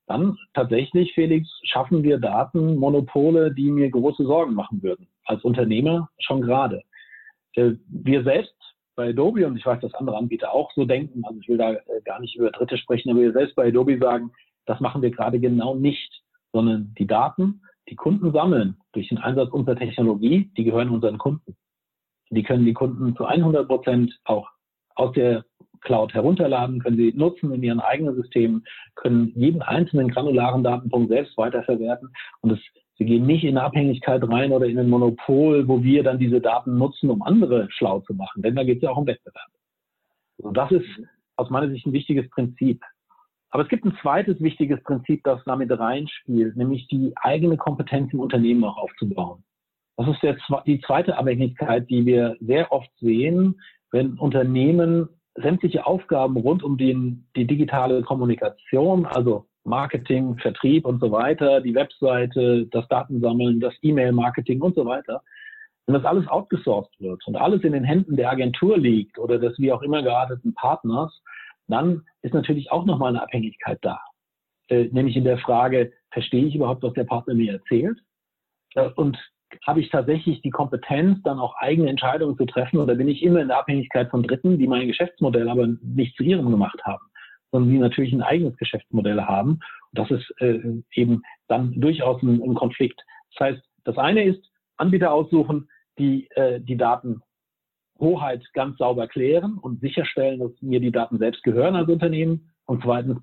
Dann 0.10 0.40
tatsächlich, 0.56 1.14
Felix, 1.14 1.48
schaffen 1.66 2.02
wir 2.02 2.18
Datenmonopole, 2.18 3.54
die 3.54 3.70
mir 3.70 3.92
große 3.92 4.26
Sorgen 4.26 4.56
machen 4.56 4.82
würden. 4.82 5.08
Als 5.26 5.44
Unternehmer 5.44 6.10
schon 6.18 6.42
gerade. 6.42 6.82
Äh, 7.54 7.74
wir 7.88 8.24
selbst 8.24 8.56
bei 8.96 9.10
Adobe, 9.10 9.46
und 9.46 9.56
ich 9.56 9.66
weiß, 9.66 9.80
dass 9.82 9.94
andere 9.94 10.18
Anbieter 10.18 10.52
auch 10.52 10.72
so 10.74 10.86
denken, 10.86 11.24
also 11.26 11.40
ich 11.40 11.48
will 11.48 11.58
da 11.58 11.74
äh, 11.74 12.02
gar 12.06 12.20
nicht 12.20 12.36
über 12.36 12.50
Dritte 12.50 12.80
sprechen, 12.80 13.12
aber 13.12 13.22
wir 13.22 13.34
selbst 13.34 13.56
bei 13.56 13.68
Adobe 13.68 14.00
sagen, 14.00 14.32
das 14.66 14.80
machen 14.80 15.04
wir 15.04 15.12
gerade 15.12 15.40
genau 15.40 15.76
nicht, 15.76 16.24
sondern 16.54 16.96
die 16.98 17.06
Daten, 17.06 17.62
die 17.88 17.96
Kunden 17.96 18.32
sammeln 18.32 18.78
durch 18.94 19.10
den 19.10 19.20
Einsatz 19.20 19.52
unserer 19.52 19.76
Technologie, 19.76 20.52
die 20.58 20.64
gehören 20.64 20.90
unseren 20.90 21.20
Kunden. 21.20 21.56
Die 22.32 22.44
können 22.44 22.66
die 22.66 22.74
Kunden 22.74 23.16
zu 23.16 23.26
100 23.26 23.68
Prozent 23.68 24.20
auch 24.24 24.50
aus 25.00 25.14
der 25.14 25.46
Cloud 25.82 26.14
herunterladen, 26.14 26.80
können 26.82 26.98
sie 26.98 27.14
nutzen 27.16 27.54
in 27.54 27.64
ihren 27.64 27.80
eigenen 27.80 28.16
Systemen, 28.16 28.66
können 28.96 29.32
jeden 29.36 29.62
einzelnen 29.62 30.10
granularen 30.10 30.64
Datenpunkt 30.64 31.10
selbst 31.10 31.38
weiterverwerten 31.38 32.10
und 32.42 32.52
es 32.52 32.60
Sie 33.00 33.06
gehen 33.06 33.26
nicht 33.26 33.46
in 33.46 33.58
Abhängigkeit 33.58 34.22
rein 34.28 34.52
oder 34.52 34.66
in 34.66 34.78
ein 34.78 34.90
Monopol, 34.90 35.70
wo 35.70 35.82
wir 35.82 36.04
dann 36.04 36.20
diese 36.20 36.42
Daten 36.42 36.78
nutzen, 36.78 37.10
um 37.10 37.22
andere 37.22 37.70
schlau 37.72 38.02
zu 38.02 38.14
machen. 38.14 38.42
Denn 38.42 38.56
da 38.56 38.66
geht 38.66 38.78
es 38.78 38.84
ja 38.84 38.90
auch 38.90 38.98
um 38.98 39.08
Wettbewerb. 39.08 39.48
Und 40.40 40.58
das 40.58 40.70
ist 40.72 40.86
aus 41.38 41.50
meiner 41.50 41.70
Sicht 41.70 41.86
ein 41.86 41.94
wichtiges 41.94 42.30
Prinzip. 42.30 42.84
Aber 43.52 43.64
es 43.64 43.70
gibt 43.70 43.86
ein 43.86 43.98
zweites 44.02 44.42
wichtiges 44.42 44.84
Prinzip, 44.84 45.24
das 45.24 45.42
damit 45.46 45.72
reinspielt, 45.72 46.58
nämlich 46.58 46.90
die 46.90 47.14
eigene 47.16 47.56
Kompetenz 47.56 48.12
im 48.12 48.20
Unternehmen 48.20 48.66
auch 48.66 48.78
aufzubauen. 48.78 49.46
Das 49.96 50.10
ist 50.10 50.22
der, 50.22 50.38
die 50.66 50.82
zweite 50.82 51.18
Abhängigkeit, 51.18 51.90
die 51.90 52.06
wir 52.06 52.36
sehr 52.42 52.70
oft 52.72 52.92
sehen, 53.00 53.62
wenn 53.92 54.18
Unternehmen 54.18 55.10
sämtliche 55.36 55.86
Aufgaben 55.86 56.38
rund 56.38 56.64
um 56.64 56.78
den, 56.78 57.28
die 57.36 57.46
digitale 57.46 58.02
Kommunikation, 58.02 59.06
also 59.06 59.46
Marketing, 59.64 60.38
Vertrieb 60.38 60.86
und 60.86 61.00
so 61.00 61.12
weiter, 61.12 61.62
die 61.62 61.76
Webseite, 61.76 62.68
das 62.72 62.88
Datensammeln, 62.88 63.60
das 63.60 63.74
E-Mail-Marketing 63.82 64.62
und 64.62 64.76
so 64.76 64.86
weiter, 64.86 65.22
wenn 65.86 65.96
das 65.96 66.06
alles 66.06 66.28
outgesourced 66.28 67.00
wird 67.00 67.26
und 67.28 67.36
alles 67.36 67.64
in 67.64 67.74
den 67.74 67.84
Händen 67.84 68.16
der 68.16 68.32
Agentur 68.32 68.78
liegt 68.78 69.18
oder 69.18 69.40
des 69.40 69.58
wie 69.60 69.72
auch 69.72 69.82
immer 69.82 70.04
gearteten 70.04 70.54
Partners, 70.54 71.22
dann 71.68 72.04
ist 72.22 72.34
natürlich 72.34 72.72
auch 72.72 72.86
nochmal 72.86 73.10
eine 73.10 73.24
Abhängigkeit 73.24 73.80
da. 73.82 74.00
Äh, 74.68 74.86
nämlich 74.92 75.16
in 75.16 75.24
der 75.24 75.40
Frage, 75.40 75.92
verstehe 76.12 76.46
ich 76.46 76.56
überhaupt, 76.56 76.84
was 76.84 76.94
der 76.94 77.06
Partner 77.06 77.34
mir 77.34 77.54
erzählt? 77.54 77.98
Äh, 78.76 78.90
und 78.96 79.18
habe 79.66 79.82
ich 79.82 79.90
tatsächlich 79.90 80.42
die 80.42 80.50
Kompetenz, 80.50 81.22
dann 81.24 81.40
auch 81.40 81.56
eigene 81.58 81.90
Entscheidungen 81.90 82.38
zu 82.38 82.46
treffen 82.46 82.78
oder 82.78 82.96
bin 82.96 83.08
ich 83.08 83.24
immer 83.24 83.42
in 83.42 83.48
der 83.48 83.60
Abhängigkeit 83.60 84.10
von 84.10 84.24
Dritten, 84.24 84.58
die 84.58 84.68
mein 84.68 84.88
Geschäftsmodell 84.88 85.50
aber 85.50 85.68
nicht 85.82 86.16
zu 86.16 86.24
ihrem 86.24 86.50
gemacht 86.50 86.80
haben? 86.84 87.10
sondern 87.52 87.72
die 87.72 87.80
natürlich 87.80 88.14
ein 88.14 88.22
eigenes 88.22 88.56
Geschäftsmodell 88.58 89.22
haben. 89.22 89.60
Und 89.92 89.94
das 89.94 90.12
ist 90.12 90.34
äh, 90.40 90.60
eben 90.94 91.24
dann 91.48 91.80
durchaus 91.80 92.22
ein, 92.22 92.42
ein, 92.42 92.56
Konflikt. 92.56 93.02
Das 93.34 93.48
heißt, 93.48 93.64
das 93.86 93.98
eine 93.98 94.24
ist 94.24 94.44
Anbieter 94.78 95.12
aussuchen, 95.12 95.70
die 95.98 96.30
äh, 96.32 96.60
die 96.62 96.78
Datenhoheit 96.78 98.44
ganz 98.54 98.78
sauber 98.78 99.08
klären 99.08 99.58
und 99.58 99.82
sicherstellen, 99.82 100.40
dass 100.40 100.52
mir 100.62 100.80
die 100.80 100.92
Daten 100.92 101.18
selbst 101.18 101.44
gehören 101.44 101.76
als 101.76 101.90
Unternehmen. 101.90 102.52
Und 102.66 102.84
zweitens 102.84 103.20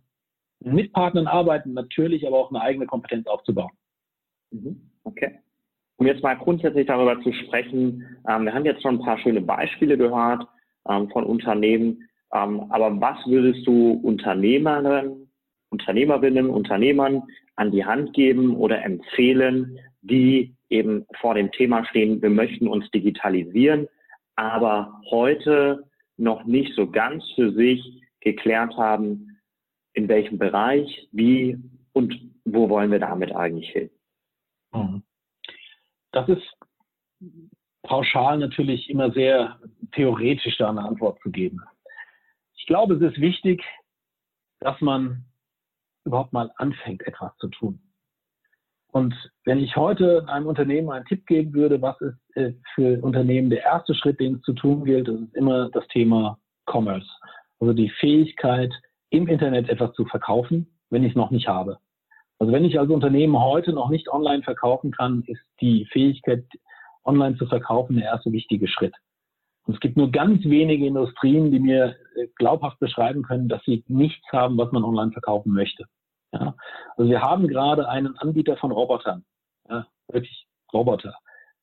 mit 0.61 0.93
Partnern 0.93 1.27
arbeiten, 1.27 1.75
natürlich 1.75 2.27
aber 2.27 2.39
auch 2.39 2.51
eine 2.51 2.61
eigene 2.61 2.87
Kompetenz 2.87 3.27
aufzubauen. 3.27 3.71
Um 6.07 6.13
jetzt 6.13 6.23
mal 6.23 6.35
grundsätzlich 6.35 6.87
darüber 6.87 7.21
zu 7.21 7.33
sprechen, 7.33 8.07
ähm, 8.29 8.45
wir 8.45 8.55
haben 8.55 8.65
jetzt 8.65 8.81
schon 8.81 8.95
ein 8.95 9.05
paar 9.05 9.19
schöne 9.19 9.41
Beispiele 9.41 9.99
gehört 9.99 10.47
ähm, 10.89 11.11
von 11.11 11.25
Unternehmen, 11.25 12.09
ähm, 12.33 12.71
aber 12.71 13.01
was 13.01 13.19
würdest 13.27 13.67
du 13.67 13.95
Unternehmerinnen, 14.05 15.29
Unternehmerinnen, 15.71 16.49
Unternehmern 16.49 17.25
an 17.57 17.73
die 17.73 17.85
Hand 17.85 18.13
geben 18.13 18.55
oder 18.55 18.85
empfehlen, 18.85 19.81
die 20.01 20.55
eben 20.71 21.07
vor 21.21 21.35
dem 21.35 21.51
Thema 21.51 21.85
stehen, 21.87 22.23
wir 22.23 22.31
möchten 22.31 22.69
uns 22.69 22.89
digitalisieren, 22.93 23.89
aber 24.37 25.01
heute 25.11 25.91
noch 26.19 26.45
nicht 26.45 26.73
so 26.77 26.89
ganz 26.89 27.29
für 27.35 27.51
sich 27.51 27.83
geklärt 28.21 28.77
haben, 28.77 29.41
in 29.93 30.07
welchem 30.07 30.39
Bereich, 30.39 31.09
wie 31.11 31.59
und 31.93 32.15
wo 32.45 32.69
wollen 32.69 32.93
wir 32.93 33.01
damit 33.01 33.35
eigentlich 33.35 33.71
hin? 33.71 33.91
Mhm. 34.73 35.03
Das 36.17 36.29
ist 36.29 36.43
pauschal 37.83 38.39
natürlich 38.39 38.89
immer 38.89 39.13
sehr 39.13 39.61
theoretisch 39.93 40.57
da 40.59 40.71
eine 40.71 40.83
Antwort 40.83 41.21
zu 41.23 41.31
geben 41.31 41.63
ich 42.67 42.69
glaube, 42.69 42.95
es 42.95 43.01
ist 43.01 43.21
wichtig, 43.21 43.63
dass 44.59 44.81
man 44.81 45.25
überhaupt 46.05 46.33
mal 46.33 46.51
anfängt, 46.57 47.07
etwas 47.07 47.31
zu 47.37 47.47
tun. 47.47 47.81
Und 48.89 49.15
wenn 49.45 49.61
ich 49.61 49.77
heute 49.77 50.29
einem 50.29 50.49
Unternehmen 50.49 50.91
einen 50.91 51.05
Tipp 51.05 51.27
geben 51.27 51.55
würde, 51.55 51.81
was 51.81 52.01
ist 52.01 52.19
äh, 52.35 52.55
für 52.75 53.01
Unternehmen 53.05 53.51
der 53.51 53.63
erste 53.63 53.95
Schritt, 53.95 54.19
den 54.19 54.37
es 54.37 54.43
zu 54.43 54.53
tun 54.53 54.85
gilt, 54.85 55.07
das 55.07 55.15
ist 55.15 55.35
immer 55.37 55.71
das 55.71 55.87
Thema 55.87 56.41
Commerce. 56.69 57.09
Also 57.61 57.73
die 57.73 57.91
Fähigkeit, 58.01 58.75
im 59.11 59.29
Internet 59.29 59.69
etwas 59.69 59.93
zu 59.93 60.05
verkaufen, 60.07 60.77
wenn 60.91 61.05
ich 61.05 61.11
es 61.11 61.17
noch 61.17 61.31
nicht 61.31 61.47
habe. 61.47 61.79
Also 62.39 62.53
wenn 62.53 62.65
ich 62.65 62.79
als 62.79 62.91
Unternehmen 62.91 63.39
heute 63.39 63.73
noch 63.73 63.89
nicht 63.89 64.09
online 64.09 64.43
verkaufen 64.43 64.93
kann, 64.93 65.23
ist 65.27 65.43
die 65.61 65.87
Fähigkeit, 65.87 66.45
online 67.05 67.37
zu 67.37 67.47
verkaufen, 67.47 67.97
der 67.97 68.07
erste 68.07 68.33
wichtige 68.33 68.69
Schritt. 68.69 68.95
Und 69.67 69.75
es 69.75 69.81
gibt 69.81 69.97
nur 69.97 70.11
ganz 70.11 70.45
wenige 70.45 70.87
Industrien, 70.87 71.51
die 71.51 71.59
mir 71.59 71.97
äh, 72.17 72.27
glaubhaft 72.37 72.79
beschreiben 72.79 73.23
können, 73.23 73.49
dass 73.49 73.63
sie 73.65 73.85
nichts 73.89 74.27
haben, 74.33 74.59
was 74.59 74.71
man 74.73 74.85
online 74.85 75.13
verkaufen 75.13 75.53
möchte. 75.53 75.85
Ja? 76.33 76.55
Also 76.97 77.11
wir 77.11 77.23
haben 77.23 77.49
gerade 77.49 77.89
einen 77.89 78.17
Anbieter 78.19 78.57
von 78.57 78.71
Robotern, 78.71 79.25
ja, 79.69 79.87
wirklich 80.09 80.47
Roboter, 80.73 81.15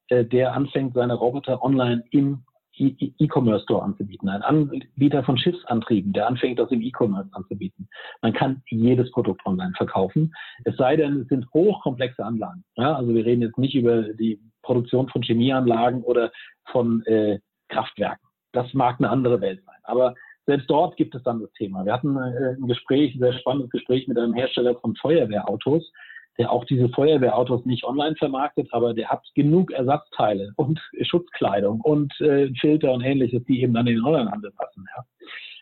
äh, 0.09 0.25
der 0.25 0.53
anfängt, 0.53 0.95
seine 0.95 1.13
Roboter 1.13 1.63
online 1.63 2.03
im 2.11 2.45
E-Commerce 2.75 3.63
Store 3.63 3.83
anzubieten. 3.83 4.29
Ein 4.29 4.41
Anbieter 4.41 5.23
von 5.23 5.37
Schiffsantrieben, 5.37 6.13
der 6.13 6.27
anfängt, 6.27 6.59
das 6.59 6.71
im 6.71 6.81
E-Commerce 6.81 7.29
anzubieten. 7.33 7.87
Man 8.21 8.33
kann 8.33 8.61
jedes 8.69 9.11
Produkt 9.11 9.45
online 9.45 9.73
verkaufen. 9.77 10.33
Es 10.63 10.75
sei 10.77 10.95
denn, 10.95 11.21
es 11.21 11.27
sind 11.27 11.47
hochkomplexe 11.53 12.23
Anlagen. 12.25 12.63
Ja, 12.75 12.95
also 12.95 13.13
wir 13.13 13.25
reden 13.25 13.41
jetzt 13.41 13.57
nicht 13.57 13.75
über 13.75 14.03
die 14.13 14.39
Produktion 14.63 15.07
von 15.09 15.21
Chemieanlagen 15.21 16.01
oder 16.03 16.31
von 16.71 17.05
äh, 17.05 17.39
Kraftwerken. 17.69 18.27
Das 18.53 18.73
mag 18.73 18.97
eine 18.99 19.09
andere 19.09 19.41
Welt 19.41 19.63
sein. 19.65 19.79
Aber 19.83 20.15
selbst 20.45 20.69
dort 20.69 20.97
gibt 20.97 21.15
es 21.15 21.23
dann 21.23 21.41
das 21.41 21.51
Thema. 21.53 21.85
Wir 21.85 21.93
hatten 21.93 22.17
äh, 22.17 22.55
ein 22.57 22.67
Gespräch, 22.67 23.15
ein 23.15 23.19
sehr 23.19 23.33
spannendes 23.33 23.69
Gespräch 23.69 24.07
mit 24.07 24.17
einem 24.17 24.33
Hersteller 24.33 24.75
von 24.75 24.95
Feuerwehrautos, 24.95 25.91
der 26.37 26.51
auch 26.51 26.65
diese 26.65 26.89
Feuerwehrautos 26.89 27.65
nicht 27.65 27.83
online 27.83 28.15
vermarktet, 28.15 28.67
aber 28.71 28.93
der 28.93 29.09
hat 29.09 29.23
genug 29.35 29.71
Ersatzteile 29.71 30.51
und 30.55 30.79
Schutzkleidung 31.01 31.81
und 31.81 32.11
äh, 32.21 32.51
Filter 32.59 32.91
und 32.91 33.01
ähnliches, 33.01 33.43
die 33.45 33.61
eben 33.61 33.73
dann 33.73 33.87
in 33.87 33.95
den 33.95 34.05
Onlinehandel 34.05 34.51
passen. 34.51 34.85
Ja. 34.95 35.05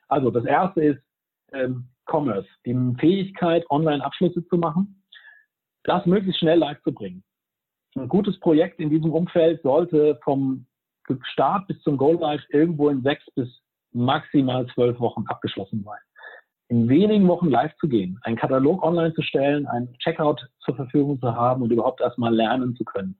Also 0.07 0.31
das 0.31 0.45
erste 0.45 0.81
ist 0.83 1.01
ähm, 1.51 1.87
Commerce, 2.05 2.47
die 2.65 2.75
Fähigkeit, 2.99 3.69
online 3.69 4.03
Abschlüsse 4.03 4.45
zu 4.47 4.57
machen, 4.57 5.03
das 5.83 6.05
möglichst 6.05 6.39
schnell 6.39 6.59
live 6.59 6.81
zu 6.83 6.93
bringen. 6.93 7.23
Ein 7.95 8.07
gutes 8.07 8.39
Projekt 8.39 8.79
in 8.79 8.89
diesem 8.89 9.11
Umfeld 9.11 9.61
sollte 9.63 10.19
vom 10.23 10.65
Start 11.23 11.67
bis 11.67 11.81
zum 11.81 11.97
Go 11.97 12.13
Live 12.13 12.41
irgendwo 12.49 12.89
in 12.89 13.01
sechs 13.01 13.25
bis 13.35 13.49
maximal 13.91 14.65
zwölf 14.67 14.97
Wochen 14.99 15.25
abgeschlossen 15.27 15.83
sein. 15.83 15.99
In 16.71 16.87
wenigen 16.87 17.27
Wochen 17.27 17.49
live 17.49 17.75
zu 17.81 17.89
gehen, 17.89 18.17
einen 18.23 18.37
Katalog 18.37 18.81
online 18.81 19.13
zu 19.13 19.21
stellen, 19.21 19.67
einen 19.67 19.93
Checkout 19.97 20.47
zur 20.61 20.73
Verfügung 20.77 21.19
zu 21.19 21.35
haben 21.35 21.61
und 21.61 21.69
überhaupt 21.69 21.99
erstmal 21.99 22.33
lernen 22.33 22.77
zu 22.77 22.85
können. 22.85 23.17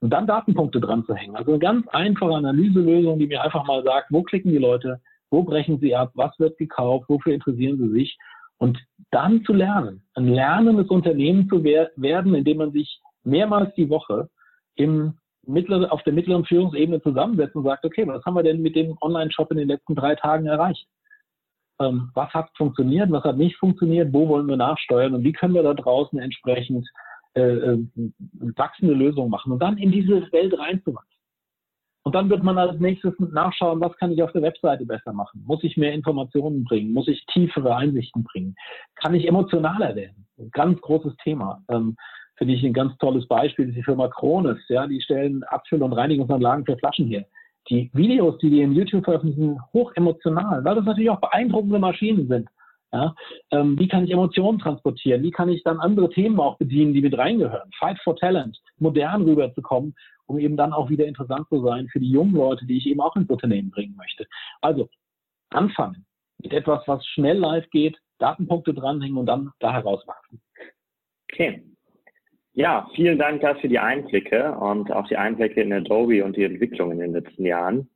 Und 0.00 0.10
dann 0.10 0.28
Datenpunkte 0.28 0.78
dran 0.78 1.04
zu 1.04 1.16
hängen. 1.16 1.34
Also 1.34 1.50
eine 1.50 1.58
ganz 1.58 1.88
einfache 1.88 2.32
Analyselösung, 2.32 3.18
die 3.18 3.26
mir 3.26 3.42
einfach 3.42 3.66
mal 3.66 3.82
sagt, 3.82 4.12
wo 4.12 4.22
klicken 4.22 4.52
die 4.52 4.58
Leute, 4.58 5.00
wo 5.30 5.42
brechen 5.42 5.80
sie 5.80 5.96
ab, 5.96 6.12
was 6.14 6.38
wird 6.38 6.58
gekauft, 6.58 7.06
wofür 7.08 7.34
interessieren 7.34 7.76
sie 7.76 7.88
sich 7.88 8.16
und 8.58 8.78
dann 9.10 9.42
zu 9.44 9.52
lernen, 9.52 10.04
ein 10.14 10.28
lernendes 10.28 10.86
Unternehmen 10.86 11.48
zu 11.48 11.64
werden, 11.64 12.34
indem 12.36 12.58
man 12.58 12.70
sich 12.70 13.00
mehrmals 13.24 13.74
die 13.74 13.90
Woche 13.90 14.30
im 14.76 15.14
mittlere, 15.44 15.90
auf 15.90 16.04
der 16.04 16.12
mittleren 16.12 16.44
Führungsebene 16.44 17.02
zusammensetzt 17.02 17.56
und 17.56 17.64
sagt, 17.64 17.84
okay, 17.84 18.06
was 18.06 18.24
haben 18.24 18.34
wir 18.34 18.44
denn 18.44 18.62
mit 18.62 18.76
dem 18.76 18.96
Online-Shop 19.00 19.50
in 19.50 19.58
den 19.58 19.68
letzten 19.68 19.96
drei 19.96 20.14
Tagen 20.14 20.46
erreicht? 20.46 20.86
Ähm, 21.80 22.10
was 22.14 22.32
hat 22.32 22.50
funktioniert, 22.56 23.10
was 23.10 23.24
hat 23.24 23.36
nicht 23.36 23.56
funktioniert, 23.56 24.12
wo 24.12 24.28
wollen 24.28 24.46
wir 24.46 24.56
nachsteuern 24.56 25.14
und 25.14 25.24
wie 25.24 25.32
können 25.32 25.54
wir 25.54 25.62
da 25.62 25.74
draußen 25.74 26.18
entsprechend 26.18 26.88
äh, 27.34 27.40
äh, 27.40 27.86
wachsende 28.56 28.94
Lösungen 28.94 29.30
machen 29.30 29.52
und 29.52 29.58
dann 29.60 29.76
in 29.76 29.92
diese 29.92 30.32
Welt 30.32 30.58
reinzuwachsen. 30.58 31.16
Und 32.06 32.14
dann 32.14 32.30
wird 32.30 32.44
man 32.44 32.56
als 32.56 32.78
nächstes 32.78 33.14
nachschauen, 33.18 33.80
was 33.80 33.96
kann 33.96 34.12
ich 34.12 34.22
auf 34.22 34.30
der 34.30 34.42
Webseite 34.42 34.86
besser 34.86 35.12
machen? 35.12 35.42
Muss 35.44 35.64
ich 35.64 35.76
mehr 35.76 35.92
Informationen 35.92 36.62
bringen? 36.62 36.92
Muss 36.92 37.08
ich 37.08 37.26
tiefere 37.26 37.74
Einsichten 37.74 38.22
bringen? 38.22 38.54
Kann 38.94 39.14
ich 39.14 39.26
emotionaler 39.26 39.96
werden? 39.96 40.26
Ein 40.38 40.50
ganz 40.52 40.80
großes 40.80 41.16
Thema. 41.24 41.62
Ähm, 41.68 41.96
Finde 42.36 42.54
ich 42.54 42.62
ein 42.62 42.72
ganz 42.72 42.96
tolles 42.98 43.26
Beispiel 43.26 43.68
ist 43.68 43.76
die 43.76 43.82
Firma 43.82 44.08
Krones. 44.08 44.58
Ja, 44.68 44.86
die 44.86 45.00
stellen 45.00 45.42
Abfüll- 45.44 45.82
und 45.82 45.94
Reinigungsanlagen 45.94 46.64
für 46.64 46.76
Flaschen 46.76 47.06
her. 47.06 47.26
Die 47.68 47.90
Videos, 47.94 48.38
die 48.38 48.50
die 48.50 48.60
in 48.60 48.72
YouTube 48.72 49.04
veröffentlichen, 49.04 49.58
hoch 49.72 49.92
emotional, 49.96 50.64
weil 50.64 50.76
das 50.76 50.84
natürlich 50.84 51.10
auch 51.10 51.20
beeindruckende 51.20 51.78
Maschinen 51.78 52.28
sind. 52.28 52.48
Ja, 52.92 53.14
ähm, 53.50 53.78
wie 53.78 53.88
kann 53.88 54.04
ich 54.04 54.12
Emotionen 54.12 54.60
transportieren? 54.60 55.22
Wie 55.22 55.32
kann 55.32 55.48
ich 55.48 55.64
dann 55.64 55.80
andere 55.80 56.08
Themen 56.08 56.38
auch 56.38 56.56
bedienen, 56.56 56.94
die 56.94 57.02
mit 57.02 57.18
reingehören? 57.18 57.68
Fight 57.78 57.98
for 58.04 58.16
Talent, 58.16 58.56
modern 58.78 59.22
rüberzukommen 59.22 59.94
um 60.26 60.38
eben 60.38 60.56
dann 60.56 60.72
auch 60.72 60.90
wieder 60.90 61.06
interessant 61.06 61.48
zu 61.48 61.62
sein 61.62 61.88
für 61.88 62.00
die 62.00 62.10
jungen 62.10 62.34
Leute, 62.34 62.66
die 62.66 62.78
ich 62.78 62.86
eben 62.86 63.00
auch 63.00 63.16
ins 63.16 63.30
Unternehmen 63.30 63.70
bringen 63.70 63.96
möchte. 63.96 64.26
Also 64.60 64.88
anfangen 65.50 66.04
mit 66.38 66.52
etwas, 66.52 66.86
was 66.86 67.06
schnell 67.06 67.38
live 67.38 67.68
geht, 67.70 67.96
Datenpunkte 68.18 68.74
dranhängen 68.74 69.16
und 69.16 69.26
dann 69.26 69.52
da 69.60 69.72
herauswachsen. 69.72 70.40
Okay. 71.32 71.64
Ja, 72.58 72.88
vielen 72.94 73.18
Dank 73.18 73.42
dafür 73.42 73.68
die 73.68 73.78
Einblicke 73.78 74.52
und 74.52 74.90
auch 74.90 75.06
die 75.08 75.18
Einblicke 75.18 75.60
in 75.60 75.74
Adobe 75.74 76.24
und 76.24 76.36
die 76.38 76.44
Entwicklung 76.44 76.90
in 76.90 77.00
den 77.00 77.12
letzten 77.12 77.44
Jahren. 77.44 77.90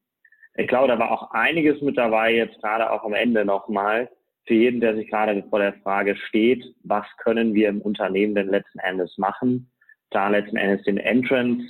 Ich 0.55 0.69
glaube, 0.69 0.89
da 0.89 0.99
war 0.99 1.11
auch 1.11 1.31
einiges 1.31 1.81
mit 1.81 1.97
dabei, 1.97 2.35
jetzt 2.35 2.61
gerade 2.61 2.93
auch 2.93 3.03
am 3.05 3.15
Ende 3.15 3.47
nochmal, 3.47 4.11
für 4.45 4.53
jeden, 4.53 4.83
der 4.83 4.97
sich 4.97 5.09
gerade 5.09 5.43
vor 5.49 5.61
der 5.61 5.73
Frage 5.83 6.15
steht, 6.15 6.63
was 6.83 7.07
können 7.17 7.55
wir 7.55 7.71
im 7.71 7.81
Unternehmen 7.81 8.35
denn 8.35 8.49
letzten 8.49 8.81
Endes 8.81 9.17
machen, 9.17 9.71
da 10.11 10.29
letzten 10.29 10.59
Endes 10.59 10.85
den 10.85 10.99
Entrance 10.99 11.65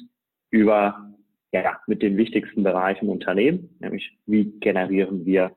über 0.51 1.14
ja, 1.53 1.78
mit 1.86 2.03
den 2.03 2.16
wichtigsten 2.16 2.64
Bereichen 2.64 3.05
im 3.05 3.12
Unternehmen, 3.12 3.76
nämlich 3.78 4.18
wie 4.26 4.47
generieren 4.59 5.24
wir 5.24 5.53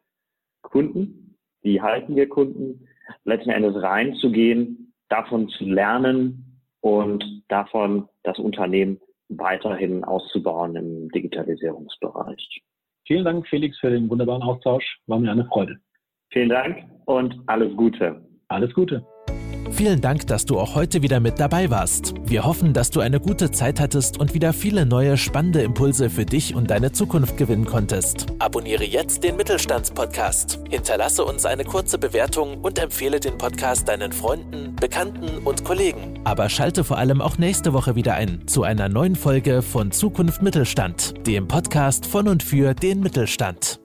Kunden, 0.61 1.35
wie 1.63 1.81
halten 1.81 2.15
wir 2.15 2.29
Kunden, 2.29 2.87
letzten 3.23 3.49
Endes 3.49 3.81
reinzugehen, 3.81 4.93
davon 5.09 5.49
zu 5.49 5.65
lernen 5.65 6.52
und 6.83 7.43
davon 7.47 8.09
das 8.23 8.37
Unternehmen 8.39 8.99
weiterhin 9.29 10.03
auszubauen 10.03 10.75
im 10.75 11.09
Digitalisierungsbereich. 11.09 12.61
Vielen 13.07 13.23
Dank, 13.23 13.47
Felix, 13.47 13.79
für 13.79 13.89
den 13.89 14.09
wunderbaren 14.09 14.43
Austausch. 14.43 14.99
War 15.07 15.17
mir 15.17 15.31
eine 15.31 15.45
Freude. 15.45 15.77
Vielen 16.31 16.49
Dank 16.49 16.83
und 17.05 17.35
alles 17.47 17.75
Gute. 17.77 18.21
Alles 18.49 18.73
Gute. 18.73 19.05
Vielen 19.75 20.01
Dank, 20.01 20.27
dass 20.27 20.45
du 20.45 20.59
auch 20.59 20.75
heute 20.75 21.01
wieder 21.01 21.19
mit 21.19 21.39
dabei 21.39 21.71
warst. 21.71 22.13
Wir 22.23 22.45
hoffen, 22.45 22.73
dass 22.73 22.91
du 22.91 22.99
eine 22.99 23.19
gute 23.19 23.49
Zeit 23.49 23.79
hattest 23.79 24.19
und 24.19 24.35
wieder 24.35 24.53
viele 24.53 24.85
neue 24.85 25.17
spannende 25.17 25.63
Impulse 25.63 26.11
für 26.11 26.25
dich 26.25 26.53
und 26.53 26.69
deine 26.69 26.91
Zukunft 26.91 27.37
gewinnen 27.37 27.65
konntest. 27.65 28.27
Abonniere 28.37 28.83
jetzt 28.83 29.23
den 29.23 29.35
Mittelstandspodcast. 29.35 30.59
Hinterlasse 30.69 31.25
uns 31.25 31.45
eine 31.45 31.65
kurze 31.65 31.97
Bewertung 31.97 32.61
und 32.61 32.77
empfehle 32.77 33.19
den 33.19 33.39
Podcast 33.39 33.89
deinen 33.89 34.11
Freunden, 34.11 34.75
Bekannten 34.75 35.39
und 35.39 35.65
Kollegen. 35.65 36.19
Aber 36.23 36.49
schalte 36.49 36.83
vor 36.83 36.99
allem 36.99 37.19
auch 37.19 37.39
nächste 37.39 37.73
Woche 37.73 37.95
wieder 37.95 38.13
ein 38.13 38.47
zu 38.47 38.61
einer 38.61 38.89
neuen 38.89 39.15
Folge 39.15 39.63
von 39.63 39.91
Zukunft 39.91 40.43
Mittelstand, 40.43 41.15
dem 41.25 41.47
Podcast 41.47 42.05
von 42.05 42.27
und 42.27 42.43
für 42.43 42.75
den 42.75 42.99
Mittelstand. 42.99 43.82